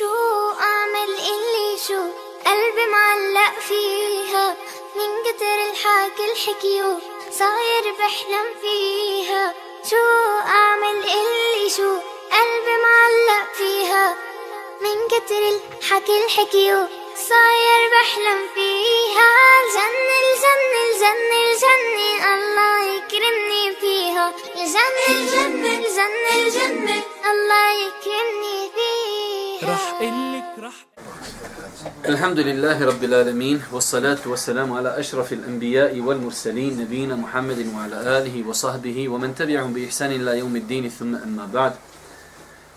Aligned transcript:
شو 0.00 0.50
أعمل 0.60 1.10
اللي 1.32 1.78
شو؟ 1.88 2.02
قلبي 2.46 2.86
معلق 2.92 3.58
فيها. 3.68 4.56
من 4.96 5.10
كتر 5.24 5.58
الحكي 5.70 6.24
الحكيو 6.32 6.98
صاير 7.30 7.84
بحلم 7.98 8.46
فيها. 8.60 9.54
شو 9.90 10.04
أعمل 10.46 10.96
اللي 10.96 11.70
شو؟ 11.76 11.92
قلبي 12.32 12.76
معلق 12.86 13.52
فيها. 13.54 14.16
من 14.80 15.08
كتر 15.08 15.42
الحكي 15.48 16.24
الحكيو 16.24 16.86
صاير 17.28 17.80
بحلم 17.92 18.40
فيها. 18.54 19.28
الجنة 19.62 20.16
الجنة 20.24 20.80
الجنة 20.90 21.38
الجنة 21.50 22.34
الله 22.34 22.94
يكرمني 22.94 23.76
فيها. 23.80 24.34
الجنة 24.56 25.06
الجنة 25.08 25.78
الجنة 25.78 26.32
الجنة 26.46 27.02
الله 27.30 27.70
يكرمني 27.72 28.59
الحمد 32.08 32.38
لله 32.38 32.84
رب 32.84 33.04
العالمين 33.04 33.62
والصلاة 33.72 34.18
والسلام 34.26 34.72
على 34.72 35.00
أشرف 35.00 35.32
الأنبياء 35.32 36.00
والمرسلين 36.00 36.80
نبينا 36.80 37.16
محمد 37.16 37.66
وعلى 37.74 37.96
آله 38.18 38.48
وصحبه 38.48 39.08
ومن 39.08 39.34
تبعهم 39.34 39.72
بإحسان 39.72 40.10
إلى 40.12 40.38
يوم 40.38 40.56
الدين 40.56 40.88
ثم 40.88 41.14
أما 41.14 41.46
بعد 41.52 41.72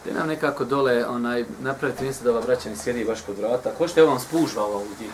Gdje 0.04 0.14
nam 0.14 0.28
nekako 0.28 0.64
dole 0.64 1.08
onaj, 1.08 1.46
napravite 1.62 2.04
mjesto 2.04 2.24
da 2.24 2.32
ova 2.32 2.42
braća 2.42 2.70
ne 2.70 2.76
sjedi 2.76 3.06
baš 3.06 3.22
kod 3.22 3.38
vrata. 3.38 3.72
Ko 3.78 3.88
što 3.88 4.00
je 4.00 4.06
vam 4.06 4.20
spužva 4.20 4.64
ovo 4.64 4.76
ovdje? 4.76 5.08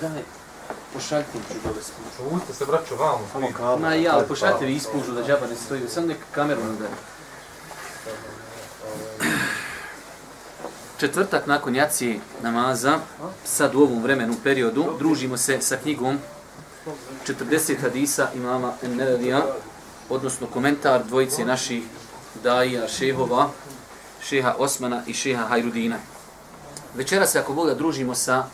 Daj, 0.00 0.22
pošaljte 0.94 1.30
im 1.34 1.42
ću 1.48 1.58
dole 1.64 1.82
spužu. 1.82 2.36
Ušte 2.36 2.54
se 2.54 2.66
braćo 2.66 2.96
vamo. 2.96 3.78
Ma 3.80 3.94
ja, 3.94 4.14
ali 4.14 4.26
pošaljte 4.28 4.66
vi 4.66 4.74
ispužu 4.74 5.12
da 5.12 5.22
džaba 5.26 5.46
ne 5.46 5.56
stoji. 5.56 5.88
Sam 5.88 6.06
neka 6.06 6.24
kameru 6.34 6.60
nam 6.64 6.76
daje. 6.78 6.90
Četvrtak 11.00 11.46
nakon 11.46 11.74
jaci 11.74 12.20
namaza, 12.42 12.98
sad 13.44 13.74
u 13.74 13.80
ovom 13.80 14.02
vremenu 14.02 14.34
periodu, 14.44 14.84
družimo 14.98 15.36
se 15.36 15.60
sa 15.60 15.76
knjigom 15.76 16.18
40 17.26 17.80
hadisa 17.80 18.28
imama 18.34 18.72
Enneradija, 18.82 19.46
odnosno 20.10 20.46
komentar 20.46 21.04
dvojice 21.04 21.44
naših 21.44 21.82
daija 22.44 22.88
šehova, 22.88 23.48
šeha 24.22 24.54
Osmana 24.58 25.02
i 25.06 25.14
šeha 25.14 25.44
Hajrudina. 25.44 25.96
Večera 26.96 27.26
se, 27.26 27.38
ako 27.38 27.52
Boga, 27.52 27.74
družimo 27.74 28.14
sa 28.14 28.44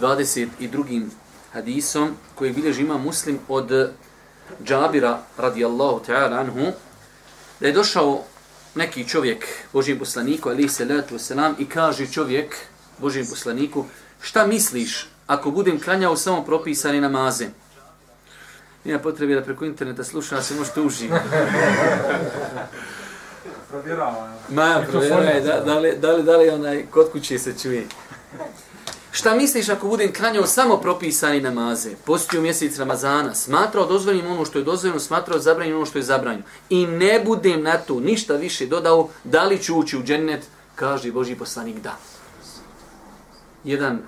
22. 0.00 1.06
hadisom 1.52 2.16
koji 2.34 2.52
bilježi 2.52 2.82
ima 2.82 2.98
muslim 2.98 3.38
od 3.48 3.92
Džabira 4.64 5.18
radijallahu 5.38 6.00
ta'ala 6.06 6.40
anhu, 6.40 6.72
da 7.60 7.66
je 7.66 7.72
došao 7.72 8.24
neki 8.74 9.08
čovjek 9.08 9.46
Božijem 9.72 9.98
poslaniku, 9.98 10.48
ali 10.48 10.68
se 10.68 10.84
letu 10.84 11.18
selam, 11.18 11.54
i 11.58 11.66
kaže 11.68 12.06
čovjek 12.06 12.56
Božijem 12.98 13.26
poslaniku, 13.26 13.86
šta 14.20 14.46
misliš 14.46 15.08
ako 15.26 15.50
budem 15.50 15.80
klanjao 15.80 16.16
samo 16.16 16.44
propisane 16.44 17.00
namaze? 17.00 17.46
Nima 18.84 18.98
potrebe 18.98 19.34
da 19.34 19.42
preko 19.42 19.64
interneta 19.64 20.04
sluša, 20.04 20.42
se 20.42 20.54
možete 20.54 20.80
uživati. 20.80 21.28
Provjerava. 23.68 24.32
Ma, 24.48 24.84
provjeraj, 24.90 25.40
da, 25.40 25.60
da, 25.60 25.78
li, 25.78 25.96
da, 25.96 26.12
li, 26.12 26.22
da 26.22 26.36
li 26.36 26.48
onaj 26.50 26.86
kod 26.90 27.12
kuće 27.12 27.38
se 27.38 27.54
čuje. 27.62 27.86
Šta 29.12 29.34
misliš 29.34 29.68
ako 29.68 29.88
budem 29.88 30.12
klanjao 30.12 30.46
samo 30.46 30.76
propisani 30.76 31.40
namaze, 31.40 31.90
postio 32.04 32.40
mjesec 32.40 32.78
Ramazana, 32.78 33.34
smatrao 33.34 33.86
dozvoljeno 33.86 34.32
ono 34.32 34.44
što 34.44 34.58
je 34.58 34.64
dozvoljeno, 34.64 35.00
smatrao 35.00 35.38
zabranjeno 35.38 35.76
ono 35.76 35.86
što 35.86 35.98
je 35.98 36.02
zabranjeno 36.02 36.44
i 36.70 36.86
ne 36.86 37.20
budem 37.24 37.62
na 37.62 37.76
to 37.78 38.00
ništa 38.00 38.34
više 38.34 38.66
dodao, 38.66 39.08
da 39.24 39.44
li 39.44 39.62
ću 39.62 39.78
ući 39.78 39.98
u 39.98 40.02
džennet, 40.02 40.46
kaže 40.74 41.12
Boži 41.12 41.34
poslanik 41.34 41.76
da. 41.82 41.96
Jedan, 43.64 43.98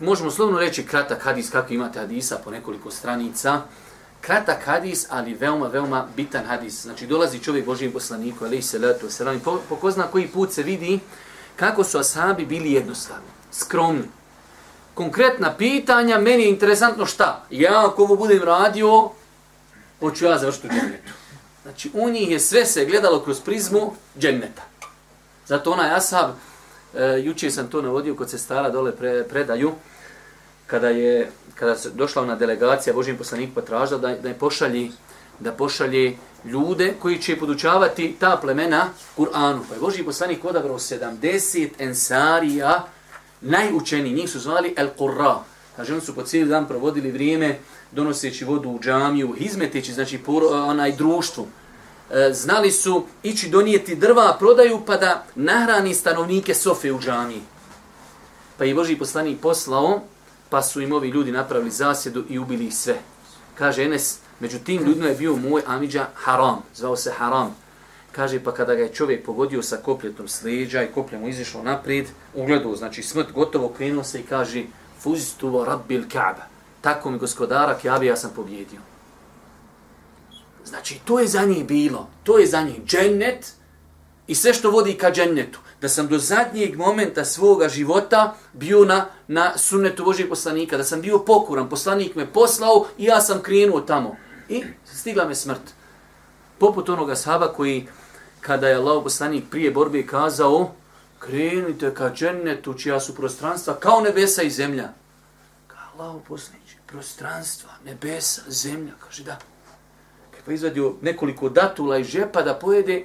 možemo 0.00 0.30
slovno 0.30 0.58
reći 0.58 0.86
kratak 0.86 1.22
hadis, 1.22 1.50
kako 1.50 1.72
imate 1.72 2.00
hadisa 2.00 2.38
po 2.44 2.50
nekoliko 2.50 2.90
stranica, 2.90 3.62
kratak 4.20 4.64
hadis, 4.64 5.06
ali 5.10 5.34
veoma, 5.34 5.66
veoma 5.66 6.06
bitan 6.16 6.44
hadis. 6.44 6.82
Znači, 6.82 7.06
dolazi 7.06 7.38
čovjek 7.38 7.66
Božijem 7.66 7.92
poslaniku, 7.92 8.44
ali 8.44 8.62
se 8.62 8.78
letu, 8.78 9.10
selam, 9.10 9.40
po, 9.40 9.60
po 9.68 9.76
ko 9.76 9.90
zna 9.90 10.06
koji 10.06 10.28
put 10.28 10.52
se 10.52 10.62
vidi 10.62 11.00
kako 11.56 11.84
su 11.84 11.98
ashabi 11.98 12.46
bili 12.46 12.72
jednostavni, 12.72 13.28
skromni. 13.52 14.08
Konkretna 14.94 15.54
pitanja, 15.56 16.18
meni 16.18 16.42
je 16.42 16.48
interesantno 16.48 17.06
šta? 17.06 17.44
Ja, 17.50 17.86
ako 17.86 18.02
ovo 18.02 18.16
budem 18.16 18.42
radio, 18.42 19.10
hoću 20.00 20.24
ja 20.24 20.38
završiti 20.38 20.66
u 20.66 20.70
džennetu. 20.70 21.12
Znači, 21.62 21.90
u 21.94 22.10
njih 22.10 22.30
je 22.30 22.40
sve 22.40 22.66
se 22.66 22.84
gledalo 22.84 23.20
kroz 23.20 23.40
prizmu 23.40 23.94
dženneta. 24.18 24.62
Zato 25.46 25.72
onaj 25.72 25.94
ashab, 25.94 26.30
e, 26.94 27.20
juče 27.24 27.50
sam 27.50 27.68
to 27.68 27.82
navodio 27.82 28.14
kod 28.14 28.30
se 28.30 28.38
stara 28.38 28.70
dole 28.70 28.96
pre, 28.96 29.24
predaju, 29.28 29.72
kada 30.66 30.88
je 30.88 31.30
kada 31.54 31.76
se 31.76 31.90
došla 31.90 32.22
ona 32.22 32.34
delegacija 32.34 32.94
Božijim 32.94 33.18
poslanik 33.18 33.54
potražila 33.54 34.00
da, 34.00 34.16
da 34.16 34.28
je 34.28 34.34
pošalji 34.34 34.92
da 35.38 35.52
pošalje 35.52 36.16
ljude 36.44 36.94
koji 37.02 37.18
će 37.18 37.38
podučavati 37.38 38.16
ta 38.20 38.36
plemena 38.36 38.88
Kur'anu. 39.16 39.60
Pa 39.68 39.74
je 39.74 39.80
Božji 39.80 40.04
poslanik 40.04 40.44
odabrao 40.44 40.78
70 40.78 41.68
ensarija, 41.78 42.84
najučeni, 43.42 44.12
njih 44.12 44.30
su 44.30 44.40
zvali 44.40 44.74
El 44.76 44.88
Qurra. 44.98 45.38
Kaže, 45.76 45.92
oni 45.92 46.02
su 46.02 46.14
po 46.14 46.22
cijeli 46.22 46.50
dan 46.50 46.68
provodili 46.68 47.10
vrijeme 47.10 47.58
donoseći 47.92 48.44
vodu 48.44 48.68
u 48.68 48.80
džamiju, 48.80 49.34
izmeteći, 49.38 49.92
znači, 49.92 50.18
por, 50.18 50.42
eh, 50.42 50.46
onaj 50.46 50.92
društvu. 50.92 51.46
E, 52.10 52.32
znali 52.32 52.70
su 52.70 53.04
ići 53.22 53.48
donijeti 53.48 53.94
drva, 53.94 54.36
prodaju, 54.38 54.80
pa 54.86 54.96
da 54.96 55.24
nahrani 55.34 55.94
stanovnike 55.94 56.54
Sofe 56.54 56.92
u 56.92 57.00
džamiji. 57.00 57.42
Pa 58.58 58.64
je 58.64 58.74
Boži 58.74 58.96
poslanik 58.96 59.40
poslao 59.40 60.00
pa 60.52 60.62
su 60.62 60.80
im 60.80 60.92
ovi 60.92 61.08
ljudi 61.08 61.32
napravili 61.32 61.70
zasjedu 61.70 62.24
i 62.28 62.38
ubili 62.38 62.66
ih 62.66 62.76
sve. 62.76 62.98
Kaže 63.54 63.84
Enes, 63.84 64.18
među 64.40 64.58
tim 64.58 64.84
ljudima 64.84 65.06
je 65.06 65.14
bio 65.14 65.36
moj 65.36 65.62
Amidža 65.66 66.06
Haram, 66.14 66.62
zvao 66.74 66.96
se 66.96 67.12
Haram. 67.18 67.56
Kaže, 68.12 68.40
pa 68.44 68.54
kada 68.54 68.74
ga 68.74 68.82
je 68.82 68.94
čovjek 68.94 69.24
pogodio 69.26 69.62
sa 69.62 69.76
kopljetom 69.76 70.28
sliđa 70.28 70.82
i 70.82 70.92
koplje 70.94 71.18
mu 71.18 71.28
izišlo 71.28 71.62
naprijed, 71.62 72.06
ugledao, 72.34 72.76
znači 72.76 73.02
smrt 73.02 73.32
gotovo 73.32 73.68
krenuo 73.68 74.04
se 74.04 74.20
i 74.20 74.22
kaže, 74.22 74.64
fuzistuvo 75.00 75.64
rabbil 75.64 76.02
ka'ba. 76.08 76.52
Tako 76.80 77.10
mi 77.10 77.18
gospodara 77.18 77.78
Kaabe 77.82 78.06
ja 78.06 78.16
sam 78.16 78.30
pobjedio. 78.36 78.80
Znači, 80.64 81.00
to 81.04 81.18
je 81.18 81.26
za 81.26 81.42
njih 81.42 81.66
bilo. 81.66 82.08
To 82.22 82.38
je 82.38 82.46
za 82.46 82.62
njih 82.62 82.84
džennet 82.84 83.52
i 84.26 84.34
sve 84.34 84.54
što 84.54 84.70
vodi 84.70 84.94
ka 84.94 85.10
džennetu 85.10 85.58
da 85.80 85.88
sam 85.88 86.08
do 86.08 86.18
zadnjeg 86.18 86.76
momenta 86.76 87.24
svoga 87.24 87.68
života 87.68 88.34
bio 88.52 88.84
na, 88.84 89.06
na 89.28 89.58
sunnetu 89.58 90.04
Božijeg 90.04 90.28
poslanika, 90.28 90.76
da 90.76 90.84
sam 90.84 91.00
bio 91.00 91.18
pokuran, 91.18 91.68
poslanik 91.68 92.14
me 92.14 92.32
poslao 92.32 92.86
i 92.98 93.04
ja 93.04 93.20
sam 93.20 93.42
krenuo 93.42 93.80
tamo. 93.80 94.16
I 94.48 94.62
stigla 94.84 95.24
me 95.24 95.34
smrt. 95.34 95.74
Poput 96.58 96.88
onoga 96.88 97.16
sahaba 97.16 97.52
koji, 97.52 97.86
kada 98.42 98.68
je 98.68 98.76
Allah 98.76 99.02
poslanik 99.02 99.44
prije 99.50 99.70
borbe 99.70 100.06
kazao, 100.06 100.74
krenite 101.18 101.94
ka 101.94 102.10
džennetu 102.14 102.74
čija 102.74 103.00
su 103.00 103.14
prostranstva 103.14 103.74
kao 103.74 104.00
nebesa 104.00 104.42
i 104.42 104.50
zemlja. 104.50 104.88
Ka 105.66 105.76
Allah 105.94 106.22
poslanik, 106.28 106.76
prostranstva, 106.86 107.70
nebesa, 107.84 108.42
zemlja, 108.48 108.92
kaže 109.00 109.24
da. 109.24 109.38
Kada 110.30 110.42
pa 110.44 110.52
izvadio 110.52 110.94
nekoliko 111.02 111.48
datula 111.48 111.98
iz 111.98 112.06
žepa 112.06 112.42
da 112.42 112.54
pojede, 112.54 113.04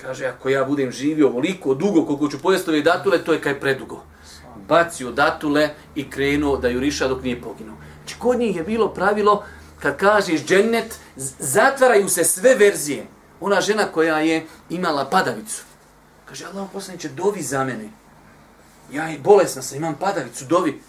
Kaže, 0.00 0.26
ako 0.26 0.48
ja 0.48 0.64
budem 0.64 0.92
živio 0.92 1.28
ovoliko 1.28 1.74
dugo 1.74 2.06
koliko 2.06 2.28
ću 2.28 2.38
pojesti 2.42 2.70
ove 2.70 2.82
datule, 2.82 3.24
to 3.24 3.32
je 3.32 3.40
kaj 3.40 3.60
predugo. 3.60 4.02
Bacio 4.68 5.10
datule 5.10 5.68
i 5.94 6.10
krenuo 6.10 6.56
da 6.56 6.68
juriša 6.68 7.08
dok 7.08 7.22
nije 7.22 7.40
poginuo. 7.42 7.76
Znači, 7.98 8.16
kod 8.18 8.38
njih 8.38 8.56
je 8.56 8.62
bilo 8.62 8.88
pravilo, 8.94 9.44
kad 9.78 9.96
kažeš 9.96 10.44
džennet, 10.44 10.98
zatvaraju 11.38 12.08
se 12.08 12.24
sve 12.24 12.54
verzije. 12.54 13.06
Ona 13.40 13.60
žena 13.60 13.86
koja 13.92 14.18
je 14.18 14.46
imala 14.70 15.04
padavicu. 15.04 15.62
Kaže, 16.24 16.46
Allah 16.46 16.68
poslaniće, 16.72 17.08
dovi 17.08 17.42
za 17.42 17.64
mene. 17.64 17.90
Ja 18.92 19.10
i 19.10 19.18
bolesna 19.18 19.62
sam, 19.62 19.76
imam 19.76 19.94
padavicu, 19.94 20.44
dovi. 20.44 20.82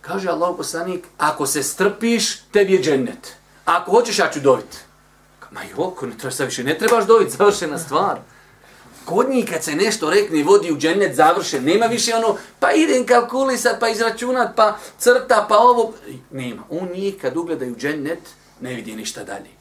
Kaže 0.00 0.28
Allah 0.28 0.54
poslanik, 0.56 1.06
ako 1.18 1.46
se 1.46 1.62
strpiš, 1.62 2.40
tebi 2.40 2.72
je 2.72 2.82
džennet. 2.82 3.36
Ako 3.64 3.90
hoćeš, 3.90 4.18
ja 4.18 4.30
ću 4.30 4.40
dovit. 4.40 4.78
Ma 5.50 5.60
joko, 5.76 6.06
ne 6.06 6.18
trebaš 6.18 6.38
više, 6.38 6.64
ne 6.64 6.78
trebaš 6.78 7.06
dovit, 7.06 7.30
završena 7.30 7.78
stvar. 7.78 8.18
Kod 9.04 9.30
njih 9.30 9.50
kad 9.50 9.64
se 9.64 9.74
nešto 9.74 10.10
rekne 10.10 10.42
vodi 10.44 10.72
u 10.72 10.78
džennet 10.78 11.16
završen, 11.16 11.64
nema 11.64 11.86
više 11.86 12.14
ono, 12.14 12.36
pa 12.60 12.72
idem 12.72 13.06
kalkulisat, 13.06 13.80
pa 13.80 13.88
izračunat, 13.88 14.56
pa 14.56 14.76
crta, 14.98 15.46
pa 15.48 15.58
ovo. 15.58 15.92
Nema. 16.30 16.62
On 16.70 16.88
njih 16.88 17.14
kad 17.20 17.36
ugledaju 17.36 17.76
džennet, 17.76 18.20
ne 18.60 18.74
vidi 18.74 18.96
ništa 18.96 19.24
dalje. 19.24 19.59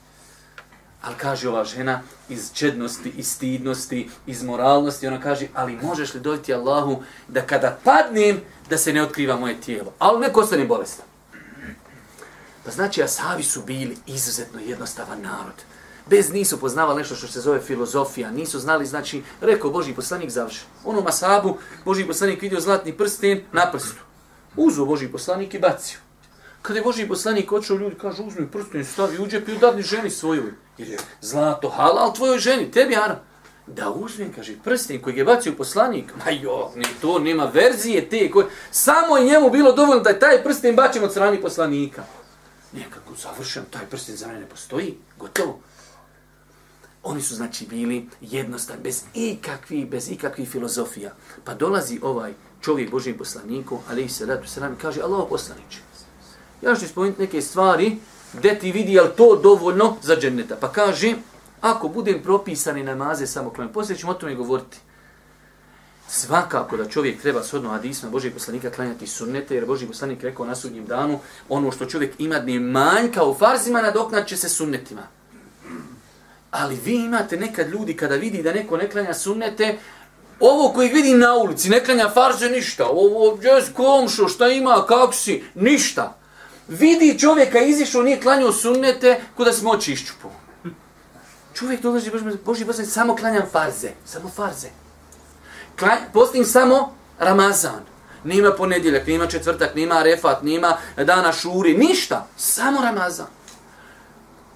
Ali 1.01 1.15
kaže 1.17 1.49
ova 1.49 1.63
žena 1.63 2.01
iz 2.29 2.53
čednosti, 2.53 3.09
iz 3.09 3.31
stidnosti, 3.31 4.09
iz 4.25 4.43
moralnosti, 4.43 5.07
ona 5.07 5.21
kaže, 5.21 5.47
ali 5.53 5.79
možeš 5.81 6.13
li 6.13 6.19
dojti 6.19 6.53
Allahu 6.53 7.03
da 7.27 7.41
kada 7.41 7.79
padnem, 7.83 8.41
da 8.69 8.77
se 8.77 8.93
ne 8.93 9.03
otkriva 9.03 9.35
moje 9.35 9.61
tijelo. 9.61 9.93
Ali 9.99 10.19
neko 10.19 10.39
ostane 10.39 10.65
bolestan. 10.65 11.05
Pa 12.65 12.71
znači, 12.71 13.03
asavi 13.03 13.43
su 13.43 13.61
bili 13.61 13.97
izuzetno 14.07 14.59
jednostavan 14.59 15.21
narod 15.21 15.63
Bez 16.09 16.31
nisu 16.33 16.59
poznavali 16.59 16.97
nešto 16.97 17.15
što 17.15 17.27
se 17.27 17.41
zove 17.41 17.61
filozofija, 17.61 18.31
nisu 18.31 18.59
znali, 18.59 18.85
znači, 18.85 19.23
rekao 19.41 19.71
Boži 19.71 19.93
poslanik 19.93 20.29
završi. 20.29 20.61
Onom 20.85 21.03
masabu, 21.03 21.57
Boži 21.85 22.05
poslanik 22.05 22.41
vidio 22.41 22.59
zlatni 22.59 22.97
prsten 22.97 23.41
na 23.51 23.71
prstu. 23.71 24.01
Uzo 24.55 24.85
Boži 24.85 25.07
poslanik 25.07 25.53
i 25.53 25.59
bacio. 25.59 25.99
Kada 26.61 26.79
je 26.79 26.83
Boži 26.83 27.07
poslanik 27.07 27.51
očeo, 27.51 27.77
ljudi 27.77 27.95
kažu, 27.95 28.23
uzmi 28.23 28.47
prsten, 28.51 28.85
stavi 28.85 29.19
u 29.19 29.27
džep 29.27 29.49
i 29.49 29.55
udadni 29.55 29.81
ženi 29.81 30.09
svojoj. 30.09 30.51
Jer 30.77 30.89
je 30.89 30.97
zlato 31.21 31.69
halal 31.69 32.13
tvojoj 32.13 32.39
ženi, 32.39 32.71
tebi 32.71 32.95
haram. 32.95 33.19
Da 33.67 33.89
uzmem, 33.89 34.33
kaže, 34.33 34.55
prsten 34.63 35.01
koji 35.01 35.17
je 35.17 35.25
bacio 35.25 35.53
poslanik, 35.57 36.13
ma 36.25 36.31
jo, 36.31 36.71
ni 36.75 36.85
to, 37.01 37.19
nema 37.19 37.45
verzije 37.45 38.09
te, 38.09 38.31
koje, 38.31 38.45
samo 38.71 39.17
je 39.17 39.25
njemu 39.25 39.49
bilo 39.49 39.71
dovoljno 39.71 40.03
da 40.03 40.09
je 40.09 40.19
taj 40.19 40.43
prsten 40.43 40.75
bačen 40.75 41.03
od 41.03 41.11
strani 41.11 41.41
poslanika. 41.41 42.03
Nekako 42.73 43.15
završen, 43.15 43.63
taj 43.69 43.85
prsten 43.85 44.15
za 44.15 44.27
mene 44.27 44.39
ne 44.39 44.45
postoji, 44.45 44.97
gotovo. 45.19 45.59
Oni 47.03 47.21
su 47.21 47.35
znači 47.35 47.65
bili 47.65 48.09
jednostavni, 48.21 48.83
bez 48.83 49.03
ikakvih, 49.13 49.89
bez 49.89 50.09
ikakvih 50.11 50.49
filozofija. 50.49 51.11
Pa 51.43 51.53
dolazi 51.53 51.99
ovaj 52.01 52.33
čovjek 52.61 52.91
Božim 52.91 53.17
poslaniku, 53.17 53.79
ali 53.89 54.03
i 54.03 54.09
se 54.09 54.25
ratu 54.25 54.47
se 54.47 54.61
nam 54.61 54.77
kaže, 54.81 55.01
Allah 55.01 55.27
poslaniće, 55.29 55.79
ja 56.61 56.75
ću 56.75 56.87
spomenuti 56.87 57.21
neke 57.21 57.41
stvari, 57.41 57.97
gdje 58.33 58.59
ti 58.59 58.71
vidi, 58.71 58.93
je 58.93 59.15
to 59.15 59.35
dovoljno 59.35 59.95
za 60.01 60.15
dženneta. 60.15 60.55
Pa 60.55 60.71
kaže, 60.71 61.13
ako 61.61 61.87
budem 61.87 62.23
propisani 62.23 62.83
namaze 62.83 63.27
samo 63.27 63.49
klanjati, 63.49 63.73
poslije 63.73 63.97
ćemo 63.97 64.11
o 64.11 64.15
tome 64.15 64.35
govoriti. 64.35 64.77
Svakako 66.07 66.77
da 66.77 66.89
čovjek 66.89 67.21
treba 67.21 67.43
shodno 67.43 67.69
hadisma 67.69 68.09
Božijeg 68.09 68.33
poslanika 68.33 68.69
klanjati 68.69 69.07
sunnete, 69.07 69.55
jer 69.55 69.65
Božji 69.65 69.87
poslanik 69.87 70.23
rekao 70.23 70.45
na 70.45 70.55
sudnjem 70.55 70.85
danu, 70.85 71.19
ono 71.49 71.71
što 71.71 71.85
čovjek 71.85 72.13
ima 72.17 72.39
dne 72.39 72.59
manjka 72.59 73.23
u 73.23 73.35
farzima, 73.35 73.81
nadoknat 73.81 74.27
će 74.27 74.37
se 74.37 74.49
sunnetima. 74.49 75.01
Ali 76.51 76.79
vi 76.85 76.95
imate 76.95 77.37
nekad 77.37 77.69
ljudi 77.69 77.93
kada 77.97 78.15
vidi 78.15 78.43
da 78.43 78.53
neko 78.53 78.77
ne 78.77 78.89
klanja 78.89 79.13
sunnete, 79.13 79.77
ovo 80.39 80.73
koji 80.73 80.89
vidi 80.89 81.13
na 81.13 81.35
ulici, 81.35 81.69
ne 81.69 81.83
klanja 81.83 82.09
farze, 82.09 82.49
ništa. 82.49 82.87
Ovo, 82.87 83.39
jes 83.41 83.65
komšo, 83.73 84.27
šta 84.27 84.47
ima, 84.47 84.85
kako 84.87 85.13
si, 85.13 85.43
ništa. 85.55 86.18
Vidi 86.69 87.19
čovjeka 87.19 87.59
izišao, 87.59 88.03
nije 88.03 88.21
klanjao 88.21 88.51
sunnete, 88.53 89.21
kuda 89.37 89.53
smo 89.53 89.71
oči 89.71 89.93
iščupo. 89.93 90.31
Čovjek 91.53 91.81
dolazi, 91.81 92.11
Boži, 92.11 92.25
Boži 92.45 92.65
Boži, 92.65 92.85
samo 92.85 93.15
klanjam 93.15 93.43
farze, 93.51 93.89
samo 94.05 94.29
farze. 94.29 94.67
Klanj, 95.79 95.99
postim 96.13 96.45
samo 96.45 96.95
Ramazan. 97.19 97.81
Nima 98.23 98.51
ponedjeljak, 98.51 99.07
nima 99.07 99.27
četvrtak, 99.27 99.75
nima 99.75 100.03
refat, 100.03 100.43
nima 100.43 100.77
dana 100.97 101.31
šuri, 101.31 101.77
ništa. 101.77 102.27
Samo 102.37 102.81
Ramazan. 102.81 103.27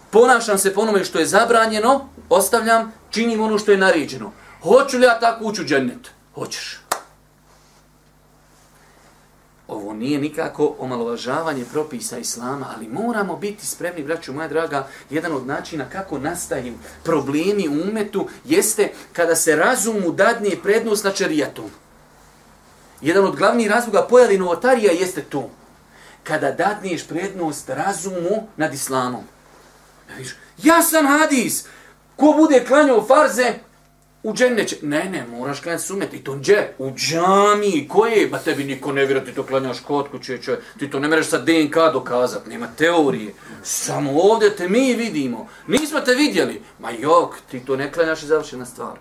Ponašam 0.10 0.58
se 0.58 0.74
po 0.74 0.82
onome 0.82 1.06
što 1.06 1.20
je 1.20 1.26
zabranjeno, 1.26 2.10
ostavljam, 2.30 2.94
činim 3.10 3.42
ono 3.42 3.58
što 3.58 3.72
je 3.72 3.78
naređeno. 3.78 4.32
Hoću 4.62 4.98
li 4.98 5.06
ja 5.06 5.20
tako 5.20 5.46
ući 5.46 5.62
u 5.62 5.66
džennet? 5.66 6.12
Hoćeš. 6.36 6.83
Ovo 9.74 9.94
nije 9.94 10.20
nikako 10.20 10.76
omalovažavanje 10.80 11.66
propisa 11.72 12.18
Islama, 12.18 12.74
ali 12.76 12.88
moramo 12.88 13.36
biti 13.36 13.66
spremni, 13.66 14.04
braću 14.04 14.34
moja 14.34 14.48
draga, 14.48 14.88
jedan 15.10 15.32
od 15.32 15.48
načina 15.48 15.86
kako 15.90 16.20
nastaju 16.20 16.74
problemi 17.04 17.68
u 17.68 17.90
umetu 17.90 18.28
jeste 18.46 18.92
kada 19.14 19.36
se 19.36 19.56
razumu 19.56 20.12
dadnije 20.12 20.62
prednost 20.64 21.04
na 21.04 21.12
čerijatom. 21.12 21.70
Jedan 23.02 23.26
od 23.26 23.36
glavnih 23.36 23.68
razloga 23.68 24.08
pojavi 24.10 24.38
novotarija 24.38 24.92
jeste 24.92 25.22
to. 25.22 25.50
Kada 26.24 26.52
dadniješ 26.52 27.08
prednost 27.08 27.70
razumu 27.70 28.48
nad 28.58 28.74
islamom. 28.74 29.24
Ja 30.64 30.82
sam 30.82 31.08
hadis. 31.08 31.66
Ko 32.16 32.34
bude 32.38 32.66
klanjao 32.66 33.06
farze, 33.06 33.54
u 34.24 34.34
džennet 34.34 34.68
će. 34.68 34.76
Ne, 34.82 35.04
ne, 35.10 35.26
moraš 35.28 35.60
klanjati 35.60 35.84
sunet. 35.84 36.14
I 36.14 36.24
to 36.24 36.34
gdje? 36.34 36.76
U 36.78 36.92
džami. 36.92 37.88
Koje? 37.88 38.28
Ba 38.28 38.38
tebi 38.38 38.64
niko 38.64 38.92
ne 38.92 39.06
vjera, 39.06 39.26
ti 39.26 39.34
to 39.34 39.44
klanjaš 39.44 39.80
kod 39.80 40.10
kuće. 40.12 40.38
Če. 40.42 40.58
Ti 40.80 40.90
to 40.90 41.00
ne 41.00 41.08
mereš 41.08 41.28
sa 41.28 41.38
DNK 41.38 41.76
dokazat. 41.94 42.48
Nema 42.48 42.68
teorije. 42.78 43.34
Samo 43.64 44.12
ovdje 44.22 44.56
te 44.56 44.70
mi 44.70 44.94
vidimo. 44.94 45.48
Nismo 45.68 46.00
te 46.00 46.14
vidjeli. 46.14 46.62
Ma 46.80 46.92
jok, 46.92 47.36
ti 47.52 47.60
to 47.60 47.76
ne 47.76 47.92
klanjaš 47.92 48.24
i 48.24 48.28
završena 48.28 48.66
stvar. 48.66 48.98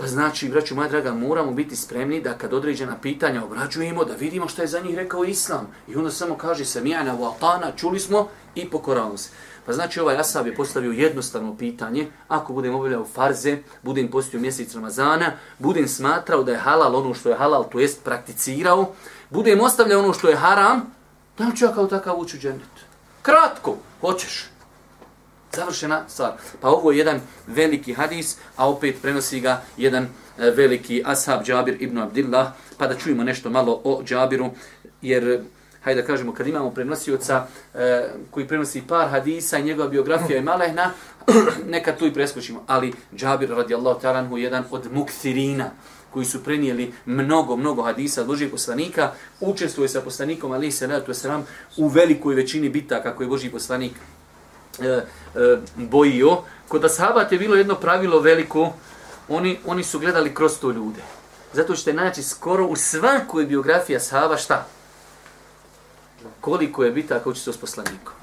Pa 0.00 0.06
znači, 0.06 0.48
braću 0.48 0.74
moja 0.74 0.88
draga, 0.88 1.12
moramo 1.14 1.52
biti 1.52 1.76
spremni 1.76 2.20
da 2.20 2.38
kad 2.38 2.52
određena 2.54 2.96
pitanja 3.02 3.44
obrađujemo, 3.44 4.04
da 4.04 4.14
vidimo 4.14 4.48
što 4.48 4.62
je 4.62 4.68
za 4.68 4.80
njih 4.80 4.96
rekao 4.96 5.24
Islam. 5.24 5.68
I 5.88 5.96
onda 5.96 6.10
samo 6.10 6.34
kaže 6.34 6.64
se, 6.64 6.80
mijana 6.80 7.14
u 7.14 7.76
čuli 7.76 8.00
smo 8.00 8.28
i 8.54 8.70
pokoravamo 8.70 9.16
se. 9.16 9.30
Pa 9.66 9.72
znači 9.72 10.00
ovaj 10.00 10.16
Asab 10.16 10.46
je 10.46 10.54
postavio 10.54 10.92
jednostavno 10.92 11.56
pitanje, 11.56 12.06
ako 12.28 12.52
budem 12.52 12.74
obavljao 12.74 13.04
farze, 13.04 13.58
budem 13.82 14.10
postio 14.10 14.40
mjesec 14.40 14.74
Ramazana, 14.74 15.32
budem 15.58 15.88
smatrao 15.88 16.42
da 16.42 16.52
je 16.52 16.58
halal 16.58 16.96
ono 16.96 17.14
što 17.14 17.28
je 17.28 17.36
halal, 17.36 17.68
to 17.72 17.80
jest 17.80 18.04
prakticirao, 18.04 18.92
budem 19.30 19.60
ostavljao 19.60 20.00
ono 20.00 20.12
što 20.12 20.28
je 20.28 20.36
haram, 20.36 20.94
da 21.38 21.46
li 21.46 21.56
ću 21.56 21.64
ja 21.64 21.72
kao 21.74 21.86
takav 21.86 22.18
ući 22.18 22.36
u 22.36 22.40
džennet? 22.40 22.90
Kratko, 23.22 23.76
hoćeš. 24.00 24.46
Završena 25.52 26.02
stvar. 26.08 26.32
Pa 26.60 26.68
ovo 26.68 26.92
je 26.92 26.98
jedan 26.98 27.20
veliki 27.46 27.92
hadis, 27.92 28.36
a 28.56 28.68
opet 28.68 28.96
prenosi 29.02 29.40
ga 29.40 29.62
jedan 29.76 30.04
e, 30.04 30.50
veliki 30.50 31.02
ashab 31.06 31.44
Džabir 31.44 31.76
ibn 31.82 31.98
Abdillah, 31.98 32.48
pa 32.78 32.86
da 32.86 32.94
čujemo 32.94 33.24
nešto 33.24 33.50
malo 33.50 33.80
o 33.84 34.02
Džabiru, 34.04 34.50
jer 35.02 35.42
hajde 35.84 36.00
da 36.00 36.06
kažemo, 36.06 36.34
kad 36.34 36.46
imamo 36.46 36.70
prenosioca 36.70 37.46
e, 37.74 38.08
koji 38.30 38.48
prenosi 38.48 38.82
par 38.88 39.08
hadisa 39.08 39.58
i 39.58 39.62
njegova 39.62 39.88
biografija 39.88 40.36
je 40.36 40.42
malehna, 40.42 40.90
neka 41.74 41.96
tu 41.96 42.06
i 42.06 42.14
preskočimo. 42.14 42.64
Ali 42.66 42.92
Džabir 43.16 43.50
radijallahu 43.50 44.00
taranhu 44.00 44.38
je 44.38 44.44
jedan 44.44 44.64
od 44.70 44.92
mukthirina 44.92 45.70
koji 46.10 46.26
su 46.26 46.44
prenijeli 46.44 46.92
mnogo, 47.06 47.56
mnogo 47.56 47.82
hadisa 47.82 48.20
od 48.20 48.26
Božijeg 48.26 48.50
poslanika, 48.50 49.12
učestvuje 49.40 49.88
sa 49.88 50.00
poslanikom, 50.00 50.52
ali 50.52 50.72
se 50.72 50.86
radu 50.86 51.14
sram, 51.14 51.46
u 51.76 51.88
velikoj 51.88 52.34
većini 52.34 52.68
bita 52.68 53.02
kako 53.02 53.22
je 53.22 53.28
Božiji 53.28 53.50
poslanik 53.50 53.92
e, 54.80 54.84
e, 54.86 55.02
bojio. 55.76 56.38
Kod 56.68 56.84
ashabat 56.84 57.32
je 57.32 57.38
bilo 57.38 57.56
jedno 57.56 57.74
pravilo 57.74 58.20
veliko, 58.20 58.72
oni, 59.28 59.58
oni 59.66 59.84
su 59.84 59.98
gledali 59.98 60.34
kroz 60.34 60.58
to 60.60 60.70
ljude. 60.70 61.00
Zato 61.52 61.76
ćete 61.76 61.92
naći 61.92 62.22
skoro 62.22 62.66
u 62.66 62.76
svakoj 62.76 63.44
biografiji 63.44 63.96
ashaba 63.96 64.36
šta? 64.36 64.66
Koliko 66.40 66.84
je 66.84 66.90
bitaka 66.90 67.30
učiti 67.30 67.52
s 67.52 67.56
poslanikom. 67.56 68.14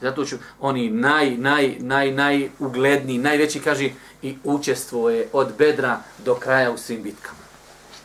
Zato 0.00 0.24
ću 0.24 0.36
oni 0.60 0.90
naj, 0.90 1.30
naj, 1.36 1.76
naj, 1.78 2.10
naj 2.12 2.48
ugledniji, 2.58 3.18
najveći, 3.18 3.60
kaže, 3.60 3.90
i 4.22 4.36
učestvoje 4.44 5.28
od 5.32 5.52
bedra 5.58 6.00
do 6.24 6.34
kraja 6.34 6.70
u 6.70 6.78
svim 6.78 7.02
bitkama. 7.02 7.38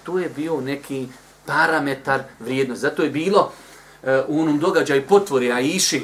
To 0.03 0.19
je 0.19 0.29
bio 0.35 0.61
neki 0.61 1.07
parametar 1.45 2.23
vrijednosti. 2.39 2.81
Zato 2.81 3.03
je 3.03 3.09
bilo 3.09 3.51
uh, 4.03 4.09
u 4.27 4.41
onom 4.41 4.59
događaju 4.59 5.07
potvori 5.07 5.51
Aiši, 5.51 6.01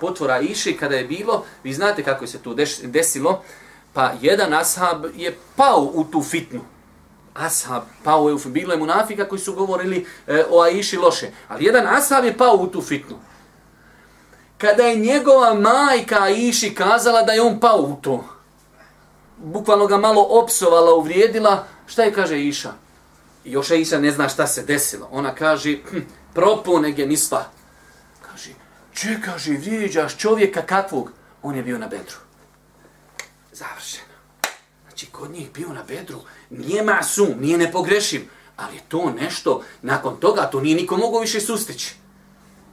potvora 0.00 0.34
Aiši, 0.34 0.76
kada 0.76 0.96
je 0.96 1.04
bilo, 1.04 1.44
vi 1.64 1.72
znate 1.72 2.02
kako 2.02 2.24
je 2.24 2.28
se 2.28 2.38
to 2.38 2.56
desilo, 2.82 3.42
pa 3.92 4.12
jedan 4.20 4.54
ashab 4.54 5.04
je 5.16 5.36
pao 5.56 5.90
u 5.94 6.04
tu 6.04 6.22
fitnu 6.22 6.60
ashab 7.38 7.82
pao 8.04 8.28
je 8.28 8.34
u 8.34 8.38
bilo 8.38 8.72
je 8.72 8.78
munafika 8.78 9.28
koji 9.28 9.38
su 9.38 9.54
govorili 9.54 10.06
e, 10.26 10.44
o 10.50 10.62
Aiši 10.62 10.96
loše. 10.96 11.30
Ali 11.48 11.64
jedan 11.64 11.86
ashab 11.86 12.24
je 12.24 12.38
pao 12.38 12.54
u 12.54 12.66
tu 12.66 12.82
fitnu. 12.82 13.16
Kada 14.58 14.82
je 14.82 14.96
njegova 14.96 15.54
majka 15.54 16.22
Aiši 16.22 16.74
kazala 16.74 17.22
da 17.22 17.32
je 17.32 17.42
on 17.42 17.60
pao 17.60 17.78
u 17.78 17.96
to, 18.02 18.24
bukvalno 19.36 19.86
ga 19.86 19.96
malo 19.96 20.26
opsovala, 20.30 20.94
uvrijedila, 20.94 21.64
šta 21.86 22.02
je 22.02 22.12
kaže 22.12 22.40
Iša? 22.40 22.72
Još 23.44 23.70
Iša 23.70 23.98
ne 23.98 24.10
zna 24.10 24.28
šta 24.28 24.46
se 24.46 24.62
desilo. 24.62 25.08
Ona 25.12 25.34
kaže, 25.34 25.78
hm, 25.90 25.98
propu 26.34 26.80
nege 26.80 27.06
nisva. 27.06 27.44
Kaže, 28.20 28.50
če 28.94 29.20
kaže, 29.24 29.52
vrijeđaš 29.52 30.16
čovjeka 30.16 30.62
kakvog? 30.62 31.12
On 31.42 31.56
je 31.56 31.62
bio 31.62 31.78
na 31.78 31.86
bedru. 31.86 32.16
Završen. 33.52 34.07
Znači, 34.98 35.12
kod 35.12 35.30
njih 35.30 35.48
bio 35.54 35.68
na 35.68 35.82
bedru 35.88 36.18
nije 36.50 36.82
masum, 36.82 37.28
nije 37.40 37.58
nepogrešiv, 37.58 38.22
ali 38.56 38.76
je 38.76 38.82
to 38.88 39.10
nešto, 39.20 39.62
nakon 39.82 40.16
toga, 40.20 40.42
to 40.42 40.60
nije 40.60 40.76
niko 40.76 40.96
mogao 40.96 41.20
više 41.20 41.40
sustići. 41.40 41.94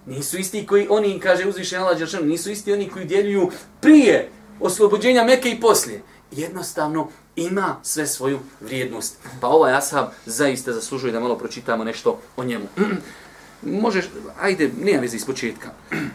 Nisu 0.05 0.37
isti 0.37 0.67
koji 0.67 0.87
oni, 0.89 1.19
kaže 1.19 1.47
uzvišen 1.47 1.81
Allah 1.81 1.97
Đeršan, 1.97 2.27
nisu 2.27 2.51
isti 2.51 2.73
oni 2.73 2.89
koji 2.89 3.05
djeljuju 3.05 3.51
prije 3.81 4.29
oslobođenja 4.59 5.23
Meke 5.23 5.49
i 5.49 5.61
poslije. 5.61 6.01
Jednostavno 6.31 7.09
ima 7.35 7.75
sve 7.83 8.07
svoju 8.07 8.39
vrijednost. 8.61 9.17
Pa 9.41 9.47
ovaj 9.47 9.73
ashab 9.73 10.05
zaista 10.25 10.73
zaslužuje 10.73 11.13
da 11.13 11.19
malo 11.19 11.37
pročitamo 11.37 11.83
nešto 11.83 12.19
o 12.37 12.43
njemu. 12.43 12.65
Možeš, 13.65 14.09
ajde, 14.41 14.71
nema 14.81 15.01
veze 15.01 15.17
iz 15.17 15.25
početka. 15.25 15.69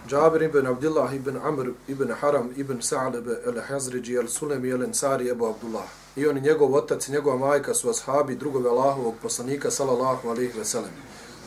Džabir 0.09 0.43
ibn 0.43 0.67
Abdullah 0.67 1.15
ibn 1.15 1.37
Amr 1.37 1.71
ibn 1.89 2.13
Haram 2.21 2.51
ibn 2.57 2.83
Sa'leb 2.83 3.27
el-Hazriđi 3.47 4.17
el-Sulemi 4.17 4.71
el-Ensari 4.71 5.31
Ebu 5.31 5.47
Abdullah. 5.47 5.85
I 6.17 6.27
on 6.27 6.39
i 6.39 6.41
njegov 6.41 6.75
otac 6.75 7.09
i 7.09 7.13
njegova 7.13 7.37
majka 7.37 7.75
su 7.75 7.91
ashabi 7.91 8.35
drugog 8.35 8.67
Allahovog 8.67 9.15
poslanika 9.23 9.71
sallallahu 9.71 10.29
alaihi 10.29 10.59
ve 10.59 10.65
sellem. 10.65 10.91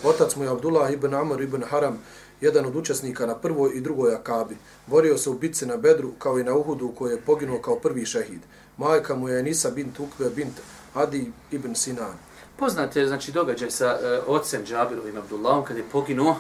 Otac 0.04 0.36
mu 0.36 0.44
je 0.44 0.50
Abdullah 0.50 0.94
ibn 0.94 1.14
Amr 1.14 1.42
ibn 1.42 1.64
Haram 1.70 2.00
jedan 2.42 2.66
od 2.66 2.76
učesnika 2.76 3.26
na 3.26 3.36
prvoj 3.36 3.72
i 3.76 3.82
drugoj 3.82 4.16
akabi. 4.16 4.58
Borio 4.88 5.18
se 5.18 5.30
u 5.30 5.34
bitci 5.34 5.66
na 5.66 5.78
Bedru 5.78 6.12
kao 6.20 6.40
i 6.40 6.44
na 6.44 6.56
Uhudu 6.56 6.92
koji 6.98 7.12
je 7.12 7.22
poginuo 7.22 7.60
kao 7.60 7.76
prvi 7.76 8.06
šehid. 8.06 8.42
Majka 8.78 9.16
mu 9.16 9.30
je 9.30 9.44
Nisa 9.44 9.70
bint 9.70 10.00
Ukve 10.00 10.30
bint 10.30 10.54
Adi 10.94 11.32
ibn 11.52 11.76
Sinan. 11.76 12.33
Poznate 12.56 13.00
je 13.00 13.08
znači, 13.08 13.32
događaj 13.32 13.72
sa 13.72 13.86
e, 13.86 14.20
ocem 14.28 14.66
Džabirovim 14.66 15.18
Abdullahom 15.18 15.66
kad 15.66 15.78
je 15.78 15.84
poginuo, 15.92 16.36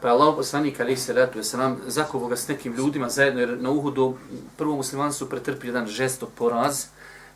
pa 0.00 0.08
je 0.08 0.12
Allah 0.12 0.34
poslanik 0.36 0.80
ali 0.80 0.96
se 0.96 1.12
ratu, 1.12 1.42
se 1.42 1.56
nam 1.56 1.80
zakovo 1.86 2.28
ga 2.28 2.36
s 2.36 2.48
nekim 2.48 2.74
ljudima 2.74 3.08
zajedno, 3.08 3.40
jer 3.40 3.62
na 3.62 3.70
Uhudu 3.70 4.16
prvo 4.56 4.76
muslimani 4.76 5.12
su 5.12 5.28
jedan 5.62 5.86
žestok 5.86 6.28
poraz, 6.34 6.84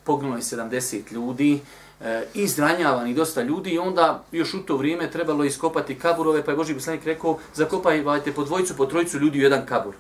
poginulo 0.05 0.37
je 0.37 0.43
70 0.43 1.13
ljudi, 1.13 1.61
e, 2.01 2.25
izranjavani 2.35 3.15
dosta 3.15 3.43
ljudi 3.43 3.71
i 3.71 3.79
onda 3.79 4.25
još 4.33 4.55
u 4.55 4.63
to 4.63 4.77
vrijeme 4.77 5.11
trebalo 5.11 5.45
iskopati 5.45 5.99
kaburove, 5.99 6.45
pa 6.45 6.51
je 6.51 6.57
Boži 6.57 6.75
poslanik 6.75 7.05
rekao, 7.05 7.39
zakopajte 7.55 8.33
po 8.33 8.45
dvojicu, 8.45 8.77
po 8.77 8.87
trojicu 8.87 9.19
ljudi 9.19 9.39
u 9.39 9.43
jedan 9.43 9.67
kabur. 9.67 9.95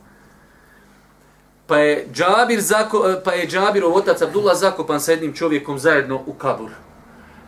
Pa 1.66 1.78
je 1.78 2.08
Džabir, 2.12 2.60
zako, 2.60 3.08
e, 3.08 3.22
pa 3.24 3.32
je 3.32 3.48
Džabirov 3.48 3.96
otac 3.96 4.22
Abdullah 4.22 4.56
zakopan 4.56 5.00
sa 5.00 5.10
jednim 5.10 5.32
čovjekom 5.32 5.78
zajedno 5.78 6.22
u 6.26 6.32
kabur. 6.32 6.70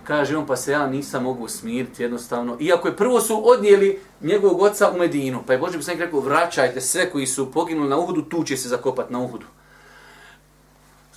Kaže 0.06 0.36
on, 0.36 0.46
pa 0.46 0.56
se 0.56 0.72
ja 0.72 0.86
nisam 0.86 1.22
mogu 1.22 1.48
smiriti 1.48 2.02
jednostavno. 2.02 2.56
Iako 2.60 2.88
je 2.88 2.96
prvo 2.96 3.20
su 3.20 3.48
odnijeli 3.48 4.00
njegovog 4.20 4.62
oca 4.62 4.90
u 4.90 4.98
Medinu, 4.98 5.42
pa 5.46 5.52
je 5.52 5.58
Boži 5.58 5.76
poslanik 5.76 6.00
rekao, 6.00 6.20
vraćajte 6.20 6.80
sve 6.80 7.10
koji 7.10 7.26
su 7.26 7.52
poginuli 7.52 7.88
na 7.88 7.98
Uhudu, 7.98 8.22
tu 8.22 8.44
će 8.44 8.56
se 8.56 8.68
zakopati 8.68 9.12
na 9.12 9.20
Uhudu. 9.20 9.46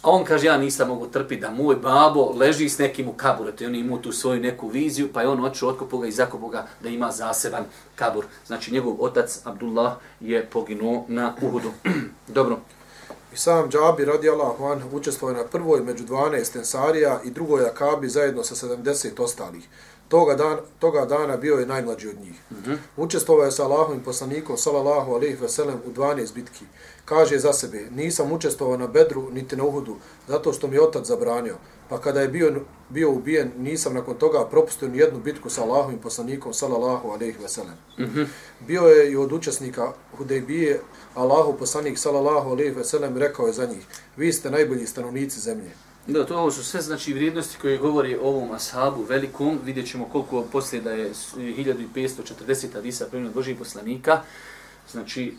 A 0.01 0.09
on 0.09 0.23
kaže, 0.23 0.47
ja 0.47 0.57
nisam 0.57 0.87
mogu 0.87 1.07
trpiti 1.07 1.41
da 1.41 1.51
moj 1.51 1.75
babo 1.75 2.33
leži 2.35 2.69
s 2.69 2.77
nekim 2.77 3.07
u 3.07 3.13
kaburu, 3.13 3.51
to 3.51 3.63
je 3.63 3.67
on 3.67 3.75
imao 3.75 3.97
tu 3.97 4.11
svoju 4.11 4.41
neku 4.41 4.67
viziju, 4.67 5.09
pa 5.13 5.21
je 5.21 5.27
on 5.27 5.45
očeo 5.45 5.69
otkopo 5.69 5.97
ga 5.97 6.07
i 6.07 6.11
zakopo 6.11 6.47
ga 6.47 6.67
da 6.83 6.89
ima 6.89 7.11
zaseban 7.11 7.63
kabur. 7.95 8.25
Znači, 8.47 8.73
njegov 8.73 8.95
otac, 8.99 9.41
Abdullah, 9.43 9.93
je 10.19 10.45
poginuo 10.45 11.05
na 11.07 11.33
Uhudu. 11.41 11.71
Dobro. 12.27 12.59
I 13.33 13.37
sam 13.37 13.69
Džabi 13.69 14.05
radi 14.05 14.29
Allahu 14.29 14.65
an 14.65 14.81
na 15.35 15.43
prvoj 15.43 15.81
među 15.81 16.03
12 16.03 16.57
ensarija 16.57 17.21
i 17.23 17.31
drugoj 17.31 17.65
akabi 17.65 18.09
zajedno 18.09 18.43
sa 18.43 18.67
70 18.67 19.21
ostalih. 19.21 19.67
Toga, 20.09 20.35
dan, 20.35 20.57
toga 20.79 21.05
dana 21.05 21.37
bio 21.37 21.55
je 21.55 21.65
najmlađi 21.65 22.07
od 22.07 22.19
njih. 22.19 22.41
Mm 22.51 22.55
-hmm. 22.65 22.77
Učestvovao 22.97 23.45
je 23.45 23.51
sa 23.51 23.63
Allahovim 23.63 24.03
poslanikom, 24.03 24.57
salallahu 24.57 25.13
alaihi 25.13 25.35
veselem, 25.41 25.79
u 25.85 25.91
12 25.91 26.33
bitki. 26.33 26.65
Kaže 27.05 27.39
za 27.39 27.53
sebe, 27.53 27.87
nisam 27.95 28.31
učestvovao 28.31 28.77
na 28.77 28.87
Bedru 28.87 29.29
niti 29.31 29.55
na 29.55 29.63
Uhudu, 29.63 29.95
zato 30.27 30.53
što 30.53 30.67
mi 30.67 30.75
je 30.75 30.81
otac 30.81 31.05
zabranio. 31.05 31.55
Pa 31.89 31.97
kada 31.97 32.21
je 32.21 32.27
bio, 32.27 32.61
bio 32.89 33.11
ubijen, 33.11 33.51
nisam 33.57 33.93
nakon 33.93 34.15
toga 34.15 34.45
propustio 34.45 34.87
ni 34.87 34.97
jednu 34.97 35.19
bitku 35.19 35.49
sa 35.49 35.63
Allahovim 35.63 35.99
poslanikom, 35.99 36.53
salallahu 36.53 37.09
alaihi 37.09 37.37
veselem. 37.41 37.77
Mm 37.97 38.03
-hmm. 38.03 38.25
Bio 38.67 38.81
je 38.81 39.11
i 39.11 39.15
od 39.15 39.33
učesnika 39.33 39.93
Hudejbije, 40.17 40.81
Allahu 41.15 41.57
poslanik, 41.57 41.97
salallahu 41.97 42.49
alaihi 42.49 42.71
veselem, 42.71 43.17
rekao 43.17 43.47
je 43.47 43.53
za 43.53 43.65
njih, 43.65 43.85
vi 44.17 44.33
ste 44.33 44.51
najbolji 44.51 44.87
stanovnici 44.87 45.39
zemlje. 45.39 45.71
Da, 46.09 46.25
to 46.25 46.37
ovo 46.37 46.51
su 46.51 46.63
sve 46.63 46.81
znači 46.81 47.13
vrijednosti 47.13 47.57
koje 47.61 47.77
govori 47.77 48.15
o 48.15 48.27
ovom 48.27 48.51
ashabu 48.51 49.03
velikom. 49.03 49.59
Vidjet 49.65 49.87
ćemo 49.91 50.05
koliko 50.05 50.41
poslije 50.51 50.81
da 50.81 50.91
je 50.91 51.11
1540 51.13 52.73
hadisa 52.73 53.05
primjer 53.09 53.33
Božih 53.33 53.57
poslanika. 53.57 54.21
Znači, 54.91 55.33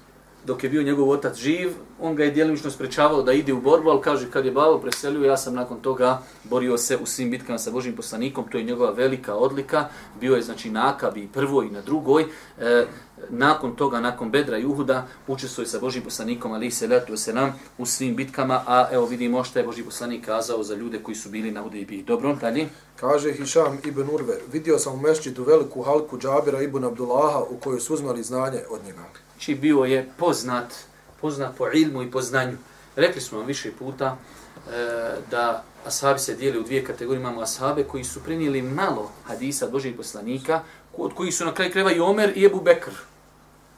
dok 0.47 0.65
je 0.65 0.71
bio 0.71 0.83
njegov 0.83 1.09
otac 1.09 1.37
živ, 1.37 1.73
on 2.01 2.15
ga 2.15 2.25
je 2.25 2.31
djelimično 2.31 2.71
sprečavao 2.71 3.23
da 3.23 3.33
ide 3.33 3.53
u 3.53 3.61
borbu, 3.61 3.91
ali 3.91 4.03
kaže 4.03 4.31
kad 4.31 4.45
je 4.45 4.53
babo 4.53 4.79
preselio, 4.79 5.25
ja 5.25 5.37
sam 5.37 5.55
nakon 5.55 5.81
toga 5.81 6.23
borio 6.45 6.79
se 6.79 6.97
u 6.97 7.07
svim 7.07 7.31
bitkama 7.31 7.59
sa 7.59 7.71
Božim 7.71 7.97
poslanikom, 7.97 8.45
to 8.51 8.59
je 8.59 8.65
njegova 8.65 8.91
velika 8.91 9.35
odlika, 9.35 9.89
bio 10.21 10.37
je 10.37 10.43
znači 10.43 10.71
na 10.71 10.89
Akabi 10.89 11.29
prvoj 11.33 11.67
i 11.67 11.71
na 11.71 11.81
drugoj, 11.81 12.25
e, 12.59 12.87
nakon 13.29 13.77
toga, 13.77 14.01
nakon 14.01 14.31
Bedra 14.31 14.59
i 14.59 14.65
Uhuda, 14.65 15.07
učestvuje 15.27 15.67
sa 15.67 15.79
Božim 15.79 16.03
poslanikom, 16.03 16.53
ali 16.53 16.71
se 16.71 16.87
letu 16.87 17.17
se 17.17 17.33
nam 17.33 17.61
u 17.79 17.87
svim 17.87 18.17
bitkama, 18.17 18.63
a 18.67 18.89
evo 18.93 19.07
vidimo 19.07 19.45
što 19.45 19.59
je 19.59 19.65
Boži 19.65 19.83
poslanik 19.83 20.27
kazao 20.27 20.63
za 20.63 20.75
ljude 20.75 20.99
koji 21.03 21.15
su 21.15 21.29
bili 21.29 21.51
na 21.51 21.65
Udejbi. 21.65 22.03
Dobro, 22.03 22.35
dalje. 22.35 22.69
Kaže 22.97 23.33
Hišam 23.33 23.79
ibn 23.85 24.09
Urver, 24.13 24.39
vidio 24.53 24.79
sam 24.79 24.95
u 24.95 24.97
mešćitu 24.97 25.45
veliku 25.45 25.83
halku 25.83 26.19
Džabira 26.19 26.63
ibn 26.63 26.85
Abdullaha 26.85 27.39
u 27.51 27.57
kojoj 27.57 27.81
su 27.81 27.95
uzmali 27.95 28.23
znanje 28.23 28.61
od 28.71 28.85
njega 28.85 29.03
znači 29.41 29.55
bio 29.55 29.85
je 29.85 30.09
poznat, 30.17 30.75
poznat 31.21 31.57
po 31.57 31.69
ilmu 31.73 32.03
i 32.03 32.11
po 32.11 32.23
znanju. 32.23 32.57
Rekli 32.97 33.21
smo 33.21 33.39
vam 33.39 33.47
više 33.47 33.73
puta 33.73 34.17
e, 34.17 35.17
da 35.31 35.65
ashabi 35.87 36.19
se 36.19 36.35
dijeli 36.35 36.59
u 36.59 36.63
dvije 36.63 36.85
kategorije. 36.85 37.21
Imamo 37.21 37.41
ashabe 37.41 37.85
koji 37.85 38.05
su 38.05 38.23
prinijeli 38.23 38.63
malo 38.63 39.11
hadisa 39.25 39.65
od 39.65 39.73
Božih 39.73 39.97
poslanika, 39.97 40.61
od 40.97 41.15
kojih 41.15 41.35
su 41.35 41.45
na 41.45 41.55
kraju 41.55 41.73
kreva 41.73 41.93
i 41.93 42.01
Omer 42.01 42.33
i 42.37 42.45
Ebu 42.45 42.61
Bekr. 42.61 42.91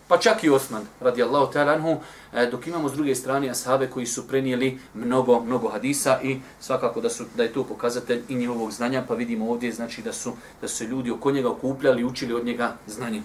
Pa 0.09 0.19
čak 0.19 0.45
i 0.45 0.51
Osman, 0.51 0.87
radijallahu 1.01 1.53
ta'ala 1.53 1.75
anhu, 1.75 1.97
e, 2.33 2.47
dok 2.47 2.67
imamo 2.67 2.89
s 2.89 2.93
druge 2.93 3.15
strane 3.15 3.51
ashabe 3.51 3.87
koji 3.87 4.07
su 4.07 4.29
prenijeli 4.29 4.79
mnogo, 4.95 5.41
mnogo 5.41 5.69
hadisa 5.69 6.21
i 6.23 6.41
svakako 6.61 7.01
da 7.01 7.11
su 7.11 7.25
da 7.37 7.43
je 7.43 7.53
to 7.53 7.65
pokazatelj 7.65 8.23
i 8.29 8.35
njihovog 8.35 8.73
znanja, 8.73 9.05
pa 9.09 9.15
vidimo 9.15 9.51
ovdje 9.51 9.73
znači 9.73 10.03
da 10.03 10.13
su 10.13 10.33
da 10.61 10.69
su 10.69 10.85
ljudi 10.85 11.11
oko 11.11 11.31
njega 11.31 11.51
okupljali 11.51 12.03
i 12.03 12.05
učili 12.05 12.35
od 12.35 12.45
njega 12.45 12.77
znanje 12.87 13.23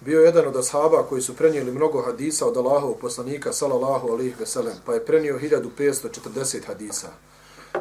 bio 0.00 0.20
jedan 0.20 0.46
od 0.46 0.56
ashaba 0.56 1.02
koji 1.08 1.22
su 1.22 1.36
prenijeli 1.36 1.72
mnogo 1.72 2.02
hadisa 2.02 2.46
od 2.46 2.56
Allahovog 2.56 2.98
poslanika 3.00 3.52
sallallahu 3.52 4.08
alejhi 4.08 4.34
ve 4.38 4.46
sellem, 4.46 4.74
pa 4.84 4.94
je 4.94 5.04
prenio 5.04 5.38
1540 5.38 6.66
hadisa. 6.66 7.08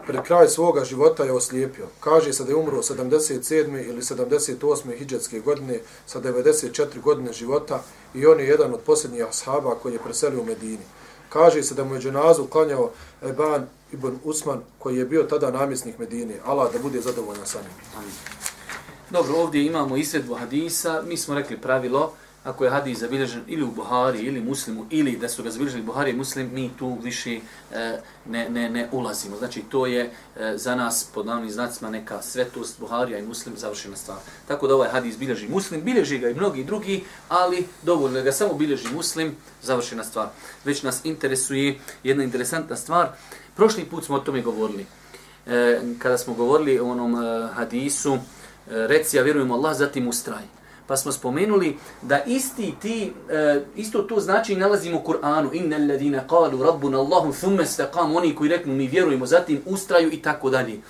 Pred 0.05 0.21
kraj 0.23 0.47
svoga 0.47 0.85
života 0.85 1.23
je 1.23 1.31
oslijepio. 1.31 1.85
Kaže 1.99 2.33
se 2.33 2.43
da 2.43 2.51
je 2.51 2.55
umro 2.55 2.77
77. 2.77 3.89
ili 3.89 4.01
78. 4.01 4.97
hidžetske 4.97 5.39
godine 5.39 5.79
sa 6.05 6.21
94 6.21 7.01
godine 7.01 7.33
života 7.33 7.83
i 8.13 8.25
on 8.25 8.39
je 8.39 8.47
jedan 8.47 8.73
od 8.73 8.79
posljednjih 8.79 9.25
ashaba 9.25 9.75
koji 9.75 9.93
je 9.93 9.99
preselio 9.99 10.41
u 10.41 10.45
Medini. 10.45 10.85
Kaže 11.29 11.63
se 11.63 11.75
da 11.75 11.83
mu 11.83 11.95
je 11.95 12.01
dženazu 12.01 12.45
klanjao 12.45 12.91
Eban 13.23 13.67
ibn 13.91 14.19
Usman 14.23 14.61
koji 14.79 14.97
je 14.97 15.05
bio 15.05 15.23
tada 15.23 15.51
namjesnik 15.51 15.99
Medine. 15.99 16.39
Allah 16.45 16.73
da 16.73 16.79
bude 16.79 17.01
zadovoljan 17.01 17.45
sa 17.45 17.59
njim. 17.61 17.71
Amin. 17.97 18.11
Dobro, 19.09 19.35
ovdje 19.35 19.65
imamo 19.65 19.97
izvedbu 19.97 20.33
hadisa. 20.33 21.01
Mi 21.01 21.17
smo 21.17 21.35
rekli 21.35 21.61
pravilo, 21.61 22.13
ako 22.47 22.63
je 22.63 22.69
hadis 22.69 22.99
zabilježen 22.99 23.41
ili 23.47 23.63
u 23.63 23.71
Buhari 23.71 24.19
ili 24.19 24.41
Muslimu, 24.41 24.85
ili 24.89 25.17
da 25.17 25.29
su 25.29 25.43
ga 25.43 25.51
zabilježili 25.51 25.83
Buhari 25.83 26.11
i 26.11 26.15
Muslim, 26.15 26.49
mi 26.53 26.71
tu 26.79 26.97
više 27.03 27.39
e, 27.73 27.99
ne, 28.25 28.49
ne, 28.49 28.69
ne 28.69 28.89
ulazimo. 28.91 29.37
Znači, 29.37 29.61
to 29.61 29.85
je 29.85 30.11
e, 30.35 30.53
za 30.57 30.75
nas, 30.75 31.09
pod 31.13 31.25
navnim 31.25 31.51
znacima, 31.51 31.89
neka 31.89 32.21
svetost 32.21 32.79
Buharija 32.79 33.19
i 33.19 33.25
Muslim 33.25 33.57
završena 33.57 33.95
stvar. 33.95 34.17
Tako 34.47 34.67
da 34.67 34.75
ovaj 34.75 34.89
hadis 34.89 35.17
bilježi 35.17 35.47
Muslim, 35.47 35.83
bilježi 35.83 36.19
ga 36.19 36.29
i 36.29 36.33
mnogi 36.33 36.63
drugi, 36.63 37.03
ali 37.29 37.67
dovoljno 37.83 38.23
ga 38.23 38.31
samo 38.31 38.53
bilježi 38.53 38.93
Muslim, 38.93 39.35
završena 39.61 40.03
stvar. 40.03 40.27
Već 40.65 40.83
nas 40.83 41.05
interesuje 41.05 41.79
jedna 42.03 42.23
interesantna 42.23 42.75
stvar. 42.75 43.09
Prošli 43.55 43.85
put 43.85 44.05
smo 44.05 44.15
o 44.15 44.19
tome 44.19 44.41
govorili. 44.41 44.85
E, 45.47 45.81
kada 45.99 46.17
smo 46.17 46.33
govorili 46.33 46.79
o 46.79 46.91
onom 46.91 47.15
e, 47.15 47.47
hadisu, 47.53 48.13
e, 48.13 48.19
reci 48.67 49.17
ja 49.17 49.23
vjerujem 49.23 49.51
Allah, 49.51 49.77
zatim 49.77 50.07
ustraj. 50.07 50.56
Pa 50.87 50.97
smo 50.97 51.11
spomenuli 51.11 51.77
da 52.01 52.23
isti 52.23 52.73
ti, 52.81 53.13
e, 53.29 53.61
isto 53.75 54.01
to 54.01 54.19
znači 54.19 54.55
nalazimo 54.55 54.97
u 54.97 55.03
Kur'anu. 55.07 55.49
Innal 55.53 55.87
ladina 55.87 56.23
qalu 56.29 56.63
rabbuna 56.63 56.99
Allahu 56.99 57.33
thumma 57.33 57.63
istaqamu. 57.63 58.17
Oni 58.17 58.35
koji 58.35 58.49
reknu 58.49 58.73
mi 58.73 58.87
vjerujemo, 58.87 59.25
zatim 59.25 59.61
ustraju 59.65 60.11
i 60.11 60.21
tako 60.21 60.49
dalje. 60.49 60.81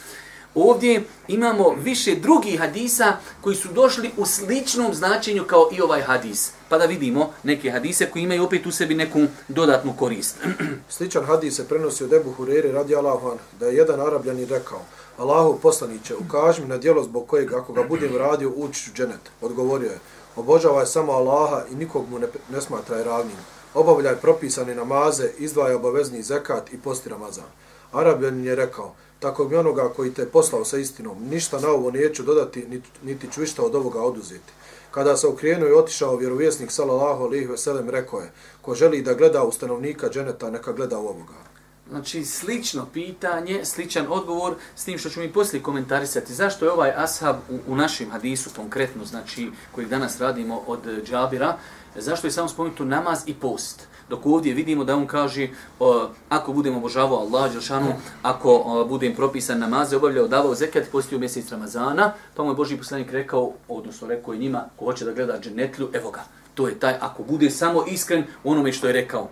Ovdje 0.56 1.04
imamo 1.28 1.76
više 1.84 2.16
drugih 2.16 2.60
hadisa 2.60 3.18
koji 3.42 3.56
su 3.56 3.68
došli 3.74 4.12
u 4.18 4.26
sličnom 4.26 4.94
značenju 4.94 5.44
kao 5.44 5.70
i 5.72 5.82
ovaj 5.82 6.02
hadis. 6.02 6.52
Pa 6.70 6.78
da 6.78 6.86
vidimo 6.86 7.34
neke 7.44 7.72
hadise 7.72 8.06
koji 8.06 8.24
imaju 8.24 8.44
opet 8.44 8.66
u 8.66 8.72
sebi 8.72 8.96
neku 8.96 9.20
dodatnu 9.48 9.94
korist. 10.00 10.36
Sličan 10.90 11.26
hadis 11.26 11.56
se 11.56 11.68
prenosi 11.68 12.04
od 12.04 12.14
Ebu 12.14 12.32
Hurere 12.32 12.72
radi 12.72 12.96
Allahu 12.96 13.32
da 13.60 13.66
je 13.66 13.76
jedan 13.76 14.02
arabljan 14.02 14.46
rekao 14.50 14.82
Allahu 15.18 15.60
poslaniće, 15.62 16.16
ukaži 16.16 16.62
mi 16.62 16.68
na 16.68 16.78
djelo 16.78 17.04
zbog 17.04 17.28
kojeg 17.28 17.54
ako 17.54 17.74
ga 17.74 17.84
budem 17.84 18.18
radio 18.18 18.52
ući 18.56 18.90
u 18.92 18.94
dženet. 18.94 19.20
Odgovorio 19.42 19.92
je, 19.92 20.00
obožavaj 20.36 20.86
samo 20.86 21.12
Allaha 21.12 21.64
i 21.72 21.76
nikog 21.76 22.10
mu 22.10 22.20
ne, 22.20 22.28
ne 22.52 22.62
smatraj 22.62 23.04
ravnim. 23.04 23.38
Obavljaj 23.74 24.16
propisane 24.16 24.76
namaze, 24.76 25.30
izdvaj 25.38 25.74
obavezni 25.74 26.24
zekat 26.24 26.74
i 26.74 26.78
posti 26.78 27.10
Ramazan. 27.10 27.50
Arabljanin 27.92 28.46
je 28.46 28.56
rekao, 28.56 28.94
tako 29.20 29.48
mi 29.48 29.56
onoga 29.56 29.90
koji 29.96 30.14
te 30.14 30.26
poslao 30.26 30.66
sa 30.66 30.78
istinom, 30.78 31.18
ništa 31.30 31.60
na 31.60 31.70
ovo 31.70 31.92
neću 31.92 32.24
dodati, 32.24 32.66
niti, 32.68 32.90
niti 33.04 33.28
ću 33.32 33.44
išta 33.44 33.64
od 33.64 33.76
ovoga 33.76 34.02
oduzeti. 34.02 34.54
Kada 34.92 35.18
se 35.18 35.28
okrenuo 35.28 35.70
i 35.70 35.74
otišao 35.74 36.16
vjerovjesnik 36.16 36.72
sallallahu 36.72 37.24
alejhi 37.24 37.46
ve 37.46 37.58
sellem 37.58 37.90
rekao 37.90 38.20
je: 38.20 38.32
Ko 38.62 38.76
želi 38.76 39.02
da 39.02 39.14
gleda 39.14 39.44
u 39.44 39.52
stanovnika 39.52 40.10
dženeta, 40.10 40.50
neka 40.50 40.72
gleda 40.72 41.00
u 41.00 41.08
ovoga. 41.08 41.47
Znači, 41.90 42.26
slično 42.26 42.86
pitanje, 42.94 43.66
sličan 43.66 44.06
odgovor, 44.10 44.56
s 44.76 44.86
tim 44.86 44.98
što 44.98 45.10
ću 45.10 45.20
mi 45.20 45.34
poslije 45.34 45.64
komentarisati. 45.64 46.34
Zašto 46.34 46.66
je 46.66 46.72
ovaj 46.72 46.92
ashab 46.96 47.36
u, 47.50 47.60
u 47.68 47.76
našem 47.76 48.12
hadisu 48.12 48.50
konkretno, 48.56 49.06
znači, 49.06 49.52
koji 49.72 49.88
danas 49.88 50.22
radimo 50.22 50.62
od 50.68 50.80
Džabira, 51.06 51.58
zašto 51.96 52.28
je 52.28 52.32
samo 52.32 52.48
spomenuto 52.48 52.86
namaz 52.86 53.24
i 53.26 53.34
post? 53.34 53.88
Dok 54.10 54.26
ovdje 54.26 54.54
vidimo 54.54 54.84
da 54.84 54.96
on 54.96 55.08
kaže, 55.08 55.48
o, 55.80 56.10
ako 56.30 56.54
budemo 56.54 56.78
obožavao 56.78 57.20
Allah, 57.20 57.52
Đelšanu, 57.52 57.94
ako 58.22 58.56
o, 58.56 58.86
budem 58.86 59.16
propisan 59.16 59.60
namaze, 59.60 59.96
obavljao, 59.98 60.28
davao 60.28 60.56
zekat 60.56 60.84
postio 60.92 61.20
mjesec 61.20 61.52
Ramazana, 61.52 62.14
pa 62.36 62.44
mu 62.44 62.52
je 62.52 62.56
Boži 62.56 62.78
poslanik 62.78 63.12
rekao, 63.12 63.54
odnosno 63.68 64.08
rekao 64.08 64.34
je 64.34 64.40
njima, 64.40 64.66
ko 64.76 64.86
hoće 64.86 65.06
da 65.06 65.14
gleda 65.14 65.40
dženetlju, 65.40 65.90
evo 65.94 66.12
ga, 66.12 66.24
To 66.58 66.68
je 66.68 66.80
taj, 66.80 66.96
ako 67.02 67.24
bude 67.24 67.50
samo 67.50 67.86
iskren 67.86 68.24
onome 68.44 68.72
što 68.72 68.88
je 68.88 68.94
rekao. 68.94 69.30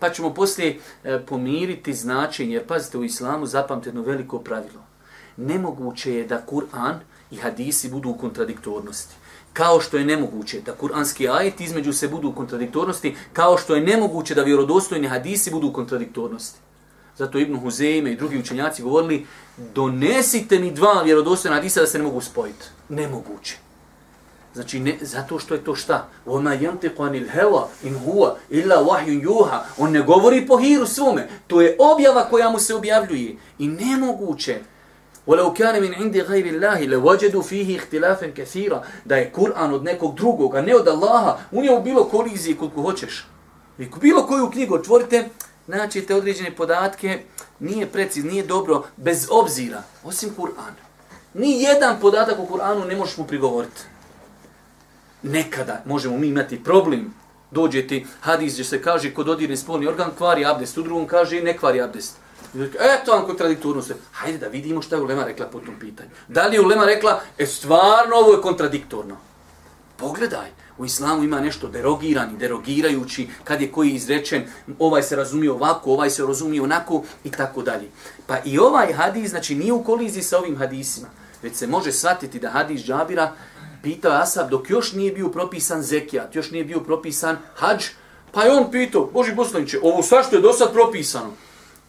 Pa 0.00 0.10
ćemo 0.10 0.34
poslije 0.34 0.78
e, 1.04 1.18
pomiriti 1.26 1.94
značenje, 1.94 2.54
jer 2.54 2.66
pazite 2.66 2.98
u 2.98 3.04
islamu 3.04 3.46
zapamte 3.46 3.88
jedno 3.88 4.02
veliko 4.02 4.38
pravilo. 4.38 4.82
Nemoguće 5.36 6.14
je 6.14 6.26
da 6.26 6.42
Kur'an 6.50 6.94
i 7.30 7.36
hadisi 7.36 7.90
budu 7.90 8.08
u 8.08 8.18
kontradiktornosti. 8.18 9.14
Kao 9.52 9.80
što 9.80 9.96
je 9.96 10.04
nemoguće 10.04 10.60
da 10.60 10.72
kuranski 10.72 11.28
ajet 11.28 11.60
između 11.60 11.92
se 11.92 12.08
budu 12.08 12.28
u 12.28 12.32
kontradiktornosti, 12.32 13.14
kao 13.32 13.58
što 13.58 13.74
je 13.74 13.82
nemoguće 13.82 14.34
da 14.34 14.42
vjerodostojni 14.42 15.08
hadisi 15.08 15.50
budu 15.50 15.68
u 15.68 15.72
kontradiktornosti. 15.72 16.58
Zato 17.16 17.38
Ibn 17.38 17.56
Huzeime 17.56 18.12
i 18.12 18.16
drugi 18.16 18.38
učenjaci 18.38 18.82
govorili, 18.82 19.26
donesite 19.74 20.58
mi 20.58 20.70
dva 20.70 21.02
vjerodostojna 21.02 21.56
hadisa 21.56 21.80
da 21.80 21.86
se 21.86 21.98
ne 21.98 22.04
mogu 22.04 22.20
spojiti. 22.20 22.64
Nemoguće. 22.88 23.69
Znači, 24.54 24.80
ne, 24.80 24.98
zato 25.00 25.38
što 25.38 25.54
je 25.54 25.64
to 25.64 25.74
šta? 25.74 26.08
Oma 26.26 26.54
jantiku 26.54 27.02
anil 27.02 27.28
heva 27.28 27.68
in 27.82 27.94
huwa 28.06 28.34
illa 28.50 28.76
wahyun 28.76 29.22
juha. 29.22 29.64
On 29.78 29.92
ne 29.92 30.02
govori 30.02 30.46
po 30.46 30.56
hiru 30.56 30.86
svome. 30.86 31.28
To 31.46 31.60
je 31.60 31.76
objava 31.78 32.24
koja 32.30 32.50
mu 32.50 32.58
se 32.58 32.74
objavljuje. 32.74 33.36
I 33.58 33.68
nemoguće. 33.68 34.60
Walau 35.26 35.54
kana 35.54 35.80
min 35.80 35.94
indi 35.94 36.22
ghayri 36.22 36.54
Allahi 36.54 36.86
la 36.86 36.96
wajadu 36.98 37.42
fihi 37.42 37.74
ikhtilafan 37.74 38.32
kaseera. 38.32 38.82
da 39.04 39.16
je 39.16 39.32
Kur'an 39.32 39.74
od 39.74 39.84
nekog 39.84 40.14
drugog 40.14 40.54
a 40.54 40.62
ne 40.62 40.76
od 40.76 40.88
Allaha 40.88 41.38
u 41.50 41.62
njemu 41.62 41.82
bilo 41.82 42.04
kolizije 42.04 42.56
koliko 42.56 42.82
hoćeš 42.82 43.26
i 43.78 43.86
bilo 44.00 44.26
koju 44.26 44.50
knjigu 44.50 44.74
otvorite 44.74 45.28
naći 45.66 46.02
te 46.02 46.14
određene 46.14 46.56
podatke 46.56 47.18
nije 47.60 47.86
preciz 47.86 48.24
nije 48.24 48.46
dobro 48.46 48.82
bez 48.96 49.26
obzira 49.30 49.82
osim 50.04 50.30
Kur'ana. 50.38 50.82
ni 51.34 51.62
jedan 51.62 52.00
podatak 52.00 52.38
u 52.38 52.46
Kur'anu 52.46 52.86
ne 52.86 52.96
možeš 52.96 53.16
mu 53.16 53.26
prigovoriti 53.26 53.80
nekada 55.22 55.82
možemo 55.86 56.18
mi 56.18 56.26
imati 56.26 56.64
problem 56.64 57.14
dođe 57.50 57.86
ti 57.86 58.06
hadis 58.20 58.52
gdje 58.52 58.64
se 58.64 58.82
kaže 58.82 59.14
kod 59.14 59.28
odirne 59.28 59.56
spolni 59.56 59.86
organ 59.86 60.10
kvari 60.18 60.44
abdest 60.44 60.78
u 60.78 60.82
drugom 60.82 61.06
kaže 61.06 61.40
ne 61.40 61.56
kvari 61.56 61.80
abdest 61.80 62.16
Eto 62.80 63.12
vam 63.12 63.26
kontradiktornost. 63.26 63.92
Hajde 64.12 64.38
da 64.38 64.48
vidimo 64.48 64.82
šta 64.82 64.96
je 64.96 65.02
Ulema 65.02 65.24
rekla 65.24 65.46
po 65.46 65.60
tom 65.60 65.74
pitanju. 65.80 66.10
Da 66.28 66.46
li 66.46 66.56
je 66.56 66.60
Ulema 66.60 66.84
rekla, 66.84 67.20
e 67.38 67.46
stvarno 67.46 68.16
ovo 68.16 68.32
je 68.32 68.42
kontradiktorno. 68.42 69.16
Pogledaj, 69.96 70.48
u 70.78 70.84
islamu 70.84 71.24
ima 71.24 71.40
nešto 71.40 71.68
derogirani, 71.68 72.38
derogirajući, 72.38 73.28
kad 73.44 73.60
je 73.60 73.72
koji 73.72 73.90
izrečen, 73.90 74.44
ovaj 74.78 75.02
se 75.02 75.16
razumije 75.16 75.52
ovako, 75.52 75.92
ovaj 75.92 76.10
se 76.10 76.26
razumije 76.26 76.62
onako 76.62 77.02
i 77.24 77.30
tako 77.30 77.62
dalje. 77.62 77.90
Pa 78.26 78.38
i 78.44 78.58
ovaj 78.58 78.92
hadis, 78.92 79.30
znači 79.30 79.54
nije 79.54 79.72
u 79.72 79.84
koliziji 79.84 80.22
sa 80.22 80.38
ovim 80.38 80.56
hadisima, 80.56 81.08
već 81.42 81.56
se 81.56 81.66
može 81.66 81.92
shvatiti 81.92 82.38
da 82.38 82.50
hadis 82.50 82.82
Džabira 82.82 83.32
pitao 83.82 84.12
Asab 84.12 84.50
dok 84.50 84.70
još 84.70 84.92
nije 84.92 85.12
bio 85.12 85.28
propisan 85.28 85.82
zekijat, 85.82 86.34
još 86.36 86.50
nije 86.50 86.64
bio 86.64 86.80
propisan 86.80 87.36
hađ, 87.54 87.84
pa 88.32 88.42
je 88.42 88.52
on 88.52 88.70
pitao, 88.70 89.10
Boži 89.12 89.36
poslaniće, 89.36 89.78
ovo 89.82 90.02
sva 90.02 90.22
što 90.22 90.36
je 90.36 90.42
do 90.42 90.52
sad 90.52 90.72
propisano, 90.72 91.30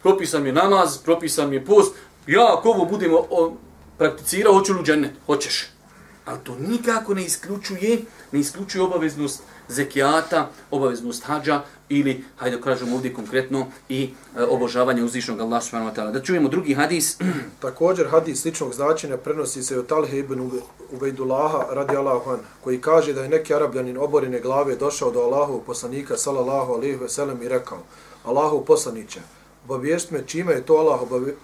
propisan 0.02 0.42
mi 0.42 0.48
je 0.48 0.52
namaz, 0.52 0.98
propisan 0.98 1.50
mi 1.50 1.56
je 1.56 1.64
post, 1.64 1.94
ja 2.26 2.54
ako 2.58 2.68
ovo 2.68 2.84
budemo 2.84 3.26
o, 3.30 3.56
prakticirao, 3.98 4.54
hoću 4.54 4.72
li 4.72 4.84
džennet? 4.84 5.12
Hoćeš. 5.26 5.72
Ali 6.24 6.38
to 6.44 6.56
nikako 6.68 7.14
ne 7.14 7.24
isključuje, 7.24 8.00
ne 8.32 8.40
isključuje 8.40 8.82
obaveznost 8.82 9.42
zekijata, 9.68 10.50
obaveznost 10.70 11.24
hađa 11.24 11.62
ili, 11.88 12.24
hajde 12.36 12.60
kažemo 12.60 12.96
ovdje 12.96 13.14
konkretno, 13.14 13.66
i 13.88 14.10
e, 14.36 14.42
obožavanje 14.42 15.02
uzvišnog 15.02 15.40
Allah 15.40 15.62
subhanahu 15.62 15.90
wa 15.90 15.96
ta'ala. 15.96 16.12
Da 16.12 16.22
čujemo 16.22 16.48
drugi 16.48 16.74
hadis. 16.74 17.18
Također 17.62 18.08
hadis 18.10 18.42
sličnog 18.42 18.74
značenja 18.74 19.16
prenosi 19.16 19.62
se 19.62 19.78
od 19.78 19.86
Talhe 19.86 20.18
ibn 20.18 20.50
Ubejdullaha 20.92 21.64
radi 21.70 21.96
Allahu 21.96 22.30
an, 22.30 22.38
koji 22.64 22.80
kaže 22.80 23.12
da 23.12 23.22
je 23.22 23.28
neki 23.28 23.54
arabljanin 23.54 23.98
oborine 23.98 24.40
glave 24.40 24.76
došao 24.76 25.10
do 25.10 25.20
Allahu 25.20 25.62
poslanika 25.66 26.16
sallallahu 26.16 26.72
alaihi 26.72 26.96
ve 26.96 27.08
sellem 27.08 27.42
i 27.42 27.48
rekao 27.48 27.78
Allahu 28.24 28.64
poslaniće, 28.64 29.20
obavijest 29.64 30.10
me 30.10 30.26
čime 30.26 30.52
je 30.52 30.66
to 30.66 30.74
Allah 30.74 31.00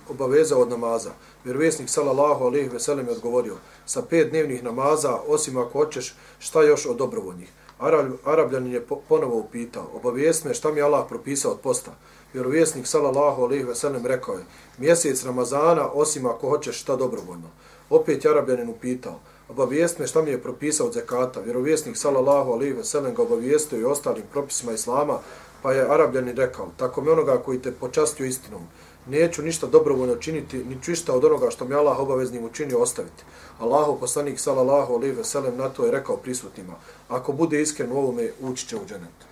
obavezao 0.09 0.61
od 0.61 0.69
namaza. 0.69 1.11
Vjerovjesnik 1.45 1.89
sallallahu 1.89 2.45
alejhi 2.45 2.69
ve 2.69 2.81
sellem 2.81 3.07
je 3.07 3.13
odgovorio: 3.13 3.57
sa 3.87 4.03
pet 4.03 4.31
dnevnih 4.31 4.63
namaza, 4.63 5.19
osim 5.27 5.57
ako 5.57 5.79
hoćeš, 5.79 6.15
šta 6.39 6.63
još 6.63 6.87
od 6.87 6.97
dobrovoljnih? 6.97 7.49
Arab, 7.79 8.13
Arabljanin 8.25 8.73
je 8.73 8.87
ponovo 9.09 9.37
upitao: 9.37 9.91
"Obavijest 9.95 10.45
me 10.45 10.55
šta 10.55 10.73
mi 10.73 10.83
Allah 10.83 11.07
propisao 11.09 11.53
od 11.53 11.61
posta?" 11.61 11.91
Vjerovjesnik 12.33 12.87
sallallahu 12.87 13.43
alejhi 13.43 13.65
ve 13.65 13.75
sellem 13.75 14.07
rekao 14.07 14.35
je: 14.35 14.45
"Mjesec 14.79 15.25
Ramazana, 15.25 15.91
osim 15.93 16.27
ako 16.27 16.49
hoćeš 16.49 16.81
šta 16.81 16.97
dobrovoljno." 16.97 17.49
Opet 17.91 18.25
je 18.25 18.31
Arabljanin 18.31 18.69
upitao: 18.69 19.21
Obavijest 19.49 19.99
me 19.99 20.07
šta 20.07 20.23
mi 20.23 20.31
je 20.31 20.43
propisao 20.43 20.87
od 20.87 20.93
zekata. 20.93 21.41
Vjerovjesnik 21.41 21.97
sallallahu 21.97 22.53
alejhi 22.53 22.73
ve 22.73 22.85
sellem 22.85 23.15
ga 23.15 23.23
obavijestio 23.23 23.79
i 23.79 23.85
ostalim 23.85 24.23
propisima 24.33 24.73
islama, 24.73 25.19
Pa 25.63 25.73
je 25.73 25.93
Arabljanin 25.93 26.37
rekao, 26.37 26.69
tako 26.77 27.01
mi 27.01 27.11
onoga 27.11 27.39
koji 27.39 27.59
te 27.59 27.73
počastio 27.73 28.27
istinom, 28.27 28.63
neću 29.07 29.43
ništa 29.43 29.67
dobrovoljno 29.67 30.17
činiti, 30.17 30.65
ni 30.65 30.79
ništa 30.87 31.15
od 31.15 31.25
onoga 31.25 31.51
što 31.51 31.65
mi 31.65 31.75
Allah 31.75 31.99
obaveznim 31.99 32.45
učinio 32.45 32.79
ostaviti. 32.79 33.25
Allahu 33.59 34.01
poslanik 34.01 34.41
sallallahu 34.41 34.95
alejhi 34.95 35.15
ve 35.15 35.25
sellem 35.25 35.57
na 35.57 35.69
to 35.69 35.85
je 35.85 35.93
rekao 35.93 36.17
prisutnima, 36.17 36.75
ako 37.09 37.33
bude 37.33 37.63
iskren 37.63 37.93
u 37.93 37.99
ovome, 37.99 38.31
ući 38.41 38.67
će 38.67 38.77
u 38.77 38.87
dženet. 38.89 39.29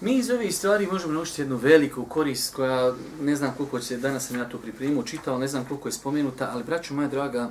Mi 0.00 0.14
iz 0.14 0.30
ovih 0.30 0.54
stvari 0.54 0.86
možemo 0.86 1.12
naučiti 1.12 1.42
jednu 1.42 1.56
veliku 1.56 2.04
korist 2.04 2.54
koja 2.54 2.94
ne 3.20 3.36
znam 3.36 3.54
koliko 3.56 3.80
će 3.80 3.96
danas 3.96 4.28
sam 4.28 4.38
ja 4.38 4.48
to 4.48 4.58
pripremio, 4.58 5.02
čitao, 5.02 5.38
ne 5.38 5.48
znam 5.48 5.64
koliko 5.64 5.88
je 5.88 5.92
spomenuta, 5.92 6.50
ali 6.52 6.64
braću 6.64 6.94
moja 6.94 7.08
draga, 7.08 7.50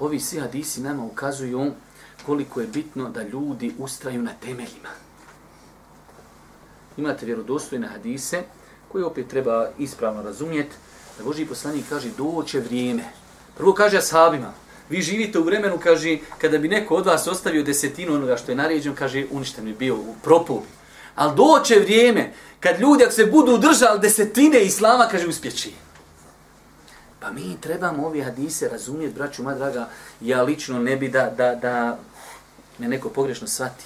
ovi 0.00 0.20
svi 0.20 0.38
hadisi 0.38 0.80
nama 0.80 1.04
ukazuju 1.04 1.72
koliko 2.26 2.60
je 2.60 2.66
bitno 2.66 3.08
da 3.08 3.22
ljudi 3.22 3.74
ustraju 3.78 4.22
na 4.22 4.32
temeljima 4.40 5.06
imate 6.96 7.26
vjerodostojne 7.26 7.86
hadise 7.86 8.42
koje 8.92 9.04
opet 9.04 9.28
treba 9.28 9.68
ispravno 9.78 10.22
razumjeti. 10.22 10.76
Da 11.18 11.24
Boži 11.24 11.46
poslanik 11.46 11.84
kaže 11.88 12.08
doće 12.18 12.60
vrijeme. 12.60 13.04
Prvo 13.56 13.72
kaže 13.72 13.98
ashabima, 13.98 14.52
vi 14.88 15.02
živite 15.02 15.38
u 15.38 15.42
vremenu, 15.42 15.78
kaže, 15.82 16.18
kada 16.38 16.58
bi 16.58 16.68
neko 16.68 16.94
od 16.94 17.06
vas 17.06 17.26
ostavio 17.26 17.62
desetinu 17.62 18.14
onoga 18.14 18.36
što 18.36 18.52
je 18.52 18.56
naređeno, 18.56 18.94
kaže, 18.98 19.26
uništen 19.30 19.64
bi 19.64 19.72
bio 19.72 19.94
u 19.94 20.14
propu. 20.22 20.62
Ali 21.14 21.36
doće 21.36 21.74
vrijeme, 21.74 22.32
kad 22.60 22.80
ljudi, 22.80 23.04
ako 23.04 23.12
se 23.12 23.26
budu 23.26 23.58
držali 23.58 24.00
desetine 24.00 24.64
islama, 24.64 25.08
kaže, 25.10 25.28
uspjeći. 25.28 25.72
Pa 27.20 27.30
mi 27.30 27.56
trebamo 27.60 28.06
ove 28.06 28.22
hadise 28.22 28.68
razumjeti, 28.68 29.14
braću, 29.14 29.42
ma 29.42 29.54
draga, 29.54 29.88
ja 30.20 30.42
lično 30.42 30.78
ne 30.78 30.96
bi 30.96 31.08
da, 31.08 31.30
da, 31.36 31.54
da 31.54 31.98
me 32.78 32.88
neko 32.88 33.08
pogrešno 33.08 33.46
shvati 33.46 33.84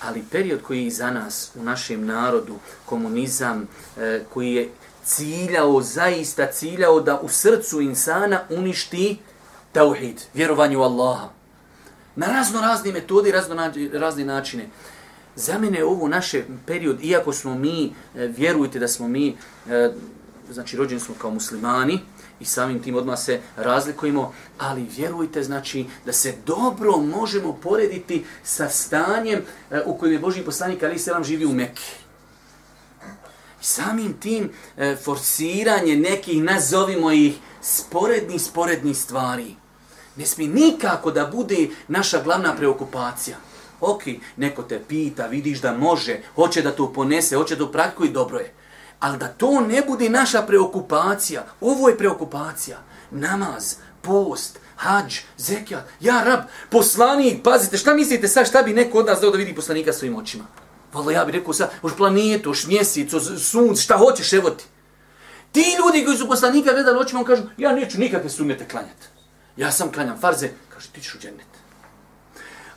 ali 0.00 0.24
period 0.30 0.62
koji 0.62 0.84
je 0.84 0.90
za 0.90 1.10
nas 1.10 1.50
u 1.54 1.62
našem 1.62 2.06
narodu, 2.06 2.54
komunizam, 2.84 3.68
e, 3.98 4.24
koji 4.32 4.54
je 4.54 4.70
ciljao, 5.04 5.82
zaista 5.82 6.46
ciljao 6.52 7.00
da 7.00 7.20
u 7.20 7.28
srcu 7.28 7.80
insana 7.80 8.40
uništi 8.50 9.18
tauhid, 9.72 10.22
vjerovanje 10.34 10.76
u 10.76 10.82
Allaha. 10.82 11.28
Na 12.16 12.26
razno 12.26 12.60
razne 12.60 12.92
metode, 12.92 13.32
razno 13.32 13.70
razne 13.92 14.24
načine. 14.24 14.68
Za 15.36 15.58
mene 15.58 15.84
ovo 15.84 16.08
naše 16.08 16.44
period, 16.66 17.04
iako 17.04 17.32
smo 17.32 17.54
mi, 17.54 17.92
e, 18.14 18.26
vjerujte 18.26 18.78
da 18.78 18.88
smo 18.88 19.08
mi, 19.08 19.36
e, 19.70 19.90
znači 20.50 20.76
rođeni 20.76 21.00
smo 21.00 21.14
kao 21.18 21.30
muslimani, 21.30 22.00
i 22.40 22.44
samim 22.44 22.82
tim 22.82 22.94
odmah 22.94 23.18
se 23.18 23.40
razlikujemo, 23.56 24.32
ali 24.58 24.86
vjerujte 24.96 25.42
znači 25.42 25.86
da 26.04 26.12
se 26.12 26.34
dobro 26.46 26.96
možemo 26.96 27.52
porediti 27.52 28.24
sa 28.44 28.68
stanjem 28.68 29.42
e, 29.70 29.80
u 29.86 29.98
kojem 29.98 30.12
je 30.12 30.18
Boži 30.18 30.42
poslanik 30.42 30.82
Ali 30.82 30.98
Selam 30.98 31.24
živi 31.24 31.46
u 31.46 31.52
Mekke. 31.52 31.82
I 33.60 33.64
samim 33.64 34.12
tim 34.20 34.50
e, 34.76 34.96
forsiranje 35.04 35.96
nekih, 35.96 36.42
nazovimo 36.42 37.12
ih, 37.12 37.34
sporedni, 37.62 38.38
sporedni 38.38 38.94
stvari. 38.94 39.54
Ne 40.16 40.26
smije 40.26 40.50
nikako 40.50 41.10
da 41.10 41.26
bude 41.26 41.68
naša 41.88 42.22
glavna 42.22 42.56
preokupacija. 42.56 43.36
Ok, 43.80 44.02
neko 44.36 44.62
te 44.62 44.82
pita, 44.88 45.26
vidiš 45.26 45.60
da 45.60 45.76
može, 45.76 46.20
hoće 46.34 46.62
da 46.62 46.72
to 46.72 46.92
ponese, 46.92 47.36
hoće 47.36 47.56
da 47.56 47.70
praktikuje, 47.72 48.10
dobro 48.10 48.38
je. 48.38 48.52
Ali 49.00 49.18
da 49.18 49.28
to 49.28 49.60
ne 49.60 49.82
bude 49.88 50.08
naša 50.08 50.42
preokupacija. 50.42 51.46
Ovo 51.60 51.88
je 51.88 51.98
preokupacija. 51.98 52.78
Namaz, 53.10 53.74
post, 54.02 54.58
hađ, 54.76 55.18
zekijat. 55.36 55.84
Ja, 56.00 56.22
rab, 56.24 56.40
poslanik, 56.70 57.42
pazite, 57.44 57.76
šta 57.76 57.94
mislite 57.94 58.28
sad, 58.28 58.48
šta 58.48 58.62
bi 58.62 58.72
neko 58.72 58.98
od 58.98 59.06
nas 59.06 59.20
dao 59.20 59.30
da 59.30 59.38
vidi 59.38 59.54
poslanika 59.54 59.92
svojim 59.92 60.16
očima? 60.16 60.44
Valo, 60.92 61.10
ja 61.10 61.24
bih 61.24 61.34
rekao 61.34 61.54
sad, 61.54 61.70
oš 61.82 61.92
planetu, 61.96 62.50
už 62.50 62.66
mjesec, 62.66 63.12
už 63.12 63.22
sunc, 63.38 63.80
šta 63.80 63.96
hoćeš, 63.96 64.32
evo 64.32 64.50
ti. 64.50 64.64
Ti 65.52 65.64
ljudi 65.78 66.04
koji 66.04 66.18
su 66.18 66.28
poslanika 66.28 66.72
gledali 66.72 66.98
očima, 66.98 67.20
on 67.20 67.26
kažu, 67.26 67.42
ja 67.56 67.72
neću 67.72 67.98
nikakve 68.00 68.30
sumnjete 68.30 68.68
klanjati. 68.68 69.06
Ja 69.56 69.72
sam 69.72 69.92
klanjam 69.92 70.18
farze, 70.20 70.48
kaže, 70.74 70.88
ti 70.92 71.00
ćeš 71.00 71.14
u 71.14 71.18
džennet. 71.18 71.46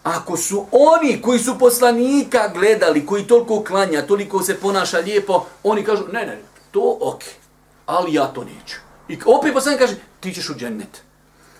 Ako 0.09 0.37
su 0.37 0.65
oni 0.71 1.21
koji 1.21 1.39
su 1.39 1.59
poslanika 1.59 2.51
gledali, 2.53 3.05
koji 3.05 3.27
toliko 3.27 3.63
klanja, 3.63 4.07
toliko 4.07 4.43
se 4.43 4.59
ponaša 4.59 4.97
lijepo, 4.97 5.45
oni 5.63 5.83
kažu, 5.83 6.03
ne, 6.11 6.25
ne, 6.25 6.41
to 6.71 6.97
ok, 7.01 7.21
ali 7.85 8.13
ja 8.13 8.27
to 8.27 8.43
neću. 8.43 8.75
I 9.07 9.17
opet 9.25 9.53
poslanik 9.53 9.79
kaže, 9.79 9.95
ti 10.19 10.33
ćeš 10.33 10.49
u 10.49 10.55
džennet. 10.55 11.01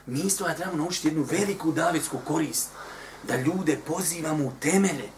Mi 0.06 0.20
isto 0.20 0.48
ja 0.48 0.56
trebamo 0.56 0.78
naučiti 0.78 1.08
jednu 1.08 1.26
veliku 1.32 1.72
davetsku 1.72 2.18
korist, 2.28 2.70
da 3.28 3.36
ljude 3.36 3.78
pozivamo 3.88 4.44
u 4.44 4.52
temelje. 4.60 5.10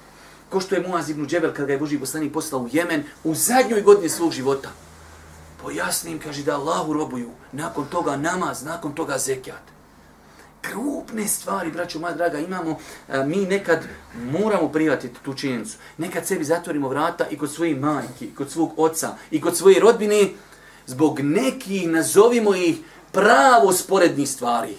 Ko 0.49 0.59
što 0.59 0.75
je 0.75 0.87
Muaz 0.87 1.09
ibn 1.09 1.27
Džebel 1.27 1.53
kada 1.53 1.65
ga 1.65 1.73
je 1.73 1.79
Boži 1.79 1.99
poslanik 1.99 2.33
poslao 2.33 2.61
u 2.61 2.69
Jemen 2.71 3.03
u 3.23 3.35
zadnjoj 3.35 3.81
godini 3.81 4.09
svog 4.09 4.31
života. 4.31 4.69
Pojasnim, 5.63 6.19
kaže 6.19 6.43
da 6.43 6.55
Allahu 6.55 6.93
robuju, 6.93 7.29
nakon 7.51 7.85
toga 7.85 8.17
namaz, 8.17 8.63
nakon 8.63 8.95
toga 8.95 9.17
zekijat. 9.17 9.70
Krupne 10.61 11.27
stvari, 11.27 11.71
braćo 11.71 11.99
moja 11.99 12.13
draga, 12.13 12.39
imamo, 12.39 12.77
a, 13.09 13.23
mi 13.23 13.45
nekad 13.45 13.79
moramo 14.31 14.67
privatiti 14.67 15.19
tu 15.25 15.33
činjenicu. 15.33 15.77
Nekad 15.97 16.27
sebi 16.27 16.43
zatvorimo 16.43 16.89
vrata 16.89 17.27
i 17.29 17.37
kod 17.37 17.51
svoje 17.51 17.75
majke, 17.75 18.25
i 18.25 18.35
kod 18.35 18.51
svog 18.51 18.73
oca, 18.77 19.15
i 19.31 19.41
kod 19.41 19.57
svoje 19.57 19.79
rodbine, 19.79 20.29
zbog 20.85 21.19
nekih, 21.19 21.87
nazovimo 21.87 22.55
ih, 22.55 22.77
pravo 23.11 23.73
sporednih 23.73 24.29
stvari. 24.29 24.75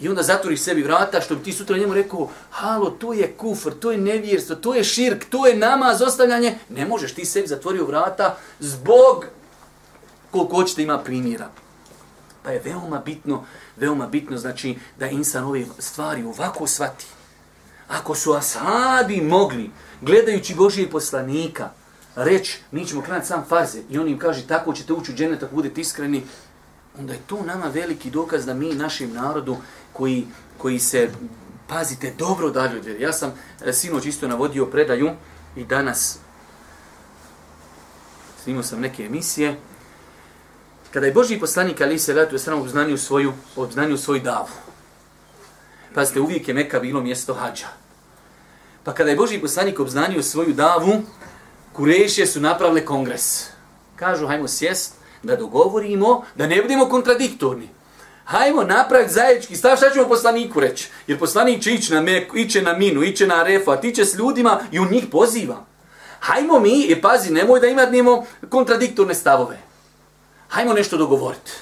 I 0.00 0.08
onda 0.08 0.22
zatvoriš 0.22 0.60
sebi 0.60 0.82
vrata, 0.82 1.20
što 1.20 1.36
bi 1.36 1.42
ti 1.42 1.52
sutra 1.52 1.78
njemu 1.78 1.94
rekao, 1.94 2.28
halo, 2.50 2.90
to 2.90 3.12
je 3.12 3.32
kufr, 3.32 3.70
to 3.80 3.92
je 3.92 3.98
nevjerstvo, 3.98 4.56
to 4.56 4.74
je 4.74 4.84
širk, 4.84 5.24
to 5.24 5.46
je 5.46 5.56
namaz, 5.56 6.02
ostavljanje. 6.02 6.58
Ne 6.68 6.86
možeš, 6.86 7.14
ti 7.14 7.24
sebi 7.24 7.46
zatvorio 7.46 7.86
vrata 7.86 8.36
zbog 8.60 9.26
koliko 10.30 10.56
hoćete 10.56 10.82
ima 10.82 10.98
primjera. 10.98 11.48
Pa 12.42 12.50
je 12.50 12.62
veoma 12.64 13.02
bitno, 13.04 13.44
veoma 13.76 14.06
bitno 14.06 14.36
znači 14.36 14.78
da 14.98 15.06
insan 15.06 15.44
ove 15.44 15.64
stvari 15.78 16.22
ovako 16.22 16.66
svati. 16.66 17.06
Ako 17.88 18.14
su 18.14 18.32
ashabi 18.32 19.20
mogli, 19.20 19.70
gledajući 20.00 20.54
Božije 20.54 20.90
poslanika, 20.90 21.70
reći, 22.16 22.58
mi 22.70 22.86
ćemo 22.86 23.02
klanati 23.02 23.26
sam 23.26 23.44
farze, 23.48 23.80
i 23.90 23.98
on 23.98 24.08
im 24.08 24.18
kaže, 24.18 24.46
tako 24.46 24.72
ćete 24.72 24.92
ući 24.92 25.12
u 25.12 25.14
dženet 25.14 25.42
ako 25.42 25.54
budete 25.54 25.80
iskreni, 25.80 26.22
onda 26.98 27.12
je 27.12 27.20
to 27.26 27.42
nama 27.42 27.66
veliki 27.66 28.10
dokaz 28.10 28.46
da 28.46 28.54
mi 28.54 28.74
našim 28.74 29.12
narodu 29.12 29.56
koji, 29.92 30.26
koji 30.58 30.78
se, 30.78 31.10
pazite, 31.68 32.14
dobro 32.18 32.50
dalje 32.50 32.76
od 32.76 32.84
vjeri. 32.84 33.02
Ja 33.02 33.12
sam 33.12 33.32
e, 33.64 33.72
sinoć 33.72 34.06
isto 34.06 34.28
navodio 34.28 34.66
predaju 34.66 35.10
i 35.56 35.64
danas 35.64 36.18
snimao 38.42 38.62
sam 38.62 38.80
neke 38.80 39.04
emisije. 39.04 39.56
Kada 40.92 41.06
je 41.06 41.12
Boži 41.12 41.38
poslanik 41.40 41.80
Ali 41.80 41.98
se 41.98 42.12
vratu 42.12 42.36
je 42.36 42.54
obznanio 42.54 42.96
svoju, 42.96 43.32
obznanio 43.56 43.96
svoju 43.96 44.20
davu. 44.20 44.48
Pazite, 45.94 46.20
uvijek 46.20 46.48
je 46.48 46.54
Meka 46.54 46.80
bilo 46.80 47.00
mjesto 47.00 47.34
hađa. 47.34 47.66
Pa 48.84 48.94
kada 48.94 49.10
je 49.10 49.16
Boži 49.16 49.38
poslanik 49.38 49.80
obznanio 49.80 50.22
svoju 50.22 50.52
davu, 50.52 51.02
Kurešije 51.72 52.26
su 52.26 52.40
napravile 52.40 52.84
kongres. 52.84 53.46
Kažu, 53.96 54.26
hajmo 54.26 54.48
sjest, 54.48 54.94
da 55.22 55.36
dogovorimo, 55.36 56.24
da 56.34 56.46
ne 56.46 56.62
budemo 56.62 56.88
kontradiktorni. 56.88 57.68
Hajmo 58.24 58.62
napraviti 58.62 59.12
zajednički 59.12 59.56
stav, 59.56 59.76
šta 59.76 59.90
ćemo 59.90 60.08
poslaniku 60.08 60.60
reći? 60.60 60.88
Jer 61.06 61.18
poslanik 61.18 61.62
će 61.62 61.72
ići 61.72 61.94
na 61.94 62.00
Meku, 62.00 62.36
iće 62.36 62.62
na 62.62 62.72
Minu, 62.72 63.02
iće 63.02 63.26
na 63.26 63.40
Arefu, 63.40 63.70
a 63.70 63.80
ti 63.80 63.94
će 63.94 64.04
s 64.04 64.14
ljudima 64.14 64.60
i 64.72 64.80
u 64.80 64.90
njih 64.90 65.06
poziva. 65.10 65.64
Hajmo 66.20 66.60
mi, 66.60 66.82
i 66.82 67.00
pazi, 67.00 67.32
nemoj 67.32 67.60
da 67.60 67.66
imatnimo 67.66 68.24
kontradiktorne 68.48 69.14
stavove. 69.14 69.71
Hajmo 70.52 70.72
nešto 70.72 70.96
dogovoriti. 70.96 71.52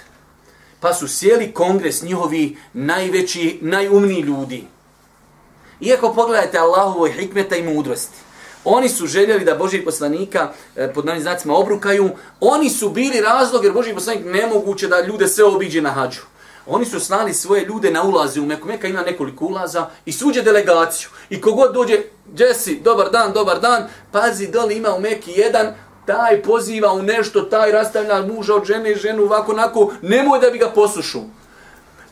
Pa 0.81 0.95
su 0.95 1.09
sjeli 1.09 1.53
kongres 1.53 2.03
njihovi 2.03 2.57
najveći, 2.73 3.59
najumniji 3.63 4.21
ljudi. 4.21 4.65
Iako 5.81 6.15
pogledajte 6.15 6.59
Allahovoj 6.59 7.13
hikmeta 7.13 7.57
i 7.57 7.63
mudrosti, 7.63 8.19
Oni 8.65 8.89
su 8.89 9.07
željeli 9.07 9.45
da 9.45 9.55
Božih 9.55 9.83
poslanika 9.85 10.53
e, 10.77 10.93
pod 10.93 11.07
nami 11.07 11.21
znacima 11.21 11.55
obrukaju. 11.55 12.11
Oni 12.41 12.71
su 12.71 12.91
bili 12.91 13.21
razlog 13.21 13.65
jer 13.65 13.73
Božji 13.73 13.95
poslanik 13.95 14.25
nemoguće 14.25 14.89
da 14.89 15.07
ljude 15.07 15.29
sve 15.29 15.45
obiđe 15.45 15.81
na 15.81 15.91
hađu. 15.91 16.21
Oni 16.67 16.85
su 16.85 17.01
slali 17.01 17.35
svoje 17.35 17.65
ljude 17.65 17.91
na 17.91 18.03
ulaze 18.03 18.41
u 18.41 18.47
Meku. 18.47 18.69
Meka 18.69 18.89
ima 18.89 19.03
nekoliko 19.03 19.45
ulaza 19.45 19.87
i 20.05 20.13
suđe 20.13 20.43
delegaciju. 20.43 21.09
I 21.31 21.41
kogod 21.41 21.75
dođe, 21.75 22.03
Jesse, 22.37 22.75
dobar 22.75 23.11
dan, 23.11 23.33
dobar 23.33 23.61
dan, 23.61 23.89
pazi, 24.13 24.51
doli 24.51 24.77
ima 24.77 24.95
u 24.95 25.01
Meki 25.01 25.33
jedan, 25.37 25.75
taj 26.07 26.43
poziva 26.43 26.93
u 26.93 27.03
nešto, 27.03 27.43
taj 27.43 27.73
rastavlja 27.73 28.23
muža 28.23 28.55
od 28.55 28.65
žene, 28.65 28.95
ženu 28.95 29.23
ovako, 29.23 29.53
onako, 29.53 29.93
nemoj 30.03 30.41
da 30.41 30.51
bi 30.51 30.59
ga 30.59 30.69
poslušao. 30.69 31.23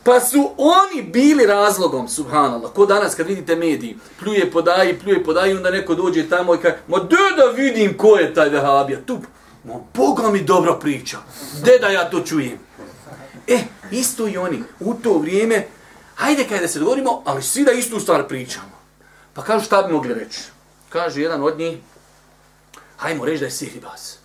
Pa 0.03 0.19
su 0.19 0.51
oni 0.57 1.01
bili 1.01 1.45
razlogom, 1.45 2.07
subhanallah, 2.07 2.71
ko 2.73 2.85
danas 2.85 3.15
kad 3.15 3.27
vidite 3.27 3.55
mediji, 3.55 3.97
pljuje 4.19 4.51
podaji, 4.51 4.99
pljuje 4.99 5.23
podaji, 5.23 5.55
onda 5.55 5.69
neko 5.69 5.95
dođe 5.95 6.29
tamo 6.29 6.55
i 6.55 6.57
kaže, 6.57 6.77
ma 6.87 6.99
de 6.99 7.35
da 7.37 7.45
vidim 7.55 7.97
ko 7.97 8.15
je 8.15 8.33
taj 8.33 8.49
vehabija, 8.49 8.99
tu, 9.05 9.19
ma 9.63 9.73
Boga 9.93 10.29
mi 10.31 10.41
dobro 10.41 10.79
priča, 10.81 11.17
de 11.65 11.77
da 11.81 11.87
ja 11.87 12.09
to 12.09 12.19
čujem. 12.19 12.59
E, 13.47 13.59
isto 13.91 14.27
i 14.27 14.37
oni, 14.37 14.63
u 14.79 14.93
to 14.93 15.17
vrijeme, 15.17 15.67
hajde 16.15 16.43
kaj 16.43 16.59
da 16.59 16.67
se 16.67 16.79
dogovorimo, 16.79 17.21
ali 17.25 17.43
svi 17.43 17.63
da 17.63 17.71
istu 17.71 17.99
stvar 17.99 18.27
pričamo. 18.27 18.79
Pa 19.33 19.43
kažu 19.43 19.65
šta 19.65 19.81
bi 19.81 19.93
mogli 19.93 20.13
reći? 20.13 20.39
Kaže 20.89 21.21
jedan 21.21 21.43
od 21.43 21.57
njih, 21.57 21.77
hajmo 22.99 23.25
reći 23.25 23.39
da 23.39 23.45
je 23.45 23.51
sihribas. 23.51 24.17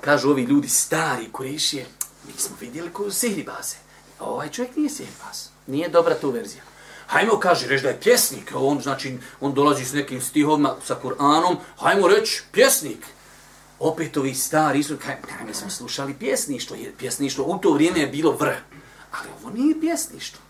Kažu 0.00 0.30
ovi 0.30 0.42
ljudi 0.42 0.68
stari 0.68 1.32
kurešije, 1.32 1.86
mi 2.26 2.32
smo 2.38 2.56
vidjeli 2.60 2.92
ko 2.92 3.04
su 3.04 3.10
sihribase 3.10 3.76
ovaj 4.20 4.50
čovjek 4.50 4.76
nije 4.76 4.90
sihirbaz. 4.90 5.48
Nije 5.66 5.88
dobra 5.88 6.14
tu 6.14 6.30
verzija. 6.30 6.62
Hajmo 7.06 7.38
kaže, 7.38 7.66
reći 7.66 7.82
da 7.82 7.88
je 7.88 8.00
pjesnik, 8.00 8.52
on 8.54 8.80
znači, 8.80 9.18
on 9.40 9.54
dolazi 9.54 9.84
s 9.84 9.92
nekim 9.92 10.20
stihovima, 10.20 10.76
sa 10.84 10.96
Kur'anom, 11.02 11.56
hajmo 11.78 12.08
reći 12.08 12.42
pjesnik. 12.52 13.06
Opet 13.78 14.16
ovi 14.16 14.34
stari 14.34 14.82
su, 14.82 14.96
kaj, 14.96 15.16
kaj 15.22 15.46
mi 15.46 15.54
smo 15.54 15.70
slušali 15.70 16.14
pjesništvo, 16.14 16.76
jer 16.76 16.92
pjesništvo 16.98 17.44
u 17.44 17.58
to 17.58 17.72
vrijeme 17.72 18.00
je 18.00 18.06
bilo 18.06 18.32
vrh. 18.32 18.56
Ali 19.12 19.28
ovo 19.40 19.50
nije 19.50 19.80
pjesništvo. 19.80 20.43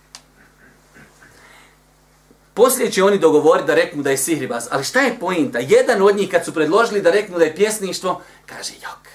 Poslije 2.54 2.90
će 2.90 3.04
oni 3.04 3.18
dogovoriti 3.18 3.66
da 3.66 3.74
reknu 3.74 4.02
da 4.02 4.10
je 4.10 4.16
sihribaz. 4.16 4.68
Ali 4.70 4.84
šta 4.84 5.00
je 5.00 5.18
pojinta? 5.20 5.58
Jedan 5.58 6.02
od 6.02 6.16
njih 6.16 6.30
kad 6.30 6.44
su 6.44 6.54
predložili 6.54 7.02
da 7.02 7.10
reknu 7.10 7.38
da 7.38 7.44
je 7.44 7.54
pjesništvo, 7.54 8.22
kaže, 8.46 8.72
jok, 8.82 9.08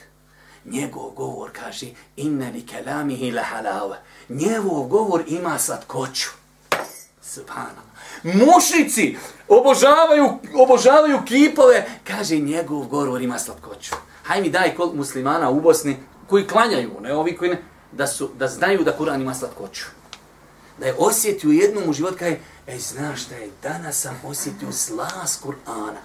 njegov 0.65 1.09
govor 1.09 1.51
kaže, 1.51 1.87
inne 2.15 2.51
li 2.51 2.65
kelamihi 2.65 3.31
la 3.31 3.43
halava 3.43 3.97
Njegov 4.29 4.83
govor 4.83 5.23
ima 5.27 5.59
slatkoću. 5.59 6.29
Subhana. 7.21 7.81
Mušici 8.23 9.17
obožavaju, 9.47 10.29
obožavaju 10.55 11.19
kipove, 11.25 11.87
kaže 12.03 12.37
njegov 12.37 12.87
govor 12.87 13.21
ima 13.21 13.39
slatkoću. 13.39 13.95
Haj 14.23 14.41
mi 14.41 14.49
daj 14.49 14.75
kol 14.75 14.93
muslimana 14.93 15.49
u 15.49 15.61
Bosni 15.61 15.97
koji 16.27 16.47
klanjaju, 16.47 16.91
ne 17.01 17.13
ovi 17.13 17.37
koji 17.37 17.49
ne, 17.49 17.61
da, 17.91 18.07
su, 18.07 18.29
da 18.37 18.47
znaju 18.47 18.83
da 18.83 18.97
Kur'an 18.97 19.21
ima 19.21 19.33
slatkoću. 19.33 19.85
Da 20.79 20.85
je 20.85 20.95
osjetio 20.97 21.51
jednom 21.51 21.89
u 21.89 21.93
život, 21.93 22.15
kaj, 22.15 22.39
ej, 22.67 22.79
znaš 22.79 23.21
šta 23.21 23.35
je, 23.35 23.49
danas 23.63 24.01
sam 24.01 24.21
osjetio 24.25 24.71
slas 24.71 25.41
Kur'ana. 25.43 25.99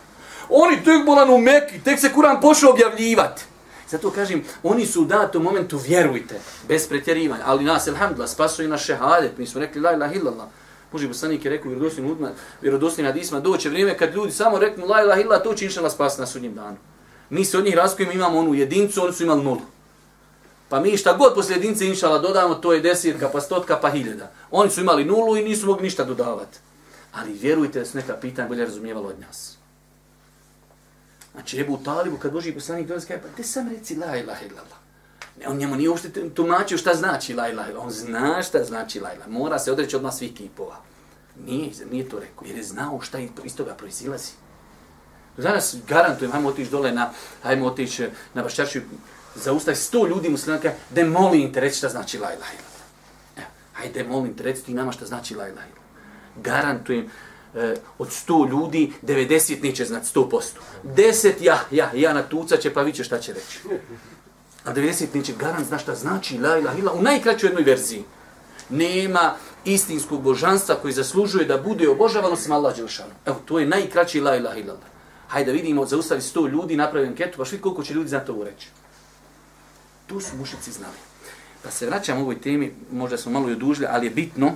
Oni 0.48 0.84
tek 0.84 1.06
bolan 1.06 1.30
u 1.30 1.38
Meki, 1.38 1.80
tek 1.84 2.00
se 2.00 2.10
Kur'an 2.16 2.40
pošao 2.40 2.70
objavljivati. 2.70 3.42
Zato 3.90 4.10
kažem, 4.10 4.44
oni 4.62 4.86
su 4.86 5.02
u 5.02 5.04
datom 5.04 5.42
momentu, 5.42 5.78
vjerujte, 5.78 6.40
bez 6.68 6.88
pretjerivanja, 6.88 7.42
ali 7.46 7.64
nas, 7.64 7.86
elhamdulillah, 7.86 8.30
spaso 8.30 8.62
i 8.62 8.68
naše 8.68 8.84
šehadet, 8.84 9.38
mi 9.38 9.46
smo 9.46 9.60
rekli, 9.60 9.80
la 9.80 9.92
ilaha 9.92 10.14
illallah. 10.14 10.46
Boži 10.92 11.08
poslanik 11.08 11.44
je 11.44 11.50
rekao, 11.50 11.68
vjerodostojnim 11.68 12.12
udma, 12.12 12.30
vjerodostojnim 12.62 13.12
hadisma, 13.12 13.40
doće 13.40 13.68
vrijeme 13.68 13.98
kad 13.98 14.14
ljudi 14.14 14.32
samo 14.32 14.58
reknu, 14.58 14.86
la 14.86 15.02
ilaha 15.02 15.20
illallah, 15.20 15.42
to 15.42 15.54
će 15.54 15.64
inšala 15.64 15.90
spasiti 15.90 16.20
na 16.20 16.26
sudnjem 16.26 16.54
danu. 16.54 16.76
Mi 17.30 17.44
se 17.44 17.58
od 17.58 17.64
njih 17.64 17.74
razkujemo, 17.74 18.12
imamo 18.12 18.38
onu 18.38 18.54
jedincu, 18.54 19.04
oni 19.04 19.12
su 19.12 19.22
imali 19.22 19.44
nulu. 19.44 19.60
Pa 20.68 20.80
mi 20.80 20.96
šta 20.96 21.16
god 21.16 21.34
poslije 21.34 21.56
jedinice 21.56 21.86
inšala 21.86 22.18
dodamo, 22.18 22.54
to 22.54 22.72
je 22.72 22.80
desetka, 22.80 23.28
pa 23.28 23.40
stotka, 23.40 23.78
pa 23.82 23.90
hiljada. 23.90 24.32
Oni 24.50 24.70
su 24.70 24.80
imali 24.80 25.04
nulu 25.04 25.36
i 25.36 25.44
nisu 25.44 25.66
mogli 25.66 25.82
ništa 25.82 26.04
dodavati. 26.04 26.58
Ali 27.12 27.32
vjerujte 27.32 27.78
da 27.78 27.86
su 27.86 27.96
neka 27.96 28.16
pitanja 28.20 28.48
bolje 28.48 28.64
razumijevalo 28.64 29.08
od 29.08 29.20
nas. 29.20 29.56
Znači, 31.32 31.60
Ebu 31.60 31.78
Talibu, 31.84 32.16
kad 32.16 32.32
Boži 32.32 32.52
poslanik 32.52 32.86
dolazi, 32.86 33.06
kaže, 33.06 33.22
pa 33.22 33.28
te 33.36 33.42
sam 33.42 33.68
reci 33.68 33.96
la 33.96 34.16
ilaha 34.16 34.44
illallah. 34.44 34.78
Ne, 35.40 35.48
on 35.48 35.56
njemu 35.56 35.76
nije 35.76 35.90
uopšte 35.90 36.30
tumačio 36.34 36.78
šta 36.78 36.94
znači 36.94 37.34
la 37.34 37.48
ilaha 37.48 37.70
illallah. 37.70 37.86
On 37.86 37.92
zna 37.92 38.42
šta 38.42 38.64
znači 38.64 39.00
la 39.00 39.14
ilaha. 39.14 39.30
Mora 39.30 39.58
se 39.58 39.72
odreći 39.72 39.96
odmah 39.96 40.14
svih 40.14 40.34
kipova. 40.34 40.76
Nije, 41.46 41.70
nije 41.90 42.08
to 42.08 42.18
rekao, 42.20 42.46
jer 42.46 42.56
je 42.56 42.62
znao 42.62 43.00
šta 43.00 43.18
iz 43.44 43.56
toga 43.56 43.74
proizilazi. 43.74 44.32
Danas 45.36 45.76
garantujem, 45.88 46.32
hajmo 46.32 46.48
otići 46.48 46.70
dole 46.70 46.92
na, 46.92 47.10
hajmo 47.42 47.66
otići 47.66 48.08
na 48.34 48.42
Baščarčiju, 48.42 48.82
zaustavi 49.34 49.76
sto 49.76 50.06
ljudi 50.06 50.28
muslimanka, 50.28 50.72
da 50.90 51.04
molim 51.04 51.52
te 51.52 51.60
reći 51.60 51.78
šta 51.78 51.88
znači 51.88 52.18
la 52.18 52.32
ilaha 52.34 52.52
illallah. 52.52 52.84
Evo, 53.36 53.46
hajde 53.72 54.04
molim 54.04 54.36
te 54.36 54.42
reći 54.42 54.62
ti 54.62 54.74
nama 54.74 54.92
šta 54.92 55.06
znači 55.06 55.34
la 55.34 55.48
ilaha 55.48 55.66
illallah. 55.66 55.84
Garantujem, 56.42 57.10
eh, 57.54 57.74
od 57.98 58.08
100 58.08 58.50
ljudi, 58.50 58.92
90 59.02 59.62
neće 59.62 59.84
znati 59.84 60.06
100%. 60.14 60.40
10 60.84 61.32
ja, 61.40 61.60
ja, 61.70 61.90
ja 61.94 62.12
na 62.12 62.22
tuca 62.22 62.56
će, 62.56 62.74
pa 62.74 62.82
vi 62.82 62.92
će 62.92 63.04
šta 63.04 63.18
će 63.18 63.32
reći. 63.32 63.60
A 64.64 64.74
90 64.74 65.14
neće 65.14 65.32
garant 65.38 65.66
zna 65.66 65.78
šta 65.78 65.94
znači 65.94 66.38
la 66.38 66.58
ilaha 66.58 66.78
illa 66.78 66.92
u 66.92 67.02
najkraćoj 67.02 67.48
jednoj 67.48 67.64
verziji. 67.64 68.04
Nema 68.68 69.34
istinskog 69.64 70.22
božanstva 70.22 70.74
koji 70.74 70.92
zaslužuje 70.92 71.44
da 71.44 71.58
bude 71.58 71.88
obožavan 71.88 72.32
osim 72.32 72.52
Allah 72.52 72.76
Đelšanu. 72.76 73.12
Evo, 73.26 73.40
to 73.44 73.58
je 73.58 73.66
najkraći 73.66 74.20
la 74.20 74.36
ilaha 74.36 74.56
illa. 74.56 74.76
Hajde 75.28 75.52
vidimo, 75.52 75.86
zaustavi 75.86 76.20
100 76.20 76.50
ljudi, 76.50 76.76
napravi 76.76 77.06
anketu, 77.06 77.38
pa 77.38 77.44
što 77.44 77.56
koliko 77.60 77.82
će 77.82 77.94
ljudi 77.94 78.08
znati 78.08 78.30
ovo 78.30 78.44
reći. 78.44 78.68
To 80.06 80.20
su 80.20 80.36
mušici 80.36 80.72
znali. 80.72 80.96
Pa 81.62 81.70
se 81.70 81.86
vraćam 81.86 82.18
u 82.18 82.22
ovoj 82.22 82.40
temi, 82.40 82.74
možda 82.92 83.18
smo 83.18 83.32
malo 83.32 83.48
i 83.48 83.52
odužili, 83.52 83.86
ali 83.90 84.06
je 84.06 84.10
bitno, 84.10 84.52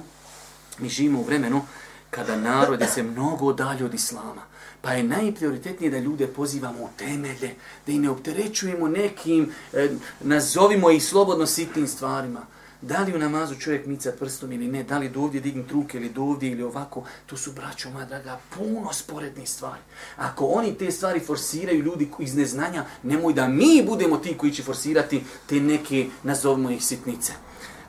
mi 0.79 0.89
živimo 0.89 1.21
u 1.21 1.25
vremenu 1.25 1.63
kada 2.11 2.37
narode 2.37 2.87
se 2.87 3.03
mnogo 3.03 3.53
dalje 3.53 3.85
od 3.85 3.95
islama. 3.95 4.43
Pa 4.81 4.93
je 4.93 5.03
najprioritetnije 5.03 5.91
da 5.91 5.99
ljude 5.99 6.27
pozivamo 6.27 6.85
u 6.85 6.89
temelje, 6.97 7.55
da 7.87 7.93
ih 7.93 8.01
ne 8.01 8.11
opterećujemo 8.11 8.89
nekim, 8.89 9.53
e, 9.73 9.91
nazovimo 10.21 10.91
ih 10.91 11.05
slobodno 11.05 11.47
sitnim 11.47 11.89
stvarima. 11.89 12.47
Da 12.83 13.03
li 13.03 13.15
u 13.15 13.19
namazu 13.19 13.55
čovjek 13.55 13.87
mica 13.87 14.13
prstom 14.19 14.53
ili 14.53 14.69
ne, 14.69 14.83
da 14.83 14.99
li 14.99 15.09
do 15.09 15.21
ovdje 15.21 15.41
digni 15.41 15.65
ruke 15.73 15.99
ili 15.99 16.09
do 16.09 16.23
ovdje 16.23 16.51
ili 16.51 16.63
ovako, 16.63 17.05
to 17.27 17.37
su, 17.37 17.53
braćo 17.53 17.91
moja 17.91 18.07
draga, 18.07 18.39
puno 18.57 18.93
sporednih 18.93 19.51
stvari. 19.51 19.81
Ako 20.17 20.47
oni 20.47 20.75
te 20.75 20.91
stvari 20.91 21.21
forsiraju 21.21 21.83
ljudi 21.83 22.09
iz 22.19 22.37
neznanja, 22.37 22.85
nemoj 23.03 23.33
da 23.33 23.49
mi 23.49 23.85
budemo 23.87 24.17
ti 24.17 24.37
koji 24.37 24.53
će 24.53 24.63
forsirati 24.63 25.23
te 25.47 25.61
neke, 25.61 26.07
nazovimo 26.23 26.71
ih, 26.71 26.85
sitnice. 26.85 27.33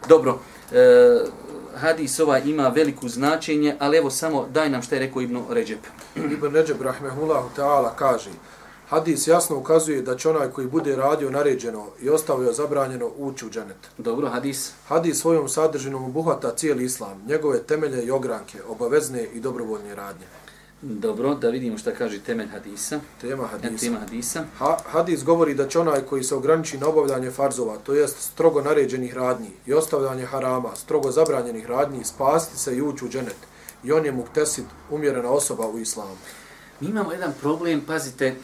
Dobro, 0.08 0.40
e, 0.72 1.20
hadis 1.76 2.20
ova 2.20 2.40
ima 2.40 2.68
veliko 2.68 3.08
značenje, 3.08 3.76
ali 3.80 3.98
evo 3.98 4.10
samo 4.10 4.48
daj 4.48 4.70
nam 4.70 4.82
šta 4.82 4.96
je 4.96 5.00
rekao 5.00 5.22
Ibnu 5.22 5.46
Ređep. 5.50 5.80
Ibn 6.16 6.56
Ređep, 6.56 6.82
Rahmehullahu 6.82 7.50
ta'ala, 7.58 7.96
kaže 7.96 8.30
Hadis 8.90 9.28
jasno 9.28 9.58
ukazuje 9.58 10.02
da 10.02 10.18
će 10.18 10.30
onaj 10.30 10.50
koji 10.50 10.68
bude 10.68 10.96
radio 10.96 11.30
naređeno 11.30 11.86
i 12.02 12.10
ostavio 12.10 12.54
zabranjeno 12.54 13.10
ući 13.18 13.46
u 13.46 13.50
dženet. 13.50 13.78
Dobro, 13.98 14.30
hadis. 14.30 14.72
Hadis 14.88 15.20
svojom 15.20 15.50
sadržinom 15.50 16.06
obuhvata 16.06 16.56
cijeli 16.56 16.86
islam, 16.86 17.24
njegove 17.28 17.64
temelje 17.64 18.04
i 18.04 18.12
ogranke, 18.12 18.58
obavezne 18.70 19.28
i 19.34 19.40
dobrovoljne 19.40 19.96
radnje. 19.96 20.26
Dobro, 20.82 21.36
da 21.36 21.50
vidimo 21.50 21.78
šta 21.78 21.92
kaže 21.92 22.20
temelj 22.20 22.48
hadisa. 22.48 23.00
Tema 23.22 23.44
E, 23.44 23.48
hadisa. 23.48 23.86
Tema 23.86 24.00
hadisa. 24.00 24.44
Ha, 24.58 24.78
hadis 24.86 25.24
govori 25.24 25.54
da 25.54 25.68
će 25.68 25.80
onaj 25.80 26.02
koji 26.02 26.24
se 26.24 26.36
ograniči 26.36 26.78
na 26.78 26.88
obavljanje 26.88 27.32
farzova, 27.32 27.78
to 27.78 27.94
jest 27.94 28.18
strogo 28.20 28.62
naređenih 28.62 29.16
radnji 29.16 29.50
i 29.66 29.74
ostavljanje 29.74 30.26
harama, 30.26 30.76
strogo 30.76 31.12
zabranjenih 31.12 31.66
radnji, 31.66 32.04
spasti 32.04 32.58
se 32.58 32.78
i 32.78 32.82
ući 32.82 33.06
u 33.06 33.10
dženet. 33.10 33.38
I 33.84 33.92
on 33.92 34.06
je 34.06 34.12
muktesid, 34.12 34.66
umjerena 34.92 35.30
osoba 35.30 35.68
u 35.68 35.80
islamu. 35.80 36.18
Mi 36.80 36.88
imamo 36.88 37.12
jedan 37.12 37.34
problem, 37.42 37.82
pazite, 37.88 38.36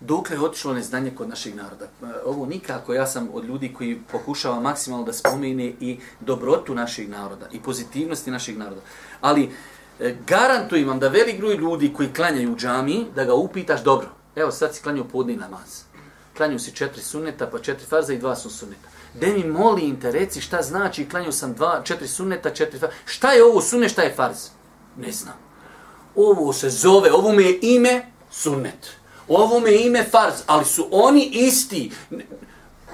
dokle 0.00 0.36
je 0.36 0.40
otišlo 0.40 0.74
neznanje 0.74 1.10
kod 1.10 1.28
našeg 1.28 1.54
naroda. 1.54 1.84
E, 1.84 2.06
ovo 2.24 2.46
nikako, 2.46 2.94
ja 2.94 3.06
sam 3.06 3.28
od 3.32 3.44
ljudi 3.44 3.72
koji 3.74 4.00
pokušava 4.12 4.60
maksimalno 4.60 5.06
da 5.06 5.12
spomene 5.12 5.72
i 5.80 5.98
dobrotu 6.20 6.74
našeg 6.74 7.08
naroda 7.10 7.46
i 7.52 7.62
pozitivnosti 7.62 8.30
našeg 8.30 8.58
naroda. 8.58 8.80
Ali 9.20 9.50
e, 10.00 10.16
garantujem 10.26 10.88
vam 10.88 10.98
da 10.98 11.08
velik 11.08 11.38
broj 11.38 11.54
ljudi 11.54 11.92
koji 11.96 12.12
klanjaju 12.12 12.52
u 12.52 12.56
džami, 12.56 13.06
da 13.14 13.24
ga 13.24 13.34
upitaš, 13.34 13.82
dobro, 13.84 14.08
evo 14.36 14.50
sad 14.50 14.74
si 14.74 14.82
klanjao 14.82 15.04
podni 15.04 15.36
namaz. 15.36 15.82
Klanjao 16.36 16.58
si 16.58 16.74
četiri 16.74 17.02
sunneta, 17.02 17.46
pa 17.46 17.58
četiri 17.58 17.86
farza 17.86 18.12
i 18.12 18.18
dva 18.18 18.36
su 18.36 18.50
sunneta. 18.50 18.88
De 19.14 19.26
mi 19.26 19.44
molim 19.44 20.00
te, 20.00 20.12
reci 20.12 20.40
šta 20.40 20.62
znači, 20.62 21.08
klanjao 21.08 21.32
sam 21.32 21.54
dva, 21.54 21.80
četiri 21.84 22.08
sunneta, 22.08 22.50
četiri 22.50 22.78
farza. 22.78 22.94
Šta 23.04 23.32
je 23.32 23.44
ovo 23.44 23.60
sunnet, 23.60 23.90
šta 23.90 24.02
je 24.02 24.14
farz? 24.14 24.36
Ne 24.96 25.12
znam. 25.12 25.34
Ovo 26.14 26.52
se 26.52 26.70
zove, 26.70 27.12
ovo 27.12 27.32
mi 27.32 27.42
je 27.42 27.58
ime 27.62 28.06
sunnet. 28.30 28.98
Ovome 29.28 29.70
je 29.70 29.86
ime 29.86 30.04
farz, 30.10 30.34
ali 30.46 30.64
su 30.64 30.88
oni 30.90 31.30
isti. 31.32 31.90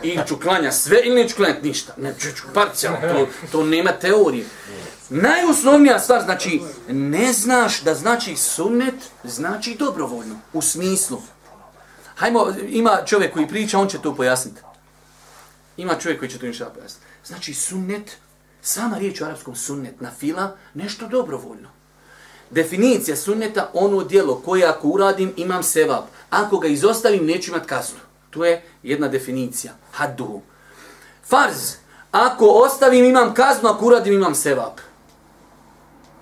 Ili 0.03 0.23
ću 0.29 0.37
klanja 0.40 0.73
sve, 0.73 1.01
ili 1.05 1.23
neću 1.23 1.37
klanjati 1.37 1.68
ništa. 1.68 1.94
Ne, 1.97 2.14
ću, 2.20 2.29
ću 2.37 2.42
parcijalno, 2.55 2.99
to, 3.01 3.27
to 3.53 3.64
nema 3.64 3.92
teorije. 3.92 4.47
Najosnovnija 5.09 5.99
stvar, 5.99 6.23
znači, 6.23 6.61
ne 6.88 7.33
znaš 7.33 7.83
da 7.83 7.94
znači 7.94 8.37
sunnet, 8.37 8.94
znači 9.25 9.77
dobrovoljno, 9.79 10.37
u 10.53 10.62
smislu. 10.62 11.23
Hajmo, 12.14 12.53
ima 12.68 12.99
čovjek 13.07 13.33
koji 13.33 13.49
priča, 13.49 13.79
on 13.79 13.88
će 13.88 13.99
to 14.03 14.14
pojasniti. 14.14 14.61
Ima 15.77 15.94
čovjek 15.94 16.18
koji 16.18 16.31
će 16.31 16.38
to 16.38 16.47
ništa 16.47 16.64
pojasniti. 16.64 17.07
Znači, 17.25 17.55
sunnet, 17.55 18.16
sama 18.62 18.99
riječ 18.99 19.20
u 19.20 19.25
arapskom 19.25 19.57
sunnet, 19.57 20.01
na 20.01 20.11
fila, 20.11 20.57
nešto 20.75 21.09
dobrovoljno. 21.09 21.68
Definicija 22.51 23.16
sunneta, 23.16 23.70
ono 23.75 24.05
dijelo 24.05 24.42
koje 24.44 24.66
ako 24.66 24.88
uradim 24.88 25.33
imam 25.37 25.62
sevap. 25.62 26.05
Ako 26.35 26.59
ga 26.59 26.68
izostavim 26.68 27.27
neću 27.27 27.51
imat 27.51 27.66
kaznu. 27.66 27.99
To 28.31 28.44
je 28.44 28.62
jedna 28.83 29.09
definicija. 29.09 29.73
Hadduhu. 29.92 30.42
Farz. 31.25 31.73
Ako 32.12 32.47
ostavim 32.47 33.05
imam 33.05 33.35
kaznu, 33.35 33.68
ako 33.68 33.87
uradim 33.87 34.14
imam 34.14 34.35
sevap. 34.35 34.81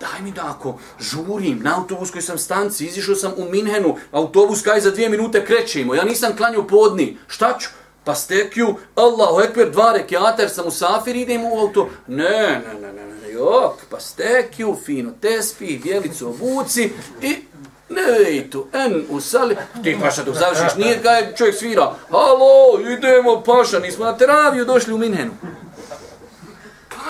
Daj 0.01 0.23
mi 0.23 0.33
da 0.33 0.47
ako 0.57 0.79
žurim 1.01 1.61
na 1.63 1.79
autobuskoj 1.79 2.23
sam 2.23 2.39
stanci, 2.39 2.87
izišao 2.87 3.15
sam 3.15 3.33
u 3.37 3.45
Minhenu, 3.45 3.97
autobus 4.13 4.63
kaj 4.63 4.81
za 4.81 4.91
dvije 4.91 5.09
minute 5.09 5.45
krećemo, 5.45 5.95
ja 5.95 6.05
nisam 6.05 6.37
klanjao 6.37 6.67
podni, 6.67 7.19
šta 7.27 7.59
ću? 7.59 7.69
Pa 8.05 8.15
stekju, 8.15 8.75
Allahu 8.95 9.41
ekber, 9.41 9.71
dva 9.71 9.93
rekiata, 9.93 10.43
jer 10.43 10.51
sam 10.51 10.67
u 10.67 10.71
safir, 10.71 11.17
idem 11.17 11.45
u 11.45 11.61
auto. 11.61 11.89
Ne, 12.07 12.63
ne, 12.67 12.81
ne, 12.81 12.93
ne, 12.93 13.07
ne, 13.07 13.33
jok, 13.33 13.75
pa 13.91 14.01
stekju, 14.01 14.77
fino 14.85 15.13
tespi, 15.21 15.79
bijelicu 15.83 16.29
obuci 16.29 16.91
i 17.23 17.37
ne 17.95 18.33
i 18.33 18.51
en 18.73 19.05
usali, 19.09 19.57
ti 19.83 19.99
paša 20.03 20.23
dok 20.23 20.35
završiš, 20.35 20.77
nije 20.77 20.97
ga 20.97 21.11
je 21.11 21.35
čovjek 21.37 21.57
svira, 21.57 21.95
halo, 22.11 22.81
idemo 22.91 23.43
paša, 23.47 23.79
nismo 23.79 24.05
na 24.05 24.17
teraviju 24.17 24.65
došli 24.65 24.95
u 24.95 24.99
Minhenu 24.99 25.33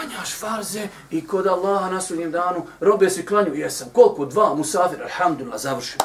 klanjaš 0.02 0.34
farze 0.38 0.88
i 1.10 1.26
kod 1.26 1.46
Allaha 1.46 1.90
na 1.90 2.00
sudnjem 2.00 2.30
danu 2.30 2.66
robe 2.80 3.10
se 3.10 3.26
klanju, 3.26 3.54
jesam, 3.54 3.88
koliko? 3.92 4.26
Dva, 4.26 4.54
musafir, 4.54 5.02
alhamdulillah, 5.02 5.60
završim. 5.60 5.98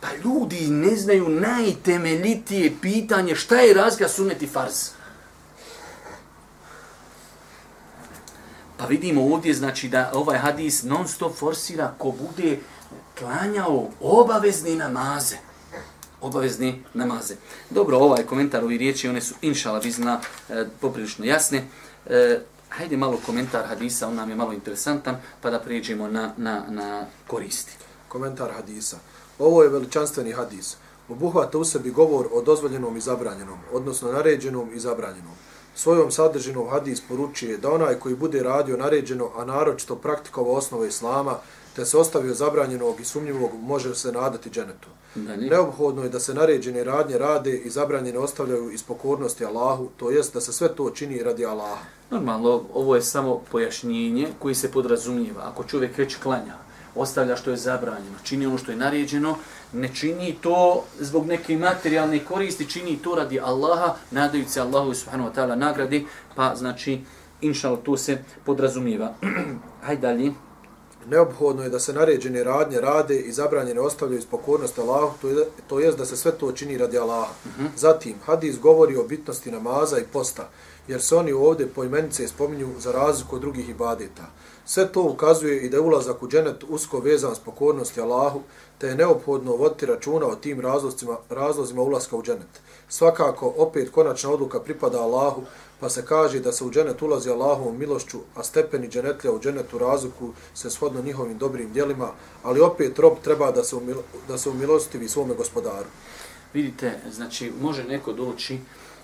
Pa 0.00 0.08
ljudi 0.24 0.68
ne 0.68 0.96
znaju 0.96 1.28
najtemeljitije 1.28 2.72
pitanje 2.82 3.34
šta 3.34 3.56
je 3.56 3.74
razga 3.74 4.08
suneti 4.08 4.46
farz. 4.46 4.90
Pa 8.76 8.86
vidimo 8.86 9.24
ovdje, 9.24 9.54
znači 9.54 9.88
da 9.88 10.10
ovaj 10.14 10.38
hadis 10.38 10.82
non 10.82 11.08
stop 11.08 11.36
forsira 11.36 11.94
ko 11.98 12.10
bude 12.10 12.58
klanjao 13.18 13.88
obavezni 14.00 14.76
namaze. 14.76 15.36
Obavezni 16.20 16.82
namaze. 16.94 17.34
Dobro, 17.70 17.98
ovaj 17.98 18.22
komentar, 18.22 18.64
ovi 18.64 18.78
riječi, 18.78 19.08
one 19.08 19.20
su 19.20 19.34
inšala 19.42 19.78
vizna 19.78 20.20
e, 20.48 20.64
poprilično 20.80 21.24
jasne. 21.24 21.64
E, 22.06 22.40
hajde 22.68 22.96
malo 22.96 23.18
komentar 23.26 23.66
hadisa, 23.66 24.08
on 24.08 24.14
nam 24.14 24.30
je 24.30 24.36
malo 24.36 24.52
interesantan, 24.52 25.16
pa 25.40 25.50
da 25.50 25.60
prijeđemo 25.60 26.08
na, 26.08 26.32
na, 26.36 26.64
na 26.68 27.06
koristi. 27.26 27.72
Komentar 28.08 28.52
hadisa. 28.56 28.96
Ovo 29.38 29.62
je 29.62 29.68
veličanstveni 29.68 30.32
hadis. 30.32 30.76
Obuhvata 31.08 31.58
u 31.58 31.64
sebi 31.64 31.90
govor 31.90 32.28
o 32.32 32.42
dozvoljenom 32.42 32.96
i 32.96 33.00
zabranjenom, 33.00 33.58
odnosno 33.72 34.12
naređenom 34.12 34.70
i 34.74 34.80
zabranjenom. 34.80 35.32
Svojom 35.74 36.10
sadržinom 36.10 36.68
hadis 36.70 37.00
poručuje 37.00 37.58
da 37.58 37.72
onaj 37.72 37.94
koji 37.94 38.14
bude 38.14 38.42
radio 38.42 38.76
naređeno, 38.76 39.30
a 39.36 39.44
naročito 39.44 39.96
praktikovao 39.96 40.54
osnove 40.54 40.88
islama, 40.88 41.38
te 41.76 41.84
se 41.84 41.98
ostavio 41.98 42.34
zabranjenog 42.34 43.00
i 43.00 43.04
sumnjivog, 43.04 43.50
može 43.62 43.94
se 43.94 44.12
nadati 44.12 44.50
dženetu. 44.50 44.88
Dalje. 45.14 45.50
Neophodno 45.50 46.02
je 46.02 46.08
da 46.08 46.20
se 46.20 46.34
naređene 46.34 46.84
radnje 46.84 47.18
rade 47.18 47.56
i 47.56 47.70
zabranjene 47.70 48.18
ostavljaju 48.18 48.70
iz 48.70 48.82
pokornosti 48.82 49.44
Allahu, 49.44 49.88
to 49.96 50.10
jest 50.10 50.34
da 50.34 50.40
se 50.40 50.52
sve 50.52 50.68
to 50.68 50.90
čini 50.90 51.22
radi 51.22 51.46
Allaha. 51.46 51.84
Normalno, 52.10 52.62
ovo 52.74 52.94
je 52.94 53.02
samo 53.02 53.40
pojašnjenje 53.50 54.28
koji 54.38 54.54
se 54.54 54.70
podrazumijeva. 54.72 55.42
Ako 55.42 55.64
čovjek 55.64 55.98
već 55.98 56.16
klanja, 56.16 56.54
ostavlja 56.94 57.36
što 57.36 57.50
je 57.50 57.56
zabranjeno, 57.56 58.16
čini 58.22 58.46
ono 58.46 58.58
što 58.58 58.70
je 58.70 58.76
naređeno, 58.76 59.36
ne 59.72 59.94
čini 59.94 60.36
to 60.40 60.84
zbog 61.00 61.26
neke 61.26 61.56
materijalne 61.56 62.24
koristi, 62.24 62.70
čini 62.70 62.98
to 63.02 63.14
radi 63.14 63.40
Allaha, 63.40 63.94
nadajući 64.10 64.50
se 64.50 64.60
Allahu 64.60 64.94
subhanahu 64.94 65.30
wa 65.30 65.34
ta'ala 65.34 65.54
nagradi, 65.54 66.06
pa 66.34 66.54
znači, 66.56 67.00
inšal, 67.40 67.76
to 67.76 67.96
se 67.96 68.18
podrazumijeva. 68.44 69.14
Hajde 69.86 70.00
dalje. 70.00 70.32
Neophodno 71.10 71.62
je 71.62 71.68
da 71.68 71.78
se 71.80 71.92
naređene 71.92 72.44
radnje 72.44 72.80
rade 72.80 73.20
i 73.20 73.32
zabranjene 73.32 73.80
ostavljaju 73.80 74.18
iz 74.18 74.26
pokornosti 74.26 74.80
Allahu, 74.80 75.12
to 75.20 75.28
je, 75.28 75.46
to 75.68 75.80
jest 75.80 75.98
da 75.98 76.06
se 76.06 76.16
sve 76.16 76.32
to 76.32 76.52
čini 76.52 76.78
radi 76.78 76.98
Allaha. 76.98 77.32
Zatim, 77.76 78.14
hadis 78.26 78.58
govori 78.58 78.96
o 78.96 79.04
bitnosti 79.04 79.50
namaza 79.50 79.98
i 79.98 80.04
posta, 80.12 80.48
jer 80.88 81.02
se 81.02 81.16
oni 81.16 81.32
ovdje 81.32 81.66
po 81.66 81.84
imenice 81.84 82.28
spominju 82.28 82.68
za 82.78 82.92
razliku 82.92 83.36
od 83.36 83.42
drugih 83.42 83.68
ibadeta. 83.68 84.22
Sve 84.66 84.92
to 84.92 85.02
ukazuje 85.02 85.60
i 85.60 85.68
da 85.68 85.76
je 85.76 85.80
ulazak 85.80 86.22
u 86.22 86.28
dženet 86.28 86.64
usko 86.68 86.98
vezan 86.98 87.34
s 87.34 87.38
pokornosti 87.38 88.00
Allahu, 88.00 88.40
te 88.78 88.86
je 88.86 88.94
neophodno 88.94 89.56
voditi 89.56 89.86
računa 89.86 90.26
o 90.26 90.36
tim 90.36 90.60
razlozima, 90.60 91.16
razlozima 91.30 91.82
ulaska 91.82 92.16
u 92.16 92.22
dženet. 92.22 92.60
Svakako, 92.88 93.54
opet 93.56 93.90
konačna 93.90 94.30
odluka 94.30 94.60
pripada 94.60 95.00
Allahu, 95.00 95.42
pa 95.80 95.88
se 95.88 96.06
kaže 96.06 96.40
da 96.40 96.52
se 96.52 96.64
u 96.64 96.70
dženet 96.70 97.02
ulazi 97.02 97.30
Allahovom 97.30 97.78
milošću, 97.78 98.18
a 98.34 98.42
stepeni 98.42 98.88
dženetlja 98.88 99.32
u 99.32 99.40
dženetu 99.40 99.78
razliku 99.78 100.32
se 100.54 100.70
shodno 100.70 101.02
njihovim 101.02 101.38
dobrim 101.38 101.72
djelima, 101.72 102.08
ali 102.42 102.60
opet 102.60 102.98
rob 102.98 103.12
treba 103.24 103.50
da 103.50 103.64
se, 103.64 103.76
umilo, 103.76 104.02
da 104.28 104.38
se 104.38 104.50
umilostivi 104.50 105.08
svome 105.08 105.34
gospodaru. 105.34 105.86
Vidite, 106.54 107.00
znači, 107.10 107.52
može 107.60 107.84
neko 107.84 108.12
doći 108.12 108.58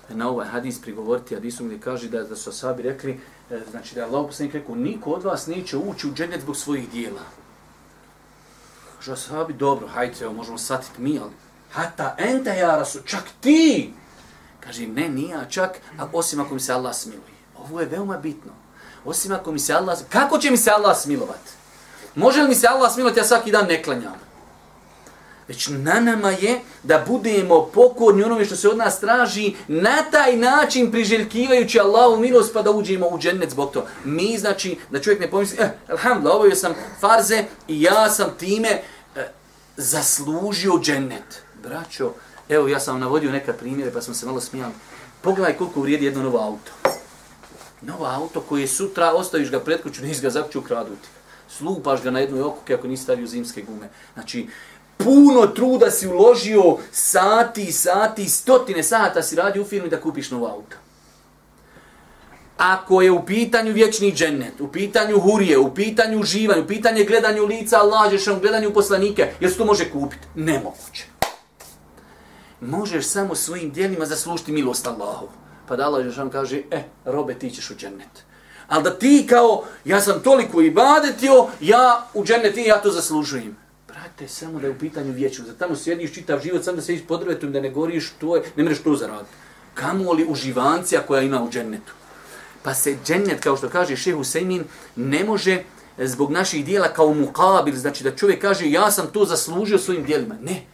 na 0.09 0.29
ovaj 0.29 0.47
hadis 0.47 0.81
prigovoriti 0.81 1.35
hadisom 1.35 1.67
gdje 1.67 1.79
kaže 1.79 2.09
da, 2.09 2.23
da 2.23 2.35
su 2.35 2.49
asabi 2.49 2.83
rekli, 2.83 3.19
e, 3.49 3.59
znači 3.71 3.95
da 3.95 4.01
je 4.01 4.07
Allah 4.07 4.25
poslanik 4.27 4.53
rekao, 4.53 4.75
niko 4.75 5.11
od 5.11 5.23
vas 5.23 5.47
neće 5.47 5.77
ući 5.77 6.07
u 6.07 6.13
dženet 6.13 6.41
zbog 6.41 6.57
svojih 6.57 6.89
dijela. 6.89 7.21
Kaže 9.01 9.11
ashabi, 9.11 9.53
dobro, 9.53 9.87
hajde, 9.87 10.15
evo, 10.21 10.33
možemo 10.33 10.57
satiti 10.57 11.01
mi, 11.01 11.19
ali 11.19 11.31
hata 11.71 12.15
ente 12.17 12.49
ja 12.49 12.75
rasu, 12.77 12.99
čak 13.05 13.23
ti! 13.39 13.93
Kaže, 14.59 14.87
ne, 14.87 15.09
nije 15.09 15.37
čak, 15.49 15.77
a 15.97 16.07
osim 16.13 16.39
ako 16.39 16.53
mi 16.53 16.59
se 16.59 16.73
Allah 16.73 16.95
smiluje. 16.95 17.33
Ovo 17.57 17.79
je 17.79 17.85
veoma 17.85 18.17
bitno. 18.17 18.51
Osim 19.05 19.31
ako 19.31 19.51
mi 19.51 19.59
se 19.59 19.73
Allah... 19.73 19.97
Kako 20.09 20.37
će 20.37 20.51
mi 20.51 20.57
se 20.57 20.71
Allah 20.71 20.97
smilovat? 20.97 21.41
Može 22.15 22.41
li 22.41 22.47
mi 22.47 22.55
se 22.55 22.67
Allah 22.67 22.93
smilovat, 22.93 23.17
ja 23.17 23.23
svaki 23.23 23.51
dan 23.51 23.65
ne 23.67 23.83
klanjam? 23.83 24.20
Već 25.51 25.67
na 25.67 25.99
nama 25.99 26.29
je 26.29 26.59
da 26.83 27.05
budemo 27.07 27.65
pokorni 27.73 28.23
onome 28.23 28.45
što 28.45 28.55
se 28.55 28.69
od 28.69 28.77
nas 28.77 28.99
traži 28.99 29.53
na 29.67 30.03
taj 30.11 30.37
način 30.37 30.91
priželjkivajući 30.91 31.79
Allahu 31.79 32.21
milost 32.21 32.53
pa 32.53 32.61
da 32.61 32.71
uđemo 32.71 33.07
u 33.07 33.19
džennet 33.19 33.49
zbog 33.49 33.71
to. 33.71 33.85
Mi 34.05 34.37
znači 34.37 34.77
da 34.89 35.01
čovjek 35.01 35.21
ne 35.21 35.31
pomisli, 35.31 35.57
eh, 35.59 35.69
alhamdulillah, 35.89 36.35
obavio 36.35 36.55
sam 36.55 36.73
farze 36.99 37.43
i 37.67 37.81
ja 37.81 38.09
sam 38.09 38.29
time 38.39 38.69
eh, 38.69 39.27
zaslužio 39.77 40.79
džennet. 40.81 41.43
Braćo, 41.63 42.13
evo 42.49 42.67
ja 42.67 42.79
sam 42.79 42.99
navodio 42.99 43.31
neka 43.31 43.53
primjere 43.53 43.91
pa 43.91 44.01
smo 44.01 44.13
se 44.13 44.25
malo 44.25 44.41
smijali. 44.41 44.73
Pogledaj 45.21 45.57
koliko 45.57 45.81
vrijedi 45.81 46.05
jedno 46.05 46.23
novo 46.23 46.39
auto. 46.39 46.71
Novo 47.81 48.05
auto 48.05 48.41
koje 48.41 48.67
sutra 48.67 49.13
ostaviš 49.13 49.51
ga 49.51 49.59
pred 49.59 49.81
kuću, 49.81 50.03
nisi 50.03 50.21
ga 50.21 50.29
zakuću 50.29 50.61
kraduti. 50.61 51.07
Slupaš 51.57 52.03
ga 52.03 52.11
na 52.11 52.19
jednoj 52.19 52.41
okuke 52.41 52.73
ako 52.73 52.87
nisi 52.87 53.03
stavio 53.03 53.27
zimske 53.27 53.61
gume. 53.61 53.89
Znači, 54.13 54.47
puno 55.03 55.47
truda 55.47 55.91
si 55.91 56.07
uložio, 56.07 56.77
sati, 56.91 57.71
sati, 57.71 58.29
stotine 58.29 58.83
sata 58.83 59.21
si 59.21 59.35
radi 59.35 59.59
u 59.59 59.65
firmi 59.65 59.89
da 59.89 60.01
kupiš 60.01 60.31
novo 60.31 60.47
auto. 60.47 60.75
Ako 62.57 63.01
je 63.01 63.11
u 63.11 63.25
pitanju 63.25 63.73
vječni 63.73 64.13
džennet, 64.13 64.61
u 64.61 64.67
pitanju 64.67 65.19
hurije, 65.19 65.57
u 65.57 65.73
pitanju 65.75 66.19
uživanja, 66.19 66.61
u 66.61 66.67
pitanju 66.67 67.05
gledanju 67.07 67.45
lica 67.45 67.79
Allah, 67.79 68.11
Žešan, 68.11 68.39
gledanju 68.39 68.73
poslanike, 68.73 69.33
jel 69.39 69.51
se 69.51 69.57
to 69.57 69.65
može 69.65 69.89
kupiti? 69.89 70.27
Nemoguće. 70.35 71.05
Možeš 72.61 73.05
samo 73.05 73.35
svojim 73.35 73.71
dijelima 73.71 74.05
zaslužiti 74.05 74.51
milost 74.51 74.87
Allahu. 74.87 75.27
Pa 75.67 75.75
da 75.75 75.85
Allah 75.85 76.05
Žešan 76.05 76.29
kaže, 76.29 76.61
e, 76.71 76.83
robe, 77.05 77.33
ti 77.33 77.49
ćeš 77.49 77.71
u 77.71 77.75
džennet. 77.75 78.25
Ali 78.67 78.83
da 78.83 78.99
ti 78.99 79.25
kao, 79.29 79.63
ja 79.85 80.01
sam 80.01 80.19
toliko 80.23 80.61
ibadetio, 80.61 81.47
ja 81.61 82.07
u 82.13 82.23
džennet 82.25 82.57
i 82.57 82.63
ja 82.63 82.81
to 82.81 82.91
zaslužujem 82.91 83.60
brate, 84.11 84.27
samo 84.27 84.59
da 84.59 84.67
je 84.67 84.71
u 84.71 84.77
pitanju 84.79 85.13
vječnost. 85.13 85.51
da 85.51 85.57
tamo 85.57 85.75
sjediš 85.75 86.13
čitav 86.13 86.39
život, 86.43 86.63
samo 86.63 86.75
da 86.75 86.81
se 86.81 86.99
pod 87.07 87.19
drvetom, 87.19 87.51
da 87.51 87.61
ne 87.61 87.69
goriš, 87.69 88.11
to 88.19 88.35
je, 88.35 88.43
ne 88.55 88.63
mreš 88.63 88.83
to 88.83 88.95
zaraditi. 88.95 89.31
Kamo 89.73 90.13
li 90.13 90.25
uživancija 90.29 91.01
koja 91.01 91.21
ima 91.21 91.43
u 91.43 91.49
džennetu? 91.49 91.93
Pa 92.63 92.73
se 92.73 92.97
džennet, 93.05 93.43
kao 93.43 93.57
što 93.57 93.69
kaže 93.69 93.95
šehu 93.95 94.19
Husaymin, 94.19 94.63
ne 94.95 95.23
može 95.23 95.63
e, 95.97 96.07
zbog 96.07 96.31
naših 96.31 96.65
dijela 96.65 96.87
kao 96.93 97.13
mukabil, 97.13 97.75
znači 97.75 98.03
da 98.03 98.15
čovjek 98.15 98.41
kaže 98.41 98.69
ja 98.69 98.91
sam 98.91 99.07
to 99.07 99.25
zaslužio 99.25 99.77
svojim 99.77 100.03
dijelima. 100.03 100.35
Ne. 100.41 100.65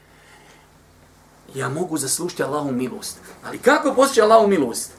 Ja 1.56 1.70
mogu 1.70 1.98
zaslužiti 1.98 2.44
Allahu 2.44 2.72
milost. 2.72 3.18
Ali 3.44 3.58
kako 3.58 3.94
postići 3.94 4.22
Allahu 4.22 4.48
milost? 4.48 4.92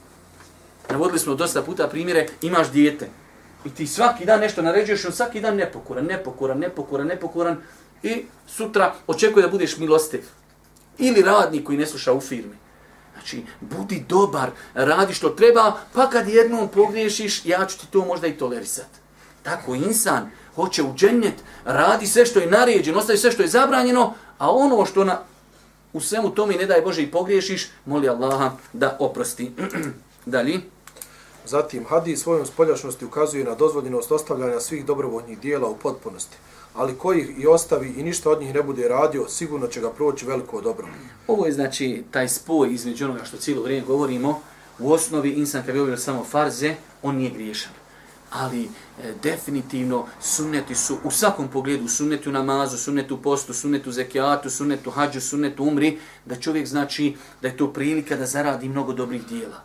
Navodili 0.91 1.19
smo 1.19 1.35
dosta 1.35 1.63
puta 1.63 1.89
primjere, 1.89 2.27
imaš 2.43 2.71
dijete. 2.71 3.09
I 3.65 3.71
ti 3.71 3.87
svaki 3.87 4.25
dan 4.25 4.41
nešto 4.41 4.63
naređuješ, 4.63 5.05
on 5.05 5.13
svaki 5.13 5.41
dan 5.41 5.57
nepokoran, 5.57 6.05
nepokoran, 6.05 6.59
nepokoran, 6.59 7.07
nepokoran, 7.07 7.57
i 8.03 8.25
sutra 8.47 8.95
očekuje 9.07 9.43
da 9.43 9.49
budeš 9.49 9.79
milostiv. 9.79 10.25
Ili 10.99 11.23
radnik 11.23 11.67
koji 11.67 11.79
ne 11.79 11.87
sluša 11.87 12.13
u 12.13 12.21
firmi. 12.21 12.57
Znači, 13.13 13.43
budi 13.61 14.05
dobar, 14.09 14.51
radi 14.75 15.15
što 15.15 15.29
treba, 15.29 15.77
pa 15.93 16.11
kad 16.11 16.29
jednom 16.29 16.69
pogriješiš, 16.69 17.47
ja 17.47 17.67
ću 17.67 17.79
ti 17.79 17.87
to 17.91 18.05
možda 18.05 18.27
i 18.27 18.37
tolerisat. 18.37 18.89
Tako 19.43 19.75
insan 19.75 20.31
hoće 20.55 20.83
u 20.83 20.95
džennet, 20.95 21.35
radi 21.65 22.07
sve 22.07 22.27
što 22.27 22.39
je 22.39 22.51
naređeno, 22.51 22.99
ostavi 22.99 23.19
sve 23.19 23.31
što 23.33 23.43
je 23.43 23.49
zabranjeno, 23.49 24.15
a 24.39 24.51
ono 24.51 24.87
što 24.87 25.05
na, 25.05 25.21
u 25.93 26.01
svemu 26.01 26.31
tome 26.31 26.55
ne 26.55 26.67
daj 26.67 26.81
Bože 26.81 27.03
i 27.03 27.11
pogriješiš, 27.11 27.71
moli 27.87 28.09
Allaha 28.09 28.51
da 28.73 28.97
oprosti. 29.01 29.53
Dalje. 30.27 30.61
Zatim, 31.47 31.85
hadis 31.89 32.23
svojom 32.23 32.47
spoljašnosti 32.47 33.05
ukazuje 33.05 33.45
na 33.45 33.55
dozvoljenost 33.55 34.13
ostavljanja 34.13 34.61
svih 34.61 34.87
dobrovoljnih 34.87 35.39
dijela 35.39 35.69
u 35.69 35.77
potpunosti 35.77 36.37
ali 36.79 36.95
koji 36.99 37.21
ih 37.21 37.31
i 37.39 37.47
ostavi 37.47 37.89
i 37.97 38.03
ništa 38.03 38.31
od 38.31 38.41
njih 38.41 38.55
ne 38.55 38.63
bude 38.63 38.89
radio, 38.89 39.29
sigurno 39.29 39.67
će 39.67 39.81
ga 39.81 39.91
proći 39.91 40.27
veliko 40.27 40.61
dobro. 40.61 40.87
Ovo 41.27 41.47
je 41.47 41.53
znači 41.53 42.05
taj 42.11 42.29
spoj 42.29 42.73
između 42.73 43.05
onoga 43.05 43.25
što 43.25 43.37
cijelo 43.37 43.63
vrijeme 43.63 43.87
govorimo. 43.87 44.41
U 44.79 44.93
osnovi 44.93 45.31
insan 45.31 45.63
kad 45.67 45.75
bi 45.75 45.97
samo 45.97 46.25
farze, 46.25 46.75
on 47.03 47.17
nije 47.17 47.31
griješan. 47.31 47.73
Ali 48.31 48.65
e, 48.65 48.69
definitivno 49.23 50.07
sunneti 50.21 50.75
su 50.75 50.99
u 51.05 51.11
svakom 51.11 51.49
pogledu, 51.49 51.89
sunnetu 51.89 52.33
namazu, 52.33 52.79
sunnetu 52.79 53.23
postu, 53.23 53.55
sunnetu 53.55 53.93
zekijatu, 53.93 54.51
sunnetu 54.51 54.91
hađu, 54.91 55.21
sunnetu 55.21 55.65
umri, 55.65 55.99
da 56.27 56.37
čovjek 56.37 56.67
znači 56.67 57.17
da 57.43 57.49
je 57.49 57.57
to 57.57 57.73
prilika 57.73 58.17
da 58.17 58.27
zaradi 58.27 58.69
mnogo 58.69 58.93
dobrih 58.93 59.27
dijela. 59.27 59.61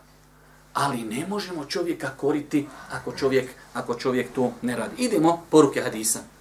Ali 0.74 1.04
ne 1.04 1.26
možemo 1.30 1.66
čovjeka 1.66 2.10
koriti 2.18 2.68
ako 2.92 3.12
čovjek, 3.12 3.50
ako 3.74 3.96
čovjek 3.96 4.32
to 4.36 4.52
ne 4.62 4.76
radi. 4.76 4.96
Idemo, 4.98 5.42
poruke 5.50 5.82
hadisa 5.82 6.33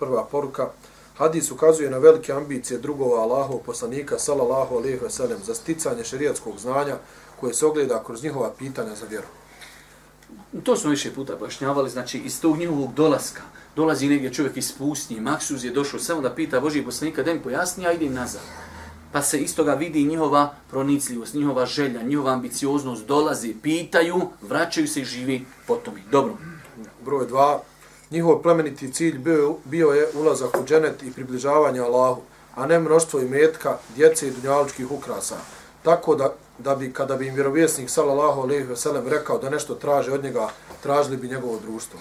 prva 0.00 0.24
poruka. 0.24 0.70
Hadis 1.18 1.50
ukazuje 1.50 1.90
na 1.90 1.98
velike 1.98 2.32
ambicije 2.32 2.78
drugova 2.78 3.22
Allahov 3.22 3.58
poslanika 3.66 4.18
sallallahu 4.18 4.76
alejhi 4.76 4.98
ve 5.02 5.10
sellem 5.10 5.38
za 5.44 5.54
sticanje 5.54 6.04
šerijatskog 6.04 6.58
znanja 6.58 6.96
koje 7.40 7.54
se 7.54 7.66
ogleda 7.66 8.02
kroz 8.04 8.24
njihova 8.24 8.50
pitanja 8.58 8.94
za 8.94 9.06
vjeru. 9.06 9.26
To 10.62 10.76
smo 10.76 10.90
više 10.90 11.12
puta 11.14 11.36
pojašnjavali, 11.36 11.90
znači 11.90 12.18
iz 12.18 12.40
tog 12.40 12.58
njihovog 12.58 12.94
dolaska, 12.94 13.42
dolazi 13.76 14.08
negdje 14.08 14.32
čovjek 14.32 14.56
iz 14.56 14.72
pustnje, 14.72 15.20
Maksuz 15.20 15.64
je 15.64 15.70
došao 15.70 16.00
samo 16.00 16.20
da 16.20 16.34
pita 16.34 16.60
Božih 16.60 16.84
poslanika 16.84 17.22
da 17.22 17.34
mi 17.34 17.42
pojasni, 17.42 17.86
a 17.86 17.92
idem 17.92 18.14
nazad. 18.14 18.42
Pa 19.12 19.22
se 19.22 19.40
iz 19.40 19.56
toga 19.56 19.74
vidi 19.74 20.04
njihova 20.04 20.54
pronicljivost, 20.70 21.34
njihova 21.34 21.66
želja, 21.66 22.02
njihova 22.02 22.32
ambicioznost, 22.32 23.06
dolazi, 23.06 23.54
pitaju, 23.62 24.20
vraćaju 24.42 24.88
se 24.88 25.00
i 25.00 25.04
živi 25.04 25.44
potom. 25.66 25.94
Dobro. 26.10 26.36
Broj 27.04 27.26
dva, 27.26 27.62
Njihov 28.10 28.42
plemeniti 28.42 28.92
cilj 28.92 29.18
bio, 29.18 29.54
bio 29.64 29.88
je 29.88 30.08
ulazak 30.14 30.60
u 30.60 30.64
dženet 30.64 31.02
i 31.02 31.12
približavanje 31.12 31.80
Allahu, 31.80 32.20
a 32.54 32.66
ne 32.66 32.78
mnoštvo 32.78 33.20
imetka, 33.20 33.78
djece 33.96 34.28
i 34.28 34.30
dunjaličkih 34.30 34.90
ukrasa. 34.90 35.36
Tako 35.82 36.14
da, 36.14 36.34
da 36.58 36.74
bi, 36.74 36.92
kada 36.92 37.16
bi 37.16 37.26
im 37.26 37.34
vjerovjesnik 37.34 37.90
sallallahu 37.90 38.40
alaihi 38.40 38.64
ve 38.64 38.76
sellem 38.76 39.08
rekao 39.08 39.38
da 39.38 39.50
nešto 39.50 39.74
traže 39.74 40.12
od 40.12 40.24
njega, 40.24 40.48
tražili 40.82 41.16
bi 41.16 41.28
njegovo 41.28 41.58
društvo. 41.58 42.00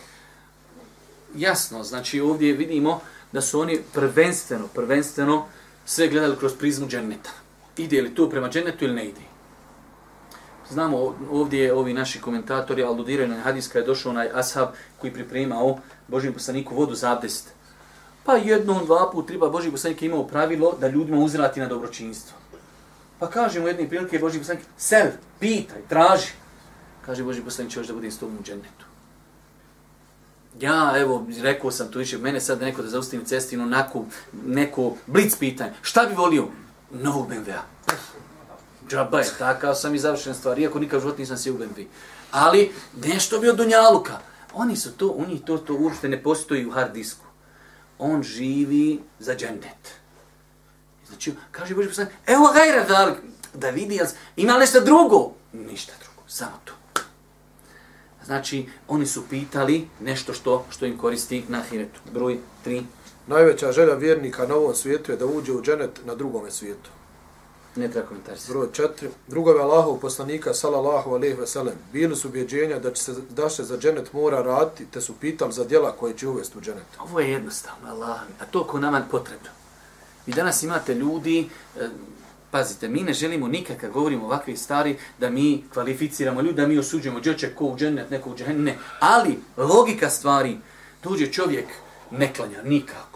Jasno, 1.35 1.83
znači 1.83 2.19
ovdje 2.19 2.53
vidimo 2.53 3.01
da 3.31 3.41
su 3.41 3.59
oni 3.59 3.79
prvenstveno, 3.93 4.67
prvenstveno 4.73 5.45
sve 5.85 6.07
gledali 6.07 6.37
kroz 6.37 6.53
prizmu 6.53 6.87
dženeta. 6.87 7.29
Ide 7.77 8.01
li 8.01 8.15
to 8.15 8.29
prema 8.29 8.49
dženetu 8.49 8.85
ili 8.85 8.93
ne 8.93 9.05
ide? 9.05 9.21
Znamo 10.69 11.15
ovdje 11.31 11.73
ovi 11.73 11.93
naši 11.93 12.21
komentatori 12.21 12.83
aludiraju 12.83 13.29
na 13.29 13.39
hadis 13.39 13.67
kada 13.67 13.79
je 13.79 13.85
došao 13.85 14.09
onaj 14.09 14.29
ashab 14.33 14.67
koji 15.01 15.13
pripremao 15.13 15.77
Božijem 16.09 16.33
poslaniku 16.33 16.75
vodu 16.75 16.95
za 16.95 17.11
abdest. 17.11 17.53
Pa 18.25 18.35
jednom, 18.35 18.85
dva 18.85 19.09
put, 19.11 19.27
triba 19.27 19.49
Boži 19.49 19.71
poslanik 19.71 20.01
imao 20.01 20.27
pravilo 20.27 20.75
da 20.81 20.87
ljudima 20.87 21.17
uzrati 21.17 21.59
na 21.59 21.67
dobročinstvo. 21.67 22.37
Pa 23.19 23.29
kaže 23.29 23.59
mu 23.59 23.67
jedne 23.67 23.89
prilike 23.89 24.19
Boži 24.19 24.39
poslanik, 24.39 24.63
sel, 24.77 25.07
pitaj, 25.39 25.81
traži. 25.89 26.31
Kaže 27.05 27.23
Boži 27.23 27.41
poslanik, 27.41 27.73
ćeš 27.73 27.87
da 27.87 27.93
budem 27.93 28.11
s 28.11 28.19
tobom 28.19 28.37
u 28.39 28.43
džennetu. 28.43 28.85
Ja, 30.59 30.93
evo, 30.97 31.25
rekao 31.41 31.71
sam 31.71 31.91
tu 31.91 31.99
više, 31.99 32.17
mene 32.17 32.41
sad 32.41 32.61
neko 32.61 32.81
da 32.81 32.89
zaustavim 32.89 33.25
cestinu, 33.25 33.63
onako, 33.63 34.05
neko 34.45 34.95
blic 35.07 35.35
pitanje. 35.35 35.73
Šta 35.81 36.05
bi 36.05 36.15
volio? 36.15 36.47
Novog 36.91 37.29
BMW-a. 37.29 37.61
Džaba 38.89 39.19
je, 39.19 39.29
takav 39.37 39.75
sam 39.75 39.95
i 39.95 39.99
završena 39.99 40.35
stvar, 40.35 40.59
iako 40.59 40.79
nikad 40.79 41.01
život 41.01 41.17
nisam 41.17 41.37
se 41.37 41.51
u 41.51 41.57
BMW. 41.57 41.85
Ali, 42.31 42.71
nešto 43.05 43.39
bi 43.39 43.49
od 43.49 43.55
Dunjaluka. 43.55 44.28
Oni 44.53 44.75
su 44.75 44.91
to, 44.91 45.07
u 45.07 45.25
njih 45.25 45.41
to, 45.45 45.57
to 45.57 45.75
uopšte 45.75 46.09
ne 46.09 46.23
postoji 46.23 46.65
u 46.65 46.71
hard 46.71 46.93
disku. 46.93 47.25
On 47.99 48.23
živi 48.23 48.99
za 49.19 49.35
džennet. 49.35 49.99
Znači, 51.07 51.33
kaže 51.51 51.75
Boži 51.75 51.87
poslanik, 51.87 52.13
evo 52.27 52.51
gajra 52.53 52.83
da, 52.83 53.15
da 53.53 53.69
vidi, 53.69 53.99
ima 54.35 54.57
nešto 54.57 54.81
drugo? 54.81 55.31
Ništa 55.53 55.93
drugo, 55.99 56.27
samo 56.27 56.59
to. 56.65 56.73
Znači, 58.25 58.65
oni 58.87 59.05
su 59.05 59.23
pitali 59.29 59.87
nešto 59.99 60.33
što 60.33 60.65
što 60.69 60.85
im 60.85 60.97
koristi 60.97 61.43
na 61.47 61.61
hiretu. 61.61 61.99
Broj 62.13 62.37
3. 62.65 62.83
Najveća 63.27 63.71
želja 63.71 63.93
vjernika 63.93 64.47
na 64.47 64.55
ovom 64.55 64.75
svijetu 64.75 65.11
je 65.11 65.17
da 65.17 65.25
uđe 65.25 65.51
u 65.51 65.61
dženet 65.61 65.99
na 66.05 66.15
drugom 66.15 66.51
svijetu. 66.51 66.89
Ne 67.75 67.91
treba 67.91 68.07
komentarisati. 68.07 68.51
Broj 68.51 68.67
četiri. 68.73 69.09
Drugove 69.27 69.61
Allahov 69.61 69.99
poslanika, 69.99 70.53
salallahu 70.53 71.13
alaihi 71.13 71.35
ve 71.35 71.47
sellem, 71.47 71.75
bili 71.93 72.15
su 72.15 72.27
ubjeđenja 72.27 72.79
da, 72.79 72.91
će 72.91 73.03
se, 73.03 73.13
da 73.29 73.49
se 73.49 73.63
za 73.63 73.77
dženet 73.77 74.13
mora 74.13 74.41
raditi, 74.41 74.85
te 74.85 75.01
su 75.01 75.13
pitali 75.13 75.53
za 75.53 75.63
djela 75.63 75.91
koje 75.91 76.17
će 76.17 76.27
uvesti 76.27 76.57
u 76.57 76.61
dženet. 76.61 76.85
Ovo 76.99 77.19
je 77.19 77.31
jednostavno, 77.31 77.89
Allah. 77.89 78.19
A 78.39 78.45
to 78.51 78.63
ko 78.63 78.79
nama 78.79 79.05
potrebno. 79.11 79.49
Vi 80.25 80.33
danas 80.33 80.63
imate 80.63 80.95
ljudi, 80.95 81.49
e, 81.79 81.89
pazite, 82.51 82.87
mi 82.87 83.03
ne 83.03 83.13
želimo 83.13 83.47
nikad 83.47 83.77
kad 83.77 83.91
govorimo 83.91 84.25
ovakve 84.25 84.57
stvari 84.57 84.97
da 85.19 85.29
mi 85.29 85.63
kvalificiramo 85.73 86.41
ljudi, 86.41 86.55
da 86.55 86.67
mi 86.67 86.77
osuđujemo 86.77 87.21
džoče 87.21 87.55
ko 87.55 87.65
u 87.65 87.77
dženet, 87.77 88.09
neko 88.09 88.29
u 88.29 88.35
dženet, 88.35 88.57
ne. 88.57 88.77
Ali 88.99 89.39
logika 89.57 90.09
stvari, 90.09 90.57
dođe 91.03 91.31
čovjek, 91.31 91.65
ne 92.11 92.33
klanja 92.33 92.63
nikako 92.63 93.08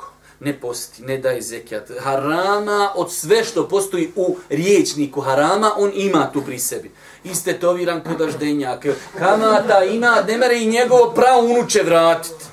ne 0.44 0.60
posti, 0.60 1.04
ne 1.04 1.18
daje 1.18 1.42
zekijat. 1.42 1.92
Harama 2.00 2.92
od 2.96 3.14
sve 3.14 3.44
što 3.44 3.68
postoji 3.68 4.12
u 4.16 4.38
riječniku 4.50 5.22
harama, 5.22 5.72
on 5.78 5.92
ima 5.96 6.32
tu 6.34 6.42
pri 6.42 6.60
sebi. 6.60 6.92
Istetoviran 7.24 8.04
podaždenjak, 8.04 8.86
kamata 9.18 9.84
ima, 9.84 10.22
ne 10.28 10.38
mere 10.38 10.60
i 10.60 10.66
njegovo 10.66 11.12
pravo 11.16 11.46
unuče 11.46 11.84
vratiti. 11.84 12.46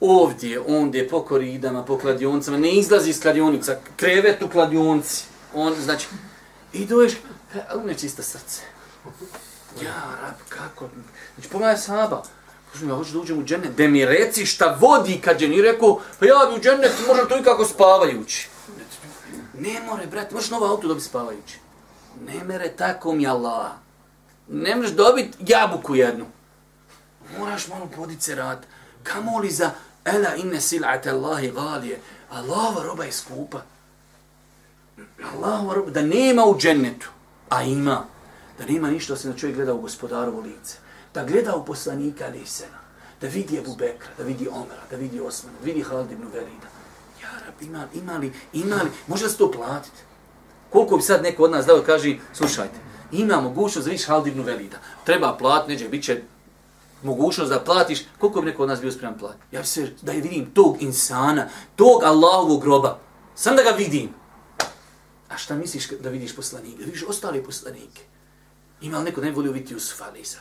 Ovdje, 0.00 0.60
ondje, 0.60 1.08
po 1.08 1.22
koridama, 1.22 1.84
po 1.84 1.98
kladioncama, 1.98 2.58
ne 2.58 2.72
izlazi 2.72 3.10
iz 3.10 3.20
kladionica, 3.20 3.76
krevet 3.96 4.42
u 4.42 4.48
kladionci. 4.48 5.24
On, 5.54 5.74
znači, 5.74 6.06
i 6.72 6.86
doješ, 6.86 7.12
e, 7.12 7.58
a 7.68 7.76
u 7.76 7.82
srce. 8.22 8.62
Ja, 9.82 9.94
rab, 10.22 10.34
kako? 10.48 10.88
Znači, 11.34 11.48
pogledaj 11.48 11.76
saba. 11.76 12.22
Kažem, 12.72 12.88
ja 12.88 12.94
hoću 12.94 13.12
da 13.12 13.18
uđem 13.18 13.38
u 13.38 13.44
džennet. 13.44 13.76
Da 13.76 13.88
mi 13.88 14.04
reci 14.04 14.46
šta 14.46 14.76
vodi 14.80 15.20
ka 15.24 15.34
džennet. 15.34 15.58
I 15.58 15.62
rekao, 15.62 16.00
pa 16.18 16.26
ja 16.26 16.34
bi 16.50 16.56
u 16.56 16.62
džennet, 16.62 16.92
možem 17.08 17.28
to 17.28 17.38
i 17.38 17.42
kako 17.42 17.64
spavajući. 17.64 18.48
Ne 19.58 19.80
more, 19.86 20.06
brat, 20.06 20.32
možeš 20.32 20.50
novo 20.50 20.66
auto 20.66 20.88
dobiti 20.88 21.06
spavajući. 21.06 21.58
Ne 22.26 22.44
mere 22.44 22.68
tako 22.76 23.12
mi 23.12 23.26
Allah. 23.26 23.70
Ne 24.48 24.76
možeš 24.76 24.90
dobiti 24.90 25.38
jabuku 25.40 25.94
jednu. 25.94 26.26
Moraš 27.38 27.68
malo 27.68 27.88
podice 27.96 28.24
se 28.24 28.34
rad. 28.34 28.66
Kamo 29.02 29.38
li 29.38 29.50
za 29.50 29.70
Ela 30.04 30.34
inne 30.36 30.60
sil'ate 30.60 31.10
Allahi 31.10 31.50
galije. 31.50 32.00
Allahova 32.30 32.82
roba 32.82 33.04
je 33.04 33.12
skupa. 33.12 33.62
Allahova 35.34 35.74
roba, 35.74 35.90
da 35.90 36.02
nema 36.02 36.44
u 36.44 36.58
džennetu, 36.58 37.08
a 37.48 37.62
ima, 37.62 38.04
da 38.58 38.66
nema 38.66 38.90
ništa 38.90 39.12
osim 39.12 39.32
da 39.32 39.38
čovjek 39.38 39.56
gleda 39.56 39.74
u 39.74 39.80
gospodarovo 39.80 40.40
lice 40.40 40.81
da 41.14 41.24
gleda 41.24 41.56
u 41.56 41.64
poslanika 41.64 42.26
Lisena, 42.26 42.78
da 43.20 43.28
vidi 43.28 43.58
Ebu 43.58 43.76
Bekra, 43.76 44.10
da 44.18 44.24
vidi 44.24 44.48
Omera, 44.48 44.82
da 44.90 44.96
vidi 44.96 45.20
Osmana, 45.20 45.58
da 45.58 45.64
vidi 45.64 45.82
Halid 45.82 46.12
ibn 46.12 46.24
Velida. 46.32 46.68
Ja, 47.22 47.30
rab, 47.46 47.62
ima, 47.62 47.86
ima 47.94 48.18
li, 48.18 48.32
ima 48.52 48.76
li, 48.76 48.90
može 49.06 49.28
se 49.28 49.36
to 49.36 49.50
platiti? 49.50 49.96
Koliko 50.70 50.96
bi 50.96 51.02
sad 51.02 51.22
neko 51.22 51.44
od 51.44 51.50
nas 51.50 51.66
dao 51.66 51.82
kaže, 51.86 52.16
slušajte, 52.32 52.78
ima 53.12 53.40
mogućnost 53.40 53.86
da 53.86 53.90
vidiš 53.90 54.06
Halid 54.06 54.26
ibn 54.26 54.42
Velida, 54.42 54.76
treba 55.04 55.36
plat, 55.36 55.68
neđe, 55.68 55.88
bit 55.88 56.04
će 56.04 56.22
mogućnost 57.02 57.50
da 57.50 57.60
platiš, 57.60 58.04
koliko 58.18 58.40
bi 58.40 58.46
neko 58.46 58.62
od 58.62 58.68
nas 58.68 58.80
bio 58.80 58.92
spreman 58.92 59.18
platiti? 59.18 59.44
Ja 59.52 59.60
bi 59.60 59.66
se, 59.66 59.92
da 60.02 60.12
je 60.12 60.20
vidim 60.20 60.50
tog 60.54 60.82
insana, 60.82 61.48
tog 61.76 62.02
Allahovog 62.04 62.62
groba, 62.62 62.98
sam 63.34 63.56
da 63.56 63.62
ga 63.62 63.70
vidim. 63.70 64.14
A 65.28 65.36
šta 65.36 65.54
misliš 65.54 65.88
da 65.88 66.10
vidiš 66.10 66.36
poslanike? 66.36 66.78
Da 66.78 66.84
vidiš 66.84 67.02
ostale 67.02 67.44
poslanike? 67.44 68.02
Ima 68.80 68.98
li 68.98 69.04
neko 69.04 69.20
ne 69.20 69.30
volio 69.30 69.52
vidjeti 69.52 69.74
Jusufa 69.74 70.04
Alisa? 70.04 70.38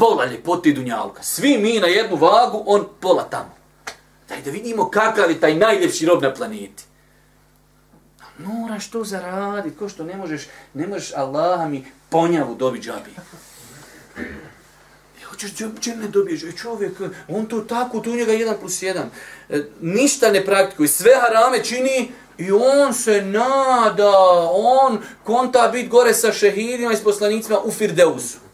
Pola 0.00 0.26
ljepoti 0.26 0.72
Dunjalka. 0.72 1.22
Svi 1.22 1.58
mi 1.58 1.80
na 1.80 1.86
jednu 1.86 2.16
vagu, 2.16 2.62
on 2.66 2.86
pola 3.00 3.24
tamo. 3.24 3.54
Daj 4.28 4.42
da 4.42 4.50
vidimo 4.50 4.90
kakav 4.90 5.30
je 5.30 5.40
taj 5.40 5.54
najljepši 5.54 6.06
rob 6.06 6.22
na 6.22 6.34
planeti. 6.34 6.84
Moraš 8.38 8.90
to 8.90 9.04
zaraditi, 9.04 9.76
ko 9.76 9.88
što 9.88 10.04
ne 10.04 10.16
možeš, 10.16 10.48
ne 10.74 10.86
možeš 10.86 11.12
Allaha 11.16 11.68
mi 11.68 11.84
ponjavu 12.08 12.54
dobi 12.54 12.80
džabi. 12.80 13.10
E, 15.20 15.24
hoćeš 15.24 15.54
džabi 15.54 15.96
ne 15.96 16.08
dobiješ, 16.08 16.42
e, 16.42 16.52
čovjek, 16.52 17.00
on 17.28 17.46
to 17.46 17.60
tako, 17.60 17.98
u 17.98 18.16
njega 18.16 18.32
jedan 18.32 18.56
plus 18.60 18.82
jedan. 18.82 19.10
E, 19.48 19.62
ništa 19.80 20.30
ne 20.30 20.44
praktikuje, 20.44 20.88
sve 20.88 21.12
harame 21.20 21.64
čini 21.64 22.12
i 22.38 22.52
on 22.52 22.94
se 22.94 23.22
nada, 23.22 24.12
on 24.52 24.98
konta 25.24 25.68
bit 25.72 25.88
gore 25.88 26.14
sa 26.14 26.32
šehidima 26.32 26.92
i 26.92 26.96
s 26.96 27.04
poslanicima 27.04 27.58
u 27.64 27.70
Firdeusu. 27.70 28.49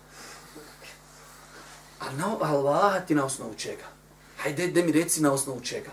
Ali 2.06 2.16
na 2.16 2.36
Allah 2.40 3.06
ti 3.06 3.14
na 3.14 3.24
osnovu 3.24 3.54
čega? 3.54 3.84
Hajde, 4.36 4.66
da 4.66 4.82
mi 4.82 4.92
reci 4.92 5.22
na 5.22 5.32
osnovu 5.32 5.60
čega. 5.60 5.90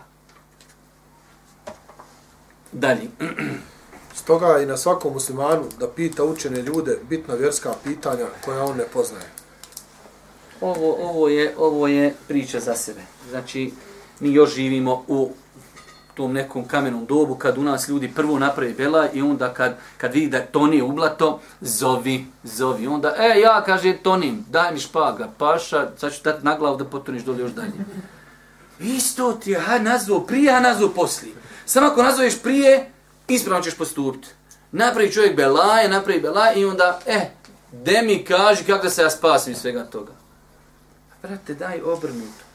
Dalje. 2.72 3.09
Stoga 4.24 4.59
i 4.59 4.66
na 4.66 4.78
svakom 4.78 5.14
muslimanu 5.14 5.66
da 5.80 5.89
pita 5.89 6.24
učene 6.24 6.61
ljude 6.61 6.99
bitna 7.09 7.36
vjerska 7.36 7.74
pitanja 7.84 8.26
koja 8.45 8.64
on 8.64 8.78
ne 8.78 8.84
poznaje. 8.93 9.26
Ovo, 10.61 10.95
ovo, 11.09 11.28
je, 11.28 11.55
ovo 11.57 11.88
je 11.88 12.16
priča 12.28 12.59
za 12.59 12.76
sebe. 12.76 13.01
Znači, 13.30 13.72
mi 14.20 14.34
još 14.34 14.55
živimo 14.55 15.05
u 15.07 15.32
tom 16.14 16.34
nekom 16.34 16.68
kamenom 16.68 17.05
dobu 17.05 17.36
kad 17.36 17.57
u 17.57 17.64
nas 17.64 17.88
ljudi 17.88 18.11
prvo 18.16 18.39
napravi 18.39 18.74
bela 18.74 19.09
i 19.14 19.22
onda 19.22 19.53
kad, 19.53 19.78
kad 19.97 20.14
vidi 20.14 20.28
da 20.28 20.39
to 20.39 20.70
u 20.84 20.91
blato, 20.91 21.39
zovi, 21.61 22.26
zovi. 22.43 22.88
Onda, 22.88 23.16
e, 23.18 23.39
ja, 23.39 23.64
kaže, 23.66 23.97
tonim, 23.97 24.45
daj 24.49 24.74
mi 24.74 24.80
špaga, 24.80 25.30
paša, 25.38 25.89
sad 25.97 26.14
ću 26.14 26.24
dati 26.24 26.45
na 26.45 26.57
glavu 26.57 26.78
da 26.78 26.86
potoniš 26.86 27.24
dole 27.24 27.39
još 27.39 27.51
dalje. 27.51 27.74
Isto 28.80 29.34
ti 29.34 29.51
je, 29.51 29.59
ha, 29.59 29.80
nazvao 29.80 30.20
prije, 30.20 30.53
ha, 30.53 30.59
nazvao 30.59 30.89
poslije. 30.89 31.34
Samo 31.66 31.88
ako 31.88 32.03
nazoveš 32.03 32.41
prije, 32.41 32.91
ispravno 33.28 33.64
ćeš 33.64 33.76
postupiti. 33.76 34.28
Napravi 34.72 35.11
čovjek 35.11 35.36
belaje, 35.36 35.89
napravi 35.89 36.22
belaje 36.22 36.61
i 36.61 36.66
onda, 36.66 36.99
e, 37.05 37.30
de 37.72 38.01
mi 38.01 38.26
kaži 38.26 38.64
kako 38.64 38.84
da 38.84 38.89
se 38.89 39.01
ja 39.01 39.09
spasim 39.09 39.55
svega 39.55 39.84
toga. 39.84 40.11
Brate, 41.22 41.53
daj 41.53 41.82
obrnuto. 41.82 42.53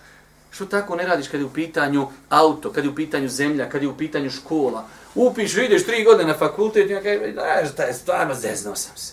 Što 0.51 0.67
tako 0.67 0.97
ne 0.97 1.07
radiš 1.07 1.29
kad 1.29 1.41
je 1.41 1.47
u 1.47 1.53
pitanju 1.53 2.07
auto, 2.29 2.73
kad 2.73 2.85
je 2.85 2.91
u 2.91 2.95
pitanju 2.95 3.29
zemlja, 3.29 3.69
kad 3.69 3.83
je 3.83 3.89
u 3.89 3.97
pitanju 3.97 4.31
škola? 4.31 4.85
Upiš, 5.15 5.57
ideš 5.57 5.87
tri 5.87 6.05
godine 6.05 6.29
na 6.29 6.39
fakultet 6.39 6.91
i 6.91 6.93
ja 6.93 7.03
kažem, 7.03 7.33
znaš, 7.33 7.75
taj, 7.77 7.93
stvarno 7.93 8.35
zeznao 8.35 8.77
sam 8.77 8.97
se. 8.97 9.13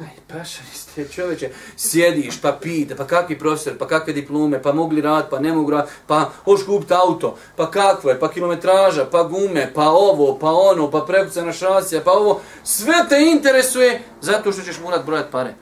Aj, 0.00 0.16
paša, 0.28 0.62
niste 0.70 1.14
čoveče, 1.14 1.50
sjediš, 1.76 2.40
pa 2.40 2.52
pita, 2.62 2.94
pa 2.96 3.06
kakvi 3.06 3.38
profesor, 3.38 3.72
pa 3.78 3.86
kakve 3.86 4.12
diplome, 4.12 4.62
pa 4.62 4.72
mogli 4.72 5.00
rad, 5.00 5.30
pa 5.30 5.38
ne 5.38 5.52
mogu 5.52 5.70
rad, 5.70 5.88
pa 6.06 6.30
hoš 6.44 6.64
kupiti 6.66 6.94
auto, 6.94 7.36
pa 7.56 7.70
kakvo 7.70 8.10
je, 8.10 8.20
pa 8.20 8.30
kilometraža, 8.30 9.04
pa 9.04 9.22
gume, 9.22 9.72
pa 9.74 9.88
ovo, 9.88 10.38
pa 10.38 10.52
ono, 10.52 10.90
pa 10.90 11.00
prekucana 11.00 11.52
šasija, 11.52 12.00
pa 12.04 12.12
ovo, 12.12 12.40
sve 12.64 12.94
te 13.08 13.16
interesuje 13.20 14.02
zato 14.20 14.52
što 14.52 14.62
ćeš 14.62 14.80
morat 14.80 15.06
brojat 15.06 15.30
pare. 15.30 15.54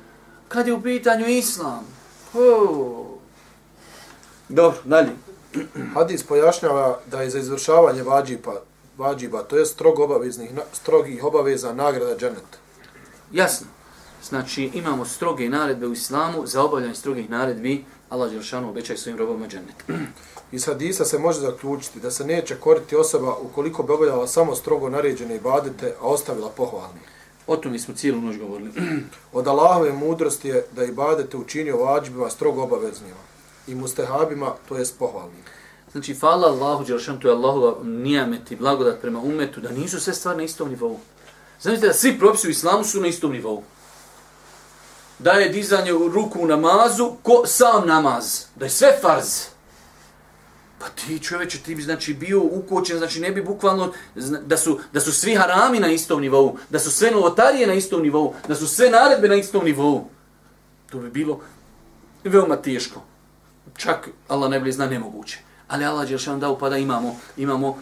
Kad 0.49 0.67
je 0.67 0.73
u 0.73 0.83
pitanju 0.83 1.27
islam, 1.27 1.87
oh, 2.35 3.08
Dobro, 4.49 4.79
dalje. 4.85 5.11
Hadis 5.95 6.23
pojašnjava 6.23 6.99
da 7.07 7.23
je 7.23 7.31
za 7.31 7.39
izvršavanje 7.39 8.03
vađiba, 8.03 8.61
vađiba 8.99 9.43
to 9.43 9.57
je 9.57 9.67
strog 9.67 9.99
obaveznih, 9.99 10.51
strogih 10.73 11.25
obaveza 11.25 11.73
nagrada 11.73 12.17
dženeta. 12.17 12.59
Jasno. 13.33 13.67
Znači, 14.29 14.71
imamo 14.75 15.05
stroge 15.05 15.49
naredbe 15.49 15.87
u 15.87 15.93
islamu 15.93 16.47
za 16.47 16.63
obavljanje 16.63 16.95
strogih 16.95 17.31
naredbi. 17.31 17.85
Allah 18.09 18.31
Đelšanu 18.31 18.69
obećaj 18.69 18.97
svojim 18.97 19.19
robama 19.19 19.49
dženet. 19.49 19.85
Iz 20.53 20.67
hadisa 20.67 21.05
se 21.05 21.19
može 21.19 21.41
zaključiti 21.41 22.01
da 22.01 22.11
se 22.11 22.25
neće 22.25 22.57
koriti 22.57 22.97
osoba 22.97 23.37
ukoliko 23.43 23.83
bi 23.83 23.93
obavljala 23.93 24.27
samo 24.27 24.55
strogo 24.55 24.89
naređene 24.89 25.37
ibadete, 25.37 25.95
a 26.01 26.07
ostavila 26.07 26.51
pohvalni. 26.57 27.01
O 27.47 27.57
tom 27.57 27.79
smo 27.79 27.95
cijelu 27.95 28.21
noć 28.21 28.39
govorili. 28.39 28.73
Od 29.33 29.49
Allahove 29.49 29.93
mudrosti 29.93 30.49
je 30.49 30.65
da 30.73 30.85
ibadete 30.85 31.37
učinio 31.37 31.85
vađbima 31.85 32.31
strogo 32.31 32.63
obaveznima 32.63 33.38
i 33.69 33.75
mustehabima, 33.75 34.55
to 34.69 34.77
je 34.77 34.85
pohvalni. 34.99 35.43
Znači, 35.93 36.15
hvala 36.15 36.49
Allahu, 36.49 36.85
Đelšan, 36.85 37.21
to 37.21 37.29
je 37.29 37.35
Allahova 37.35 37.85
nijamet 37.85 38.51
i 38.53 38.57
blagodat 38.57 39.01
prema 39.01 39.21
umetu, 39.21 39.61
da 39.61 39.71
nisu 39.71 40.01
sve 40.01 40.15
stvari 40.15 40.39
na 40.39 40.45
istom 40.45 40.69
nivou. 40.69 40.99
Znači 41.61 41.81
da 41.81 41.93
svi 41.93 42.19
propisi 42.19 42.47
u 42.47 42.51
islamu 42.51 42.85
su 42.85 43.01
na 43.01 43.07
istom 43.07 43.33
nivou. 43.33 43.63
Da 45.19 45.31
je 45.31 45.49
dizanje 45.49 45.93
ruku 45.93 46.41
u 46.41 46.47
namazu, 46.47 47.13
ko 47.23 47.43
sam 47.47 47.87
namaz. 47.87 48.45
Da 48.57 48.65
je 48.65 48.71
sve 48.71 48.99
farz. 49.03 49.27
Pa 50.79 50.89
ti 50.89 51.19
čoveče, 51.19 51.59
ti 51.59 51.75
bi 51.75 51.83
znači 51.83 52.15
bio 52.15 52.43
ukočen, 52.43 52.99
znači 52.99 53.21
ne 53.21 53.31
bi 53.31 53.43
bukvalno, 53.43 53.93
da 54.47 54.57
su, 54.57 54.79
da 54.93 55.01
su 55.01 55.13
svi 55.13 55.35
harami 55.35 55.81
na 55.81 55.89
istom 55.89 56.21
nivou, 56.21 56.57
da 56.71 56.79
su 56.79 56.91
sve 56.91 57.11
novotarije 57.11 57.67
na 57.67 57.75
istom 57.75 58.03
nivou, 58.03 58.35
da 58.49 58.55
su 58.55 58.69
sve 58.69 58.91
naredbe 58.91 59.29
na 59.29 59.35
istom 59.35 59.65
nivou. 59.65 60.05
To 60.91 60.99
bi 60.99 61.11
bilo 61.11 61.41
veoma 62.25 62.57
teško 62.57 63.08
čak 63.79 64.09
Allah 64.29 64.51
najbolje 64.51 64.73
zna 64.73 64.87
nemoguće. 64.87 65.39
Ali 65.69 65.85
Allah 65.85 66.11
je 66.11 66.19
što 66.19 66.37
dao 66.37 66.59
pa 66.59 66.69
da 66.69 66.77
imamo, 66.77 67.17
imamo 67.37 67.69
uh, 67.69 67.77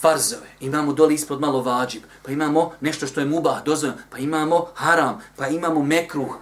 farzove, 0.00 0.48
imamo 0.60 0.92
doli 0.92 1.14
ispod 1.14 1.40
malo 1.40 1.62
vađib, 1.62 2.02
pa 2.22 2.32
imamo 2.32 2.72
nešto 2.80 3.06
što 3.06 3.20
je 3.20 3.26
mubah, 3.26 3.64
dozvoljeno, 3.64 4.00
pa 4.10 4.18
imamo 4.18 4.66
haram, 4.74 5.20
pa 5.36 5.48
imamo 5.48 5.82
mekruh. 5.82 6.36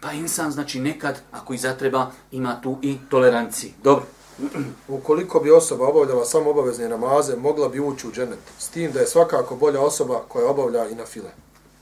Pa 0.00 0.12
insan, 0.12 0.50
znači 0.50 0.80
nekad, 0.80 1.20
ako 1.32 1.54
i 1.54 1.58
zatreba, 1.58 2.10
ima 2.30 2.60
tu 2.60 2.78
i 2.82 2.98
toleranciji. 3.10 3.74
Dobro. 3.82 4.04
Ukoliko 4.88 5.40
bi 5.40 5.50
osoba 5.50 5.86
obavljala 5.86 6.24
samo 6.24 6.50
obavezne 6.50 6.88
namaze, 6.88 7.36
mogla 7.36 7.68
bi 7.68 7.80
ući 7.80 8.08
u 8.08 8.12
dženet. 8.12 8.38
S 8.58 8.68
tim 8.68 8.92
da 8.92 9.00
je 9.00 9.06
svakako 9.06 9.56
bolja 9.56 9.80
osoba 9.80 10.22
koja 10.28 10.50
obavlja 10.50 10.88
i 10.88 10.94
na 10.94 11.06
file 11.06 11.30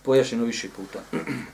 pojašnjeno 0.02 0.44
više 0.44 0.68
puta. 0.76 0.98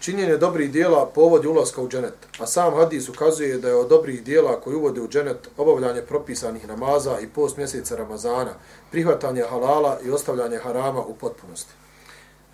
Činjenje 0.01 0.36
dobrih 0.36 0.70
dijela 0.70 1.07
povodi 1.07 1.49
ulaska 1.49 1.82
u 1.82 1.88
dženet, 1.88 2.14
a 2.38 2.47
sam 2.47 2.74
hadis 2.74 3.09
ukazuje 3.09 3.59
da 3.59 3.68
je 3.68 3.74
od 3.74 3.88
dobrih 3.88 4.22
dijela 4.22 4.61
koji 4.61 4.76
uvode 4.76 5.01
u 5.01 5.09
dženet 5.09 5.49
obavljanje 5.57 6.03
propisanih 6.03 6.68
namaza 6.68 7.20
i 7.20 7.26
post 7.26 7.57
mjeseca 7.57 7.97
Ramazana, 7.97 8.55
prihvatanje 8.90 9.42
halala 9.51 9.99
i 10.05 10.11
ostavljanje 10.11 10.59
harama 10.59 11.01
u 11.01 11.14
potpunosti. 11.14 11.72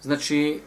Znači, 0.03 0.61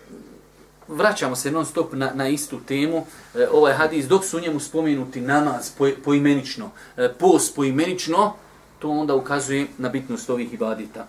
vraćamo 0.88 1.36
se 1.36 1.52
non 1.52 1.66
stop 1.66 1.94
na, 1.94 2.12
na 2.14 2.28
istu 2.28 2.60
temu. 2.68 3.06
E, 3.36 3.48
ovaj 3.52 3.74
hadis, 3.74 4.06
dok 4.06 4.26
su 4.26 4.38
u 4.38 4.42
njemu 4.42 4.60
spomenuti 4.60 5.22
namaz 5.22 5.72
po, 5.78 5.90
poimenično, 6.04 6.70
e, 6.98 7.14
post 7.20 7.56
poimenično, 7.56 8.34
to 8.80 8.90
onda 8.90 9.16
ukazuje 9.16 9.68
na 9.78 9.90
bitnost 9.90 10.30
ovih 10.30 10.54
ibadita. 10.54 11.08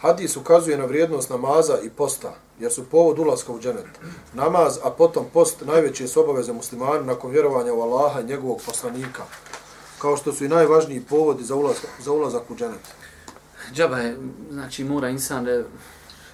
Hadis 0.00 0.36
ukazuje 0.36 0.78
na 0.78 0.84
vrijednost 0.84 1.30
namaza 1.30 1.78
i 1.84 1.90
posta, 1.90 2.34
jer 2.60 2.72
su 2.72 2.84
povod 2.84 3.18
ulaska 3.18 3.52
u 3.52 3.60
dženet. 3.60 3.86
Namaz, 4.34 4.78
a 4.84 4.90
potom 4.90 5.24
post, 5.32 5.62
najveće 5.66 6.08
su 6.08 6.20
obaveze 6.20 6.52
muslimana 6.52 7.02
nakon 7.02 7.30
vjerovanja 7.30 7.74
u 7.74 7.80
Allaha 7.80 8.20
i 8.20 8.24
njegovog 8.24 8.60
poslanika, 8.66 9.22
kao 9.98 10.16
što 10.16 10.32
su 10.32 10.44
i 10.44 10.48
najvažniji 10.48 11.00
povodi 11.00 11.44
za 11.44 11.54
ulazak, 11.54 11.90
za 12.00 12.12
ulazak 12.12 12.50
u 12.50 12.56
dženet. 12.56 12.94
Džaba 13.72 13.98
je, 13.98 14.18
znači 14.50 14.84
mora 14.84 15.08
insan 15.08 15.48
e, 15.48 15.64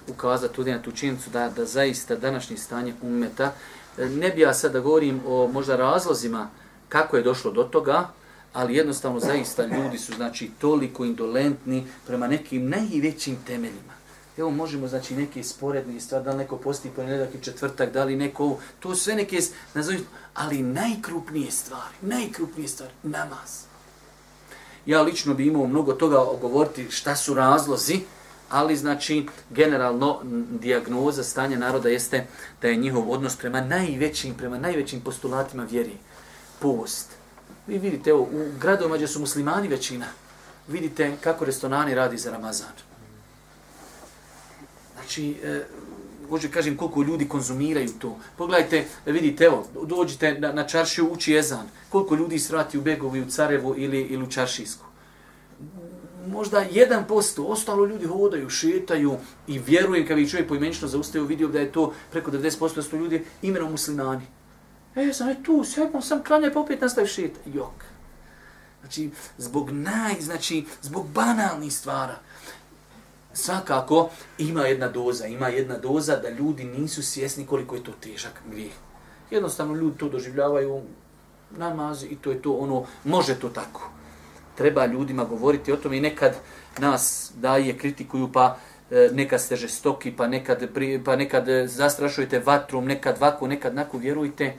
ukazati 0.07 0.53
tudi 0.53 0.71
na 0.71 0.81
tu 0.81 0.91
činjenicu 0.91 1.29
da, 1.29 1.49
da 1.49 1.65
zaista 1.65 2.15
današnje 2.15 2.57
stanje 2.57 2.93
umeta, 3.01 3.51
e, 3.97 4.05
ne 4.05 4.29
bi 4.29 4.41
ja 4.41 4.53
sad 4.53 4.71
da 4.71 4.79
govorim 4.79 5.21
o 5.27 5.47
možda 5.47 5.75
razlozima 5.75 6.49
kako 6.89 7.17
je 7.17 7.23
došlo 7.23 7.51
do 7.51 7.63
toga, 7.63 8.07
ali 8.53 8.75
jednostavno 8.75 9.19
zaista 9.19 9.65
ljudi 9.65 9.97
su 9.97 10.13
znači 10.13 10.51
toliko 10.59 11.05
indolentni 11.05 11.87
prema 12.07 12.27
nekim 12.27 12.69
najvećim 12.69 13.37
temeljima. 13.47 13.93
Evo 14.37 14.51
možemo 14.51 14.87
znači 14.87 15.15
neke 15.15 15.43
sporedne 15.43 15.99
stvari, 15.99 16.25
da 16.25 16.31
li 16.31 16.37
neko 16.37 16.57
posti 16.57 16.89
ponedjeljak 16.95 17.35
i 17.35 17.43
četvrtak, 17.43 17.93
da 17.93 18.03
li 18.03 18.15
neko 18.15 18.57
to 18.79 18.95
sve 18.95 19.15
neke 19.15 19.39
nazovim, 19.73 20.05
ali 20.33 20.63
najkrupnije 20.63 21.51
stvari, 21.51 21.95
najkrupnije 22.01 22.67
stvari, 22.67 22.93
namaz. 23.03 23.63
Ja 24.85 25.01
lično 25.01 25.33
bi 25.33 25.47
imao 25.47 25.67
mnogo 25.67 25.93
toga 25.93 26.21
ogovoriti 26.21 26.91
šta 26.91 27.15
su 27.15 27.33
razlozi, 27.33 27.99
ali 28.49 28.75
znači 28.75 29.27
generalno 29.49 30.19
dijagnoza 30.59 31.23
stanja 31.23 31.57
naroda 31.57 31.89
jeste 31.89 32.27
da 32.61 32.67
je 32.67 32.75
njihov 32.75 33.11
odnos 33.11 33.35
prema 33.35 33.61
najvećim, 33.61 34.33
prema 34.33 34.57
najvećim 34.57 35.01
postulatima 35.01 35.63
vjeri. 35.63 35.97
Post. 36.59 37.22
Vi 37.67 37.77
vidite, 37.77 38.09
evo, 38.09 38.21
u 38.21 38.59
gradovima 38.59 38.95
gdje 38.95 39.07
su 39.07 39.19
muslimani 39.19 39.67
većina, 39.67 40.05
vidite 40.67 41.17
kako 41.21 41.45
restorani 41.45 41.95
radi 41.95 42.17
za 42.17 42.31
Ramazan. 42.31 42.71
Znači, 44.95 45.35
e, 45.43 45.63
hoću 46.29 46.47
kažem 46.53 46.77
koliko 46.77 47.01
ljudi 47.01 47.27
konzumiraju 47.27 47.89
to. 47.99 48.17
Pogledajte, 48.37 48.85
vidite, 49.05 49.43
evo, 49.43 49.67
dođite 49.83 50.39
na, 50.39 50.51
na 50.51 50.67
čaršiju, 50.67 51.09
uči 51.11 51.35
ezan. 51.35 51.67
Koliko 51.89 52.15
ljudi 52.15 52.39
srati 52.39 52.77
u 52.77 52.81
Begovi, 52.81 53.21
u 53.21 53.29
Carevu 53.29 53.75
ili, 53.77 54.01
ili 54.01 54.23
u 54.23 54.29
Čaršijsku. 54.29 54.85
Možda 56.27 56.65
1%, 56.71 57.45
ostalo 57.47 57.85
ljudi 57.85 58.05
hodaju, 58.05 58.49
šetaju 58.49 59.17
i 59.47 59.59
vjerujem 59.59 60.07
kad 60.07 60.17
vi 60.17 60.29
čovjek 60.29 60.47
poimenično 60.47 60.87
zaustavio 60.87 61.27
vidio 61.27 61.47
da 61.47 61.59
je 61.59 61.71
to 61.71 61.93
preko 62.11 62.31
90% 62.31 62.97
ljudi 62.97 63.25
imenom 63.41 63.71
muslimani. 63.71 64.25
E, 64.95 65.13
sam 65.13 65.29
je 65.29 65.43
tu, 65.43 65.63
sedmo 65.63 66.01
sam 66.01 66.23
klanja 66.23 66.51
pa 66.53 66.59
opet 66.59 66.81
nastavi 66.81 67.07
šet. 67.07 67.39
Jok. 67.45 67.83
Znači, 68.81 69.09
zbog 69.37 69.71
naj, 69.71 70.21
znači, 70.21 70.65
zbog 70.81 71.07
banalnih 71.07 71.73
stvara 71.73 72.15
svakako 73.33 74.09
ima 74.37 74.61
jedna 74.61 74.87
doza, 74.87 75.27
ima 75.27 75.47
jedna 75.47 75.77
doza 75.77 76.15
da 76.15 76.29
ljudi 76.29 76.63
nisu 76.63 77.03
svjesni 77.03 77.45
koliko 77.45 77.75
je 77.75 77.83
to 77.83 77.91
težak 77.91 78.41
grijeh. 78.51 78.71
Jednostavno 79.31 79.75
ljudi 79.75 79.97
to 79.97 80.09
doživljavaju 80.09 80.81
namaz 81.57 82.03
i 82.03 82.15
to 82.15 82.31
je 82.31 82.41
to 82.41 82.53
ono, 82.53 82.85
može 83.03 83.35
to 83.35 83.49
tako. 83.49 83.89
Treba 84.55 84.85
ljudima 84.85 85.23
govoriti 85.23 85.71
o 85.71 85.77
tome 85.77 85.97
i 85.97 86.01
nekad 86.01 86.35
nas 86.79 87.31
daje 87.35 87.77
kritikuju 87.77 88.31
pa 88.31 88.57
e, 88.91 89.09
nekad 89.13 89.41
ste 89.41 89.55
žestoki, 89.55 90.11
pa 90.11 90.27
nekad, 90.27 90.69
pa 91.05 91.15
nekad 91.15 91.49
e, 91.49 91.67
zastrašujete 91.67 92.39
vatrom, 92.39 92.85
nekad 92.85 93.17
vaku, 93.17 93.47
nekad 93.47 93.75
nako, 93.75 93.97
vjerujte 93.97 94.53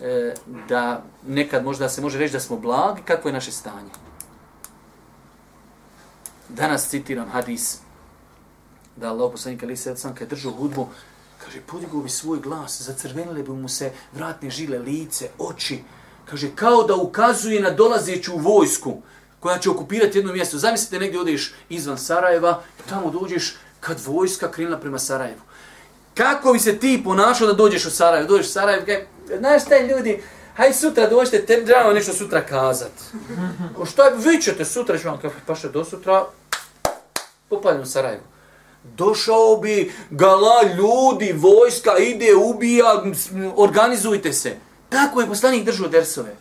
e, 0.00 0.34
da 0.68 1.02
nekad 1.26 1.64
možda 1.64 1.88
se 1.88 2.00
može 2.00 2.18
reći 2.18 2.32
da 2.32 2.40
smo 2.40 2.56
blagi, 2.56 3.02
kako 3.04 3.28
je 3.28 3.32
naše 3.32 3.52
stanje. 3.52 3.90
Danas 6.48 6.88
citiram 6.88 7.28
hadis 7.28 7.78
da 8.96 9.08
Allah 9.08 9.32
poslanik 9.32 9.62
ali 9.62 9.76
se 9.76 9.96
sam 9.96 10.14
kad 10.14 10.28
držao 10.28 10.52
hudbu, 10.52 10.88
kaže, 11.44 11.60
podigao 11.60 12.00
bi 12.00 12.08
svoj 12.08 12.40
glas, 12.40 12.82
zacrvenile 12.82 13.42
bi 13.42 13.50
mu 13.50 13.68
se 13.68 13.92
vratne 14.12 14.50
žile, 14.50 14.78
lice, 14.78 15.28
oči. 15.38 15.82
Kaže, 16.24 16.50
kao 16.54 16.82
da 16.82 16.94
ukazuje 16.94 17.60
na 17.60 17.70
dolazeću 17.70 18.36
vojsku 18.36 19.02
koja 19.40 19.58
će 19.58 19.70
okupirati 19.70 20.18
jedno 20.18 20.32
mjesto. 20.32 20.58
Zamislite, 20.58 20.98
negdje 20.98 21.20
odeš 21.20 21.54
izvan 21.68 21.98
Sarajeva, 21.98 22.62
tamo 22.88 23.10
dođeš 23.10 23.56
kad 23.80 24.00
vojska 24.06 24.50
krenula 24.50 24.78
prema 24.80 24.98
Sarajevu. 24.98 25.40
Kako 26.14 26.52
bi 26.52 26.58
se 26.58 26.78
ti 26.78 27.02
ponašao 27.04 27.46
da 27.46 27.52
dođeš 27.52 27.86
u 27.86 27.90
Sarajevo? 27.90 28.28
Dođeš 28.28 28.46
u 28.46 28.52
Sarajevo, 28.52 28.86
kaj, 28.86 29.06
znaš 29.38 29.62
šta 29.64 29.78
ljudi, 29.78 30.22
haj 30.56 30.72
sutra 30.72 31.08
dođete, 31.08 31.46
te 31.46 31.64
treba 31.64 31.92
nešto 31.92 32.12
sutra 32.12 32.40
kazat. 32.40 32.92
O 33.78 33.86
šta, 33.86 34.02
vi 34.16 34.42
ćete 34.42 34.64
sutra, 34.64 34.98
ću 34.98 35.08
vam 35.08 35.20
kao, 35.20 35.30
pa 35.46 35.54
što 35.54 35.68
do 35.68 35.84
sutra, 35.84 36.24
popaljam 37.48 37.82
u 37.82 37.86
Sarajevo 37.86 38.22
došao 38.84 39.56
bi 39.56 39.92
gala 40.10 40.62
ljudi, 40.62 41.32
vojska 41.32 41.98
ide, 41.98 42.34
ubija, 42.34 43.02
organizujte 43.56 44.32
se. 44.32 44.56
Tako 44.88 45.20
je 45.20 45.26
poslanik 45.26 45.64
držao 45.64 45.88
dersove. 45.88 46.36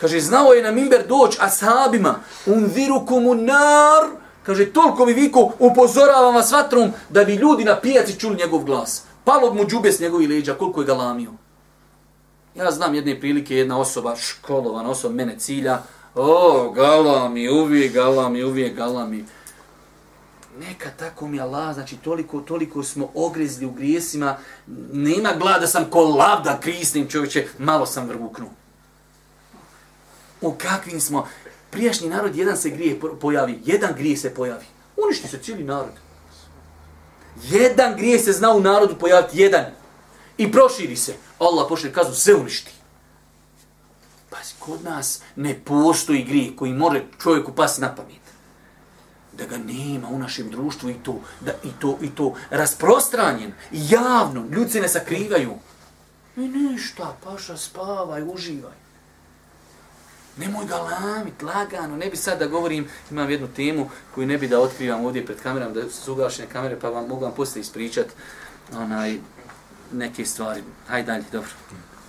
Kaže, 0.00 0.20
znao 0.20 0.52
je 0.52 0.62
na 0.62 0.70
mimber 0.70 1.06
doć 1.06 1.36
ashabima, 1.40 2.14
un 2.46 2.70
viru 2.74 3.06
komunar, 3.06 4.04
kaže, 4.46 4.72
toliko 4.72 5.06
mi 5.06 5.12
viku, 5.12 5.52
upozoravam 5.58 6.34
vas 6.34 6.52
vatrom, 6.52 6.90
da 7.10 7.24
bi 7.24 7.34
ljudi 7.34 7.64
na 7.64 7.80
pijaci 7.80 8.18
čuli 8.20 8.36
njegov 8.36 8.64
glas. 8.64 9.02
Palo 9.24 9.54
mu 9.54 9.64
džube 9.66 9.92
s 9.92 10.00
njegovih 10.00 10.28
leđa, 10.28 10.54
koliko 10.54 10.80
je 10.80 10.86
galamio. 10.86 11.30
Ja 12.54 12.70
znam 12.70 12.94
jedne 12.94 13.20
prilike, 13.20 13.56
jedna 13.56 13.78
osoba, 13.78 14.16
školovan 14.16 14.86
osoba, 14.86 15.14
mene 15.14 15.38
cilja, 15.38 15.82
o, 16.14 16.70
galami, 16.70 17.48
uvijek 17.48 17.92
galami, 17.92 18.44
uvijek 18.44 18.76
galami 18.76 19.24
neka 20.58 20.90
tako 20.98 21.28
mi 21.28 21.40
Allah, 21.40 21.74
znači 21.74 21.96
toliko, 21.96 22.40
toliko 22.40 22.82
smo 22.82 23.10
ogrezli 23.14 23.66
u 23.66 23.70
grijesima, 23.70 24.36
nema 24.92 25.32
glada 25.38 25.58
da 25.58 25.66
sam 25.66 25.84
ko 25.90 26.04
lavda 26.04 26.60
krisnim 26.60 27.08
čovječe, 27.08 27.46
malo 27.58 27.86
sam 27.86 28.08
vrvuknu. 28.08 28.50
U 30.40 30.52
kakvim 30.52 31.00
smo, 31.00 31.28
prijašnji 31.76 32.08
narod, 32.08 32.36
jedan 32.36 32.56
se 32.56 32.70
grije 32.70 33.00
pojavi, 33.20 33.60
jedan 33.64 33.94
grije 33.96 34.16
se 34.16 34.34
pojavi. 34.34 34.64
Uništi 34.96 35.28
se 35.28 35.38
cijeli 35.38 35.64
narod. 35.64 35.92
Jedan 37.42 37.96
grije 37.96 38.18
se 38.18 38.32
zna 38.32 38.50
u 38.50 38.60
narodu 38.60 38.94
pojaviti, 38.98 39.38
jedan. 39.38 39.64
I 40.38 40.52
proširi 40.52 40.96
se. 40.96 41.14
Allah 41.38 41.66
pošli 41.68 41.92
kazu, 41.92 42.14
sve 42.14 42.34
uništi. 42.34 42.72
Pa 44.30 44.36
kod 44.58 44.84
nas 44.84 45.20
ne 45.36 45.54
postoji 45.64 46.24
grije 46.24 46.56
koji 46.56 46.72
može 46.72 47.04
čovjeku 47.22 47.52
pasti 47.52 47.80
na 47.80 47.94
pamet 47.94 48.26
da 49.38 49.46
ga 49.46 49.56
nema 49.58 50.08
u 50.08 50.18
našem 50.18 50.50
društvu 50.50 50.90
i 50.90 50.94
to, 51.02 51.20
da, 51.40 51.52
i 51.64 51.70
to, 51.80 51.98
i 52.02 52.10
to 52.10 52.34
rasprostranjen, 52.50 53.52
javno, 53.72 54.46
ljudi 54.50 54.70
se 54.70 54.80
ne 54.80 54.88
sakrivaju. 54.88 55.54
I 56.36 56.40
ništa, 56.40 57.16
paša, 57.24 57.56
spavaj, 57.56 58.22
uživaj. 58.22 58.85
Nemoj 60.36 60.66
ga 60.66 60.76
lamit, 60.76 61.42
lagano, 61.42 61.96
ne 61.96 62.10
bi 62.10 62.16
sad 62.16 62.38
da 62.38 62.46
govorim, 62.46 62.88
imam 63.10 63.30
jednu 63.30 63.48
temu 63.56 63.88
koju 64.14 64.26
ne 64.26 64.38
bi 64.38 64.48
da 64.48 64.60
otkrivam 64.60 65.04
ovdje 65.04 65.26
pred 65.26 65.40
kamerom, 65.42 65.72
da 65.72 65.90
su 65.90 66.12
ugašene 66.12 66.48
kamere, 66.48 66.80
pa 66.80 66.88
vam 66.88 67.08
mogu 67.08 67.24
vam 67.24 67.32
poslije 67.32 67.60
ispričat 67.60 68.06
onaj, 68.76 69.18
neke 69.92 70.24
stvari. 70.24 70.62
Hajde 70.86 71.06
dalje, 71.06 71.24
dobro. 71.32 71.50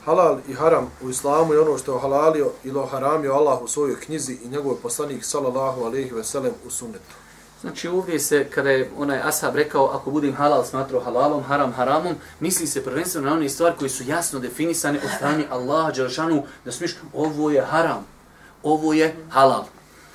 Halal 0.06 0.40
i 0.50 0.54
haram 0.54 0.92
u 1.02 1.10
islamu 1.10 1.54
je 1.54 1.60
ono 1.60 1.78
što 1.78 1.94
je 1.94 2.02
halalio 2.02 2.52
ili 2.64 2.88
haramio 2.92 3.34
Allah 3.34 3.62
u 3.62 3.68
svojoj 3.68 4.00
knjizi 4.00 4.38
i 4.44 4.48
njegov 4.48 4.76
poslanik 4.76 5.26
sallallahu 5.26 5.84
alejhi 5.84 6.12
ve 6.12 6.24
sellem 6.24 6.54
u 6.66 6.70
sunnetu. 6.70 7.16
Znači 7.62 7.88
ovdje 7.88 8.20
se, 8.20 8.48
kada 8.50 8.72
je 8.72 8.92
onaj 8.98 9.20
ashab 9.24 9.56
rekao, 9.56 9.86
ako 9.86 10.12
budem 10.12 10.34
halal 10.34 10.66
smatrao 10.66 11.02
halalom, 11.02 11.44
haram 11.44 11.72
haramom, 11.72 12.16
misli 12.40 12.68
se 12.68 12.84
prvenstveno 12.84 13.30
na 13.30 13.36
one 13.36 13.50
stvari 13.50 13.76
koji 13.80 13.90
su 13.90 14.04
jasno 14.04 14.40
definisane 14.40 15.00
od 15.04 15.10
strane 15.18 15.46
Allaha 15.50 15.92
Đelešanu, 15.92 16.44
da 16.66 16.72
smiš, 16.72 16.96
ovo 17.14 17.50
je 17.52 17.62
haram, 17.62 18.06
ovo 18.64 18.94
je 18.94 19.16
halal. 19.30 19.66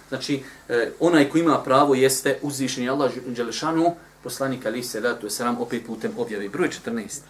Znači, 0.09 0.43
eh, 0.69 0.91
onaj 1.01 1.31
ko 1.31 1.39
ima 1.39 1.63
pravo 1.65 1.95
jeste 1.95 2.39
uzvišenje 2.43 2.89
Allah 2.89 3.13
Đelešanu, 3.27 3.95
poslanik 4.23 4.67
Ali 4.67 4.79
je 4.79 5.31
sram 5.31 5.61
opet 5.61 5.87
putem 5.87 6.13
objavi. 6.19 6.49
Broj 6.49 6.69
14. 6.69 7.21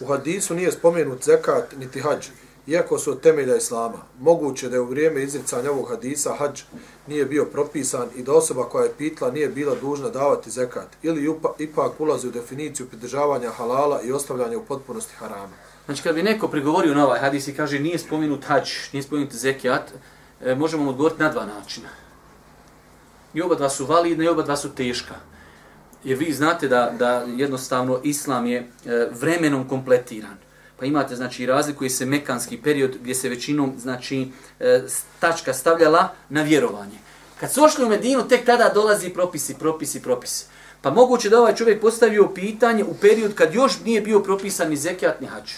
U 0.00 0.06
hadisu 0.06 0.54
nije 0.54 0.72
spomenut 0.72 1.24
zekat 1.24 1.76
niti 1.78 2.00
hađ, 2.00 2.26
iako 2.66 2.98
su 2.98 3.10
od 3.10 3.20
temelja 3.20 3.56
islama. 3.56 3.98
Moguće 4.20 4.68
da 4.68 4.76
je 4.76 4.80
u 4.80 4.86
vrijeme 4.86 5.22
izricanja 5.22 5.70
ovog 5.70 5.88
hadisa 5.88 6.34
hađ 6.38 6.62
nije 7.06 7.24
bio 7.24 7.44
propisan 7.44 8.08
i 8.16 8.22
da 8.22 8.32
osoba 8.32 8.64
koja 8.64 8.84
je 8.84 8.94
pitla 8.98 9.30
nije 9.30 9.48
bila 9.48 9.74
dužna 9.74 10.08
davati 10.08 10.50
zekat 10.50 10.88
ili 11.02 11.34
ipak 11.58 12.00
ulazi 12.00 12.28
u 12.28 12.30
definiciju 12.30 12.86
pridržavanja 12.86 13.50
halala 13.50 14.02
i 14.02 14.12
ostavljanja 14.12 14.58
u 14.58 14.64
potpunosti 14.64 15.14
harama. 15.14 15.52
Znači 15.84 16.02
kad 16.02 16.14
bi 16.14 16.22
neko 16.22 16.48
prigovorio 16.48 16.94
na 16.94 17.06
ovaj 17.06 17.20
hadis 17.20 17.48
i 17.48 17.54
kaže 17.54 17.78
nije 17.78 17.98
spomenut 17.98 18.44
hađ, 18.44 18.70
nije 18.92 19.02
spomenut 19.02 19.32
zekat, 19.32 19.92
e, 20.44 20.54
možemo 20.54 20.90
odgovoriti 20.90 21.22
na 21.22 21.28
dva 21.28 21.46
načina. 21.46 21.88
I 23.34 23.42
oba 23.42 23.54
dva 23.54 23.68
su 23.68 23.86
validna 23.86 24.24
i 24.24 24.28
oba 24.28 24.42
dva 24.42 24.56
su 24.56 24.74
teška. 24.74 25.14
Jer 26.04 26.18
vi 26.18 26.32
znate 26.32 26.68
da, 26.68 26.92
da 26.98 27.24
jednostavno 27.36 28.00
islam 28.02 28.46
je 28.46 28.58
e, 28.58 28.66
vremenom 29.20 29.68
kompletiran. 29.68 30.36
Pa 30.78 30.86
imate 30.86 31.16
znači 31.16 31.46
razlikuje 31.46 31.90
se 31.90 32.06
mekanski 32.06 32.62
period 32.62 32.96
gdje 33.00 33.14
se 33.14 33.28
većinom 33.28 33.74
znači 33.78 34.32
e, 34.60 34.82
tačka 35.20 35.54
stavljala 35.54 36.08
na 36.28 36.42
vjerovanje. 36.42 36.98
Kad 37.40 37.52
su 37.52 37.64
ošli 37.64 37.84
u 37.84 37.88
Medinu, 37.88 38.28
tek 38.28 38.46
tada 38.46 38.70
dolazi 38.74 39.10
propisi, 39.10 39.54
propisi, 39.54 40.02
propisi. 40.02 40.44
Pa 40.82 40.90
moguće 40.90 41.30
da 41.30 41.40
ovaj 41.40 41.54
čovjek 41.54 41.80
postavio 41.80 42.28
pitanje 42.34 42.84
u 42.84 42.94
period 42.94 43.34
kad 43.34 43.54
još 43.54 43.80
nije 43.84 44.00
bio 44.00 44.20
propisan 44.20 44.68
ni 44.70 44.76
zekijat 44.76 45.20
ni 45.20 45.26
hač. 45.26 45.52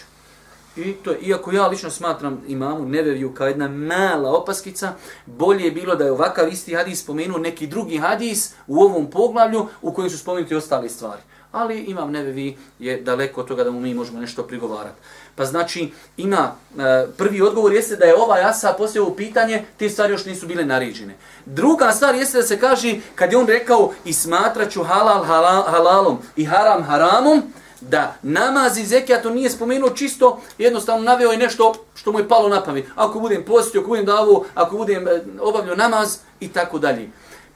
I 0.76 0.92
to 0.92 1.14
iako 1.22 1.52
ja 1.52 1.66
lično 1.66 1.90
smatram 1.90 2.42
imamu 2.48 2.86
Neveviju 2.86 3.34
kao 3.34 3.46
jedna 3.46 3.68
mala 3.68 4.30
opaskica, 4.30 4.92
bolje 5.26 5.64
je 5.64 5.70
bilo 5.70 5.94
da 5.94 6.04
je 6.04 6.12
ovakav 6.12 6.48
isti 6.48 6.74
hadis 6.74 7.02
spomenuo 7.02 7.38
neki 7.38 7.66
drugi 7.66 7.98
hadis 7.98 8.54
u 8.66 8.82
ovom 8.82 9.10
poglavlju 9.10 9.66
u 9.82 9.92
kojem 9.92 10.10
su 10.10 10.18
spomenuti 10.18 10.54
ostale 10.54 10.88
stvari. 10.88 11.22
Ali 11.52 11.80
imam 11.80 12.10
Nevevi 12.10 12.56
je 12.78 13.00
daleko 13.00 13.40
od 13.40 13.46
toga 13.46 13.64
da 13.64 13.70
mu 13.70 13.80
mi 13.80 13.94
možemo 13.94 14.20
nešto 14.20 14.42
prigovarati. 14.42 14.96
Pa 15.34 15.44
znači, 15.44 15.92
ima, 16.16 16.52
e, 16.78 17.06
prvi 17.16 17.42
odgovor 17.42 17.72
jeste 17.72 17.96
da 17.96 18.04
je 18.04 18.16
ova 18.16 18.38
jasa 18.38 18.74
poslije 18.78 19.04
pitanje, 19.16 19.64
te 19.76 19.88
stvari 19.88 20.12
još 20.12 20.24
nisu 20.24 20.46
bile 20.46 20.64
naređene. 20.64 21.14
Druga 21.46 21.92
stvar 21.92 22.14
jeste 22.14 22.38
da 22.38 22.44
se 22.44 22.60
kaže, 22.60 22.94
kad 23.14 23.32
je 23.32 23.38
on 23.38 23.46
rekao 23.46 23.92
i 24.04 24.12
smatraću 24.12 24.82
halal, 24.82 25.24
halal 25.24 25.62
halalom 25.62 26.18
i 26.36 26.44
haram 26.44 26.82
haramom, 26.82 27.42
da 27.90 28.14
namaz 28.22 28.78
i 28.78 28.84
zekijat 28.84 29.26
on 29.26 29.34
nije 29.34 29.50
spomenuo 29.50 29.90
čisto, 29.90 30.40
jednostavno 30.58 31.04
naveo 31.04 31.32
je 31.32 31.38
nešto 31.38 31.74
što 31.94 32.12
mu 32.12 32.18
je 32.18 32.28
palo 32.28 32.48
na 32.48 32.64
pamet. 32.64 32.84
Ako 32.94 33.20
budem 33.20 33.44
postio, 33.44 33.80
ako 33.80 33.88
budem 33.88 34.06
davo, 34.06 34.44
ako 34.54 34.76
budem 34.76 35.08
e, 35.08 35.22
obavljao 35.40 35.76
namaz 35.76 36.18
i 36.40 36.48
tako 36.48 36.78
dalje. 36.78 37.10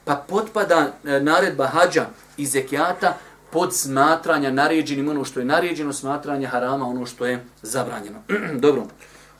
Pa 0.05 0.15
potpada 0.15 0.93
e, 1.03 1.19
naredba 1.19 1.67
hađa 1.67 2.05
i 2.37 2.45
zekijata 2.45 3.17
pod 3.51 3.75
smatranja 3.75 4.51
naređenim 4.51 5.09
ono 5.09 5.25
što 5.25 5.39
je 5.39 5.45
naređeno, 5.45 5.93
smatranja 5.93 6.49
harama 6.49 6.85
ono 6.85 7.05
što 7.05 7.25
je 7.25 7.45
zabranjeno. 7.61 8.19
Dobro. 8.65 8.83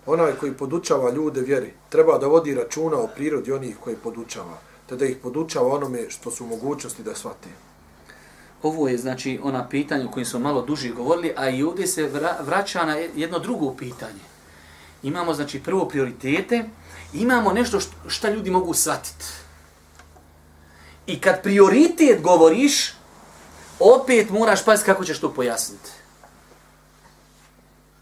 Onaj 0.06 0.32
koji 0.40 0.54
podučava 0.54 1.12
ljude 1.12 1.42
vjeri, 1.42 1.74
treba 1.90 2.18
da 2.18 2.28
vodi 2.28 2.56
računa 2.56 2.98
o 2.98 3.08
prirodi 3.16 3.52
onih 3.52 3.78
koji 3.84 3.96
podučava, 3.96 4.58
te 4.90 4.96
da 4.96 5.06
ih 5.06 5.18
podučava 5.24 5.74
onome 5.74 6.10
što 6.10 6.32
su 6.32 6.46
mogućnosti 6.46 7.04
da 7.04 7.16
shvate. 7.16 7.69
Ovo 8.64 8.88
je 8.88 8.98
znači 8.98 9.40
ona 9.44 9.68
pitanja 9.68 10.06
o 10.06 10.12
kojim 10.12 10.26
smo 10.26 10.40
malo 10.40 10.62
duže 10.62 10.90
govorili, 10.90 11.34
a 11.38 11.50
i 11.50 11.64
ovdje 11.64 11.88
se 11.88 12.10
vraća 12.40 12.86
na 12.86 12.96
jedno 12.96 13.40
drugo 13.40 13.74
pitanje. 13.74 14.20
Imamo 15.04 15.34
znači 15.34 15.60
prvo 15.60 15.88
prioritete, 15.88 16.64
imamo 17.14 17.54
nešto 17.54 17.80
što 18.08 18.30
ljudi 18.30 18.52
mogu 18.52 18.74
shvatiti. 18.74 19.26
I 21.08 21.20
kad 21.20 21.42
prioritet 21.42 22.22
govoriš, 22.22 22.94
opet 23.80 24.30
moraš 24.30 24.66
paziti 24.66 24.86
kako 24.86 25.06
ćeš 25.06 25.20
to 25.20 25.34
pojasniti. 25.34 25.90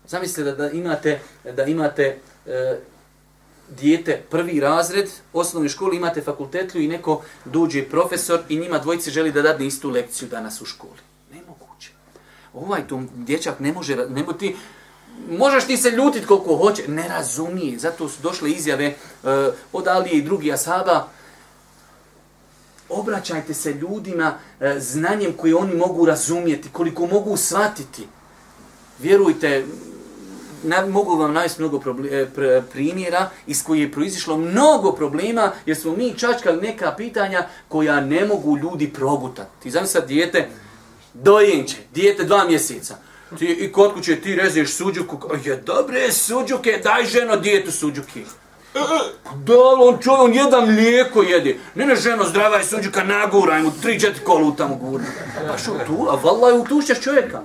Zamislite 0.08 0.44
da, 0.44 0.56
da 0.56 0.70
imate, 0.70 1.20
da 1.56 1.64
imate 1.64 2.20
e, 2.46 2.80
dijete 3.70 4.24
prvi 4.30 4.60
razred 4.60 5.10
osnovne 5.34 5.70
škole, 5.70 5.96
imate 5.96 6.22
fakultetlju 6.22 6.82
i 6.82 6.88
neko 6.88 7.22
dođe 7.46 7.84
profesor 7.90 8.40
i 8.50 8.60
njima 8.60 8.80
dvojice 8.80 9.12
želi 9.12 9.32
da 9.32 9.42
dadne 9.42 9.68
istu 9.68 9.90
lekciju 9.90 10.30
danas 10.30 10.62
u 10.62 10.66
školi. 10.66 11.00
Nemoguće. 11.34 11.92
Ovaj 12.54 12.88
tu 12.88 13.04
dječak 13.16 13.60
ne 13.60 13.74
može, 13.74 13.96
ne 13.96 14.24
može 14.24 14.38
ti, 14.38 14.56
možeš 15.30 15.66
ti 15.66 15.78
se 15.78 15.92
ljutit 15.92 16.26
koliko 16.26 16.56
hoće, 16.56 16.88
ne 16.88 17.08
razumije. 17.08 17.80
Zato 17.80 18.10
su 18.10 18.22
došle 18.22 18.52
izjave 18.52 18.88
uh, 19.24 19.30
od 19.74 19.88
Alije 19.88 20.18
i 20.18 20.22
drugih 20.22 20.54
asaba, 20.54 21.08
obraćajte 22.90 23.54
se 23.54 23.74
ljudima 23.74 24.34
uh, 24.38 24.68
znanjem 24.78 25.34
koje 25.34 25.56
oni 25.56 25.76
mogu 25.76 26.06
razumijeti, 26.06 26.70
koliko 26.72 27.08
mogu 27.08 27.38
shvatiti. 27.38 28.08
Vjerujte, 29.00 29.66
na, 30.64 30.86
mogu 30.86 31.16
vam 31.16 31.34
navesti 31.34 31.62
mnogo 31.62 31.82
e, 32.12 32.62
primjera 32.72 33.30
iz 33.48 33.64
koje 33.64 33.82
je 33.82 33.92
proizišlo 33.92 34.38
mnogo 34.38 34.92
problema 34.92 35.52
jer 35.66 35.78
smo 35.78 35.96
mi 35.96 36.14
čačkali 36.18 36.62
neka 36.62 36.94
pitanja 36.98 37.48
koja 37.68 38.02
ne 38.02 38.26
mogu 38.26 38.58
ljudi 38.58 38.94
progutati. 38.94 39.50
Ti 39.64 39.72
znam 39.72 39.86
sad 39.86 40.08
dijete, 40.08 40.50
dojenče, 41.14 41.78
dijete 41.94 42.24
dva 42.24 42.46
mjeseca. 42.46 42.96
Ti, 43.40 43.46
I 43.46 43.72
kod 43.72 43.94
kuće 43.94 44.16
ti 44.16 44.36
rezeš 44.36 44.74
suđuku, 44.74 45.20
je 45.46 45.56
dobre 45.56 46.12
suđuke, 46.12 46.80
daj 46.84 47.06
ženo 47.06 47.36
dijetu 47.36 47.72
suđuki. 47.72 48.20
E, 48.20 48.80
e, 48.80 48.84
da, 49.36 49.54
on 49.80 49.98
čovjek, 50.02 50.22
on 50.22 50.34
jedan 50.34 50.74
mlijeko 50.74 51.22
jede. 51.22 51.58
Ne, 51.76 51.86
ne, 51.86 51.96
ženo, 51.96 52.24
zdrava 52.24 52.58
je 52.58 52.64
suđuka, 52.64 53.04
naguraj 53.04 53.62
mu, 53.62 53.72
tri, 53.82 54.00
četiri 54.00 54.24
kolu 54.24 54.56
tamo 54.56 54.76
gurno. 54.76 55.08
Pa 55.48 55.58
što 55.58 55.72
tu, 55.88 56.08
a 56.10 56.16
valla 56.16 56.50
je 56.50 56.60
utušćaš 56.60 57.02
čovjeka 57.02 57.42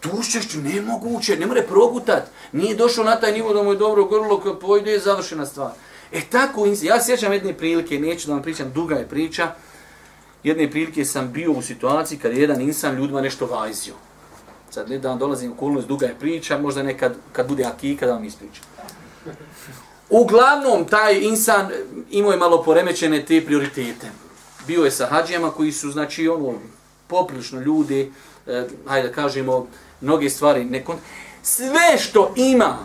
tušćešću 0.00 0.58
nemoguće, 0.58 1.36
ne 1.36 1.46
more 1.46 1.62
progutat. 1.62 2.22
Nije 2.52 2.76
došao 2.76 3.04
na 3.04 3.20
taj 3.20 3.32
nivo 3.32 3.52
da 3.52 3.62
mu 3.62 3.72
je 3.72 3.78
dobro 3.78 4.04
grlo, 4.04 4.40
kad 4.40 4.58
pojde 4.58 4.92
je 4.92 5.00
završena 5.00 5.46
stvar. 5.46 5.70
E 6.12 6.20
tako, 6.30 6.66
ja 6.82 7.04
sjećam 7.04 7.32
jedne 7.32 7.54
prilike, 7.54 7.98
neću 7.98 8.26
da 8.26 8.32
vam 8.32 8.42
pričam, 8.42 8.72
duga 8.72 8.94
je 8.94 9.08
priča. 9.08 9.52
Jedne 10.42 10.70
prilike 10.70 11.04
sam 11.04 11.32
bio 11.32 11.52
u 11.52 11.62
situaciji 11.62 12.18
kad 12.18 12.36
jedan 12.36 12.60
insan 12.60 12.96
ljudima 12.96 13.20
nešto 13.20 13.46
vajzio. 13.46 13.94
Sad 14.70 14.90
ne 14.90 14.98
da 14.98 15.08
vam 15.08 15.18
dolazim 15.18 15.52
u 15.52 15.56
kulnost, 15.56 15.88
duga 15.88 16.06
je 16.06 16.14
priča, 16.20 16.58
možda 16.58 16.82
nekad 16.82 17.14
kad 17.32 17.48
bude 17.48 17.64
akika 17.64 18.06
da 18.06 18.12
vam 18.12 18.24
ispričam. 18.24 18.64
Uglavnom, 20.10 20.84
taj 20.84 21.20
insan 21.20 21.66
e, 21.66 21.84
imao 22.10 22.32
je 22.32 22.38
malo 22.38 22.62
poremećene 22.62 23.24
te 23.24 23.44
prioritete. 23.44 24.10
Bio 24.66 24.84
je 24.84 24.90
sa 24.90 25.06
hađijama 25.06 25.50
koji 25.50 25.72
su, 25.72 25.90
znači, 25.90 26.28
ono, 26.28 26.54
poprilično 27.06 27.60
ljudi, 27.60 28.12
eh, 28.46 28.66
hajde 28.86 29.08
da 29.08 29.14
kažemo, 29.14 29.66
mnoge 30.00 30.30
stvari 30.30 30.64
ne 30.64 30.84
kont... 30.84 31.00
Sve 31.42 31.98
što 31.98 32.32
ima, 32.36 32.78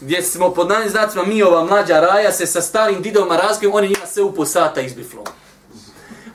gdje 0.00 0.22
smo 0.22 0.50
pod 0.50 0.68
nanim 0.68 0.90
znacima, 0.90 1.24
mi 1.24 1.42
ova 1.42 1.64
mlađa 1.64 2.00
raja 2.00 2.32
se 2.32 2.46
sa 2.46 2.60
starim 2.60 3.02
didovima 3.02 3.36
razgledamo, 3.36 3.78
oni 3.78 3.88
njima 3.88 4.06
sve 4.06 4.22
u 4.22 4.32
posata 4.32 4.80
izbiflo. 4.80 5.24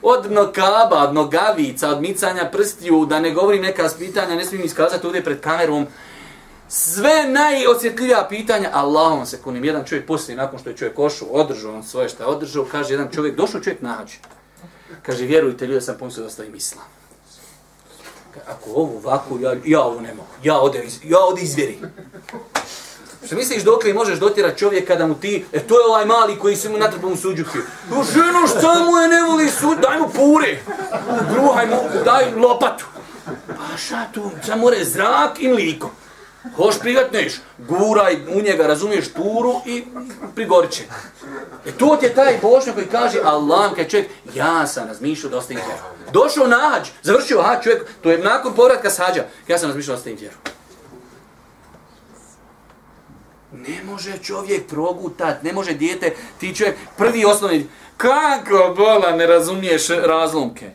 Od 0.02 0.32
nokaba, 0.32 1.04
od 1.04 1.14
nogavica, 1.14 1.90
od 1.90 2.02
micanja 2.02 2.50
prstiju, 2.52 3.06
da 3.06 3.20
ne 3.20 3.32
govorim 3.32 3.62
neka 3.62 3.90
pitanja, 4.00 4.36
ne 4.36 4.46
smijem 4.46 4.66
iskazati 4.66 5.08
ovdje 5.08 5.24
pred 5.24 5.42
kamerom, 5.42 5.88
sve 6.70 7.28
najosjetljivija 7.28 8.26
pitanja, 8.30 8.70
Allahom 8.74 9.26
se 9.26 9.42
kunim, 9.42 9.66
jedan 9.66 9.86
čovjek 9.86 10.08
poslije, 10.08 10.38
nakon 10.38 10.60
što 10.60 10.70
je 10.70 10.78
čovjek 10.78 11.00
ošao, 11.00 11.28
održao 11.28 11.74
on 11.74 11.84
svoje 11.84 12.10
što 12.10 12.24
je 12.24 12.28
održao, 12.28 12.66
kaže 12.72 12.94
jedan 12.94 13.10
čovjek, 13.12 13.36
došao 13.36 13.62
čovjek 13.62 13.82
nađe. 13.82 14.18
Kaže, 15.02 15.26
vjerujte, 15.26 15.68
ljudi, 15.68 15.82
sam 15.82 15.98
pomislio 16.00 16.22
da 16.22 16.28
ostavim 16.28 16.56
islam 16.56 16.97
ako 18.48 18.70
ovo 18.70 18.98
ovako, 18.98 19.38
ja, 19.42 19.56
ja 19.66 19.82
ovo 19.82 20.02
ne 20.02 20.14
mogu. 20.14 20.30
Ja 20.44 20.60
ode, 20.60 20.86
ja 21.04 21.20
ode 21.20 21.42
izvjeri. 21.42 21.80
Što 23.26 23.36
misliš 23.36 23.64
dok 23.64 23.84
li 23.84 23.94
možeš 23.94 24.20
dotjerati 24.20 24.60
čovjeka 24.60 24.96
da 24.96 25.08
mu 25.08 25.16
ti, 25.16 25.46
e 25.54 25.60
to 25.60 25.80
je 25.80 25.86
ovaj 25.86 26.06
mali 26.06 26.40
koji 26.40 26.56
se 26.56 26.70
mu 26.70 26.78
natrpao 26.78 27.10
u 27.10 27.16
suđuke. 27.16 27.60
No 27.90 28.04
ženo 28.14 28.48
šta 28.48 28.86
mu 28.86 28.98
je 28.98 29.08
ne 29.08 29.22
voli 29.22 29.50
suđu, 29.50 29.82
daj 29.82 30.00
mu 30.00 30.10
pure. 30.10 30.60
Gruhaj 31.34 31.66
mu, 31.68 31.76
daj 32.06 32.36
lopatu. 32.36 32.86
Pa 33.48 33.78
šta 33.78 34.06
tu, 34.14 34.32
sad 34.46 34.60
more 34.60 34.84
zrak 34.84 35.40
i 35.40 35.48
mliko. 35.48 35.92
Hoš 36.56 36.80
privatneš, 36.80 37.34
guraj 37.58 38.16
u 38.36 38.42
njega, 38.42 38.68
razumiješ 38.68 39.14
turu 39.14 39.62
i 39.66 39.84
prigorit 40.36 40.72
će. 40.72 40.84
E 41.66 41.72
to 41.72 41.98
ti 42.00 42.06
je 42.06 42.16
taj 42.16 42.40
bošnjak 42.42 42.76
koji 42.76 42.88
kaže, 42.88 43.20
Allah, 43.24 43.74
kaj 43.76 43.88
čovjek, 43.88 44.10
ja 44.36 44.68
sam 44.68 44.88
razmišljao 44.88 45.32
da 45.32 45.38
ostavim 45.38 45.64
vjeru. 45.66 45.84
Došao 46.14 46.48
na 46.48 46.58
hađ, 46.58 46.88
završio 47.04 47.42
hađ, 47.42 47.64
čovjek, 47.64 47.86
to 48.02 48.12
je 48.12 48.18
nakon 48.18 48.54
povratka 48.54 48.90
s 48.90 48.98
hađa, 48.98 49.26
ja 49.48 49.58
sam 49.58 49.68
razmišljao 49.70 49.96
da 49.96 49.98
ostavim 49.98 50.20
vjeru. 50.20 50.36
Ne 53.52 53.84
može 53.84 54.18
čovjek 54.18 54.68
progutat, 54.68 55.44
ne 55.44 55.54
može 55.54 55.74
dijete, 55.74 56.16
ti 56.40 56.56
čovjek, 56.56 56.76
prvi 56.98 57.26
osnovni, 57.26 57.68
kako 57.98 58.74
bola 58.78 59.12
ne 59.12 59.28
razumiješ 59.28 59.88
razlomke? 59.88 60.72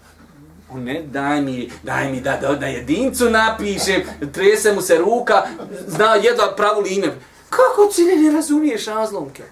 O 0.75 0.79
ne, 0.79 1.03
daj 1.03 1.41
mi, 1.41 1.71
daj 1.83 2.13
mi 2.13 2.21
da, 2.21 2.37
da, 2.37 2.55
da 2.55 2.67
jedincu 2.67 3.31
napišem, 3.31 4.03
trese 4.33 4.73
mu 4.73 4.81
se 4.81 4.99
ruka, 4.99 5.43
zna 5.87 6.15
jedva 6.15 6.55
pravu 6.57 6.87
ime. 6.87 7.15
Kako 7.51 7.87
ti 7.87 8.05
ne, 8.05 8.33
razumiješ 8.33 8.87
razlomke? 8.87 9.43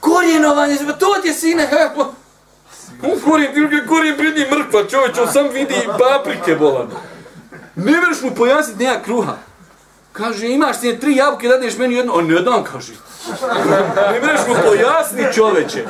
Korjenovanje, 0.00 0.76
pa 0.86 0.92
to 0.92 1.14
ti 1.22 1.28
je 1.28 1.34
sine, 1.34 1.70
kako? 1.70 2.14
On 3.02 3.20
korijen, 3.24 3.52
ti 3.52 3.86
korijen 3.88 4.16
pred 4.16 4.50
mrkva, 4.50 4.84
čovječ, 4.90 5.18
on 5.18 5.32
sam 5.32 5.48
vidi 5.48 5.74
paprike 5.98 6.56
bolan. 6.56 6.90
Ne 7.76 7.92
vreš 8.00 8.22
mu 8.22 8.30
pojasniti 8.34 8.84
nema 8.84 9.00
kruha. 9.02 9.36
Kaže, 10.12 10.48
imaš 10.48 10.80
ti 10.80 11.00
tri 11.00 11.16
jabuke, 11.16 11.48
dadneš 11.48 11.78
meni 11.78 11.94
jedno. 11.94 12.14
A 12.14 12.22
ne 12.22 12.40
dam, 12.40 12.64
kaže. 12.64 12.92
Ne 14.12 14.20
vreš 14.20 14.40
mu 14.48 14.54
pojasniti 14.68 15.34
čoveče. 15.34 15.84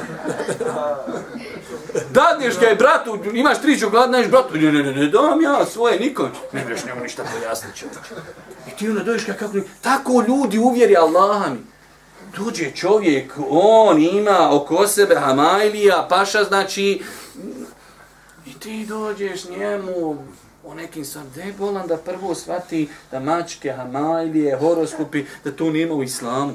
Dadneš 2.11 2.55
kaj 2.61 2.75
bratu, 2.75 3.19
imaš 3.35 3.61
tri 3.61 3.81
čokolade, 3.81 4.13
daješ 4.13 4.29
bratu. 4.31 4.55
Ne, 4.55 4.73
ne, 4.73 4.83
ne, 4.83 4.93
ne, 4.93 5.07
dam 5.07 5.43
ja 5.43 5.67
svoje, 5.67 6.01
nikom. 6.01 6.29
Ne 6.53 6.65
vreš 6.65 6.85
njemu 6.85 7.01
ništa 7.03 7.25
pojasniti 7.33 7.79
čoveče. 7.79 8.15
I 8.69 8.77
ti 8.79 8.89
onda 8.89 9.03
doješ 9.03 9.25
kako, 9.25 9.53
tako 9.81 10.25
ljudi 10.29 10.59
uvjeri 10.59 10.97
Allaha 10.97 11.51
mi. 11.51 11.59
Dođe 12.37 12.71
čovjek, 12.71 13.33
on 13.51 14.03
ima 14.03 14.49
oko 14.53 14.87
sebe 14.87 15.15
Hamajlija, 15.15 16.07
paša 16.09 16.45
znači, 16.45 17.03
i 18.47 18.59
ti 18.59 18.87
dođeš 18.87 19.45
njemu, 19.49 20.25
o 20.65 20.75
nekim 20.75 21.05
sam 21.05 21.33
debolan 21.35 21.87
da 21.87 21.97
prvo 21.97 22.35
shvati 22.35 22.89
da 23.11 23.21
mačke, 23.21 23.73
Hamajlije, 23.73 24.57
horoskopi, 24.57 25.25
da 25.45 25.53
to 25.53 25.71
nema 25.71 25.95
u 25.95 26.03
islamu. 26.03 26.55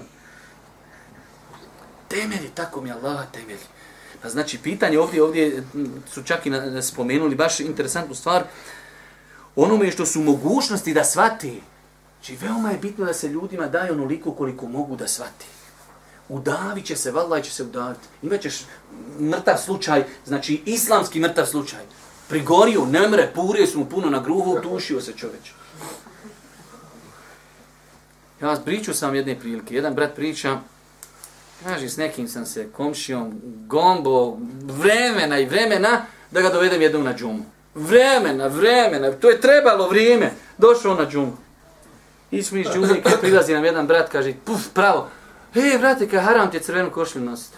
Temelji, 2.07 2.49
tako 2.55 2.81
mi 2.81 2.91
Allah 2.91 3.25
temelji. 3.31 3.78
Pa 4.21 4.29
znači, 4.29 4.57
pitanje 4.57 4.99
ovdje, 4.99 5.23
ovdje 5.23 5.63
su 6.11 6.23
čak 6.23 6.45
i 6.45 6.49
na, 6.49 6.81
spomenuli 6.81 7.35
baš 7.35 7.59
interesantnu 7.59 8.15
stvar, 8.15 8.43
onome 9.55 9.91
što 9.91 10.05
su 10.05 10.21
mogućnosti 10.21 10.93
da 10.93 11.03
svati. 11.03 11.61
Znači, 12.19 12.45
veoma 12.45 12.71
je 12.71 12.77
bitno 12.77 13.05
da 13.05 13.13
se 13.13 13.27
ljudima 13.27 13.67
daje 13.67 13.91
onoliko 13.91 14.31
koliko 14.31 14.67
mogu 14.67 14.95
da 14.95 15.07
svati. 15.07 15.45
Udavit 16.29 16.85
će 16.85 16.95
se, 16.95 17.11
vallaj 17.11 17.41
će 17.41 17.51
se 17.51 17.63
udaviti. 17.63 18.07
Imaćeš 18.21 18.65
mrtav 19.19 19.57
slučaj, 19.57 20.03
znači 20.25 20.61
islamski 20.65 21.19
mrtav 21.19 21.45
slučaj. 21.45 21.81
Prigorio, 22.27 22.85
nemre, 22.85 23.31
purio 23.35 23.67
su 23.67 23.79
mu 23.79 23.85
puno 23.85 24.09
na 24.09 24.19
gruhu, 24.19 24.59
tušio 24.63 25.01
se 25.01 25.13
čoveč. 25.13 25.51
Ja 28.41 28.47
vas 28.47 28.59
priču 28.65 28.93
sam 28.93 29.15
jedne 29.15 29.39
prilike. 29.39 29.75
Jedan 29.75 29.93
brat 29.93 30.15
priča, 30.15 30.59
kaže, 31.63 31.89
s 31.89 31.97
nekim 31.97 32.27
sam 32.27 32.45
se 32.45 32.67
komšijom, 32.71 33.41
gombo, 33.67 34.37
vremena 34.63 35.39
i 35.39 35.45
vremena, 35.45 36.05
da 36.31 36.41
ga 36.41 36.49
dovedem 36.49 36.81
jednom 36.81 37.03
na 37.03 37.13
džumu. 37.13 37.45
Vremena, 37.75 38.47
vremena, 38.47 39.11
to 39.11 39.29
je 39.29 39.41
trebalo 39.41 39.89
vrijeme. 39.89 40.31
Došao 40.57 40.95
na 40.95 41.09
džumu. 41.09 41.37
I 42.31 42.43
smo 42.43 42.57
iz 42.57 42.67
džume, 42.73 43.01
kad 43.03 43.19
prilazi 43.21 43.53
nam 43.53 43.65
jedan 43.65 43.87
brat, 43.87 44.09
kaže, 44.11 44.33
puf, 44.45 44.61
pravo, 44.73 45.09
Ej, 45.55 45.77
brate, 45.77 46.07
kaj 46.09 46.19
haram 46.19 46.51
ti 46.51 46.57
je 46.57 46.61
crvenu 46.61 46.91
košlju 46.91 47.21
nositi. 47.21 47.57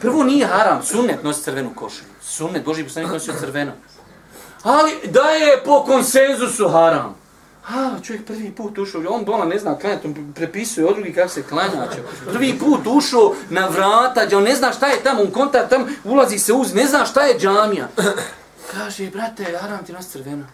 Prvo 0.00 0.22
nije 0.22 0.46
haram, 0.46 0.82
sunnet 0.82 1.22
nosi 1.22 1.42
crvenu 1.42 1.70
košlju. 1.74 2.04
Sunnet, 2.22 2.64
Boži 2.64 2.84
poslanik 2.84 3.12
nosio 3.12 3.34
crveno. 3.40 3.72
Ali 4.62 4.92
da 5.04 5.20
je 5.30 5.64
po 5.64 5.84
konsenzusu 5.84 6.68
haram. 6.68 7.19
A, 7.68 7.98
čovjek 8.02 8.26
prvi 8.26 8.50
put 8.50 8.78
ušao, 8.78 9.02
on 9.08 9.24
bola 9.24 9.44
ne 9.44 9.58
zna 9.58 9.78
klanjati, 9.78 10.06
on 10.06 10.32
prepisuje 10.34 10.86
od 10.86 10.94
drugih 10.94 11.14
kako 11.14 11.28
se 11.28 11.42
klanja. 11.42 11.88
Prvi 12.32 12.58
put 12.58 12.86
ušao 12.86 13.34
na 13.50 13.68
vrata, 13.68 14.36
on 14.36 14.42
ne 14.42 14.54
zna 14.54 14.72
šta 14.72 14.86
je 14.86 15.02
tamo, 15.02 15.22
on 15.22 15.30
kontakt 15.30 15.70
tam, 15.70 15.86
ulazi 16.04 16.38
se 16.38 16.52
uz, 16.52 16.74
ne 16.74 16.86
zna 16.86 17.04
šta 17.04 17.22
je 17.22 17.38
džamija. 17.38 17.88
Kaže, 18.72 19.10
brate, 19.10 19.58
haram 19.60 19.84
ti 19.84 19.92
nas 19.92 20.08
crveno. 20.08 20.46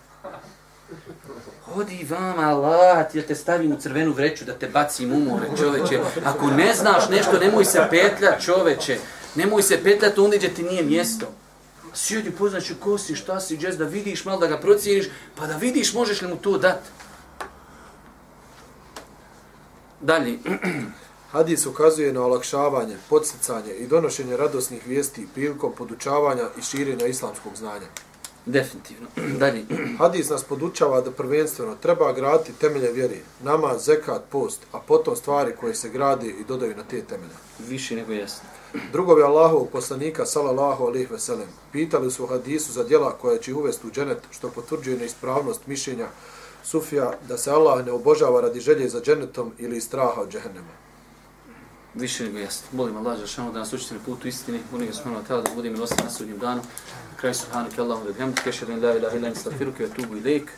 Odi 1.74 2.06
vam, 2.10 2.38
Allah, 2.38 3.06
ja 3.14 3.22
te 3.22 3.34
stavim 3.34 3.72
u 3.72 3.76
crvenu 3.76 4.12
vreću 4.12 4.44
da 4.44 4.52
te 4.52 4.68
bacim 4.68 5.12
u 5.12 5.20
more, 5.20 5.46
čoveče. 5.58 6.00
Ako 6.24 6.46
ne 6.46 6.74
znaš 6.74 7.08
nešto, 7.08 7.38
nemoj 7.38 7.64
se 7.64 7.86
petljati, 7.90 8.44
čoveče. 8.44 8.98
Nemoj 9.34 9.62
se 9.62 9.82
petljati 9.82 10.20
onda 10.20 10.36
gdje 10.36 10.54
ti 10.54 10.62
nije 10.62 10.82
mjesto. 10.82 11.26
Sjedi, 11.96 12.30
poznaću 12.30 12.74
ko 12.80 12.98
si, 12.98 13.14
šta 13.16 13.40
si, 13.40 13.56
džez, 13.56 13.78
da 13.78 13.84
vidiš, 13.84 14.24
malo 14.24 14.40
da 14.40 14.46
ga 14.46 14.58
procijeniš, 14.58 15.06
pa 15.34 15.46
da 15.46 15.56
vidiš 15.56 15.94
možeš 15.94 16.22
li 16.22 16.28
mu 16.28 16.36
to 16.36 16.58
dat. 16.58 16.80
Dalje. 20.00 20.38
Hadis 21.32 21.66
ukazuje 21.66 22.12
na 22.12 22.22
olakšavanje, 22.22 22.96
podsjecanje 23.08 23.72
i 23.72 23.86
donošenje 23.86 24.36
radosnih 24.36 24.86
vijesti 24.86 25.26
prilikom 25.34 25.72
podučavanja 25.72 26.48
i 26.58 26.62
širenja 26.62 27.06
islamskog 27.06 27.56
znanja. 27.56 27.86
Definitivno. 28.46 29.08
Dalje. 29.40 29.64
Hadis 29.98 30.28
nas 30.30 30.44
podučava 30.44 31.00
da 31.00 31.10
prvenstveno 31.10 31.74
treba 31.74 32.12
graditi 32.12 32.52
temelje 32.52 32.92
vjeri, 32.92 33.22
nama, 33.42 33.78
zekat, 33.78 34.22
post, 34.30 34.60
a 34.72 34.78
potom 34.78 35.16
stvari 35.16 35.52
koje 35.60 35.74
se 35.74 35.88
gradi 35.88 36.28
i 36.40 36.44
dodaju 36.44 36.76
na 36.76 36.82
te 36.82 37.02
temelje. 37.02 37.34
Više 37.68 37.96
nego 37.96 38.12
jasno. 38.12 38.48
Drugovi 38.92 39.22
Allahovog 39.22 39.68
poslanika, 39.72 40.26
salallahu 40.26 40.84
alihi 40.84 41.06
veselem, 41.10 41.48
pitali 41.72 42.10
su 42.10 42.26
hadisu 42.26 42.72
za 42.72 42.84
djela 42.84 43.12
koja 43.12 43.38
će 43.38 43.54
uvesti 43.54 43.86
u 43.86 43.90
dženet, 43.90 44.18
što 44.30 44.48
potvrđuje 44.48 44.98
neispravnost 44.98 45.66
mišljenja 45.66 46.06
Sufija 46.66 47.12
da 47.28 47.38
se 47.38 47.50
Allah 47.50 47.86
ne 47.86 47.92
obožava 47.92 48.40
radi 48.40 48.60
želje 48.60 48.88
za 48.88 49.00
dženetom 49.00 49.52
ili 49.58 49.80
straha 49.80 50.20
od 50.20 50.32
džehennema. 50.32 50.74
Više 51.94 52.24
nego 52.24 52.38
jasno. 52.38 52.68
Molim 52.72 52.96
Allah 52.96 53.18
za 53.18 53.26
šanu 53.26 53.52
da 53.52 53.58
nas 53.58 53.72
učite 53.72 53.94
na 53.94 54.00
putu 54.06 54.28
istini, 54.28 54.60
molim 54.72 54.86
ga 54.86 54.92
smano 54.92 55.22
tela 55.22 55.42
da 55.42 55.50
budemo 55.54 55.74
milosti 55.74 56.04
na 56.04 56.10
sudnjem 56.10 56.38
danu. 56.38 56.62
Na 57.12 57.16
kraju 57.16 57.34
subhanak 57.34 57.78
Allahu 57.78 58.04
da 58.04 58.12
bihamdike, 58.12 58.52
šedun 58.52 58.82
la 58.82 58.96
ilaha 58.96 59.16
illa 59.16 59.28
anta 59.28 59.38
astaghfiruka 59.38 59.84
wa 59.84 59.92
atubu 59.92 60.16
ilaik. 60.16 60.50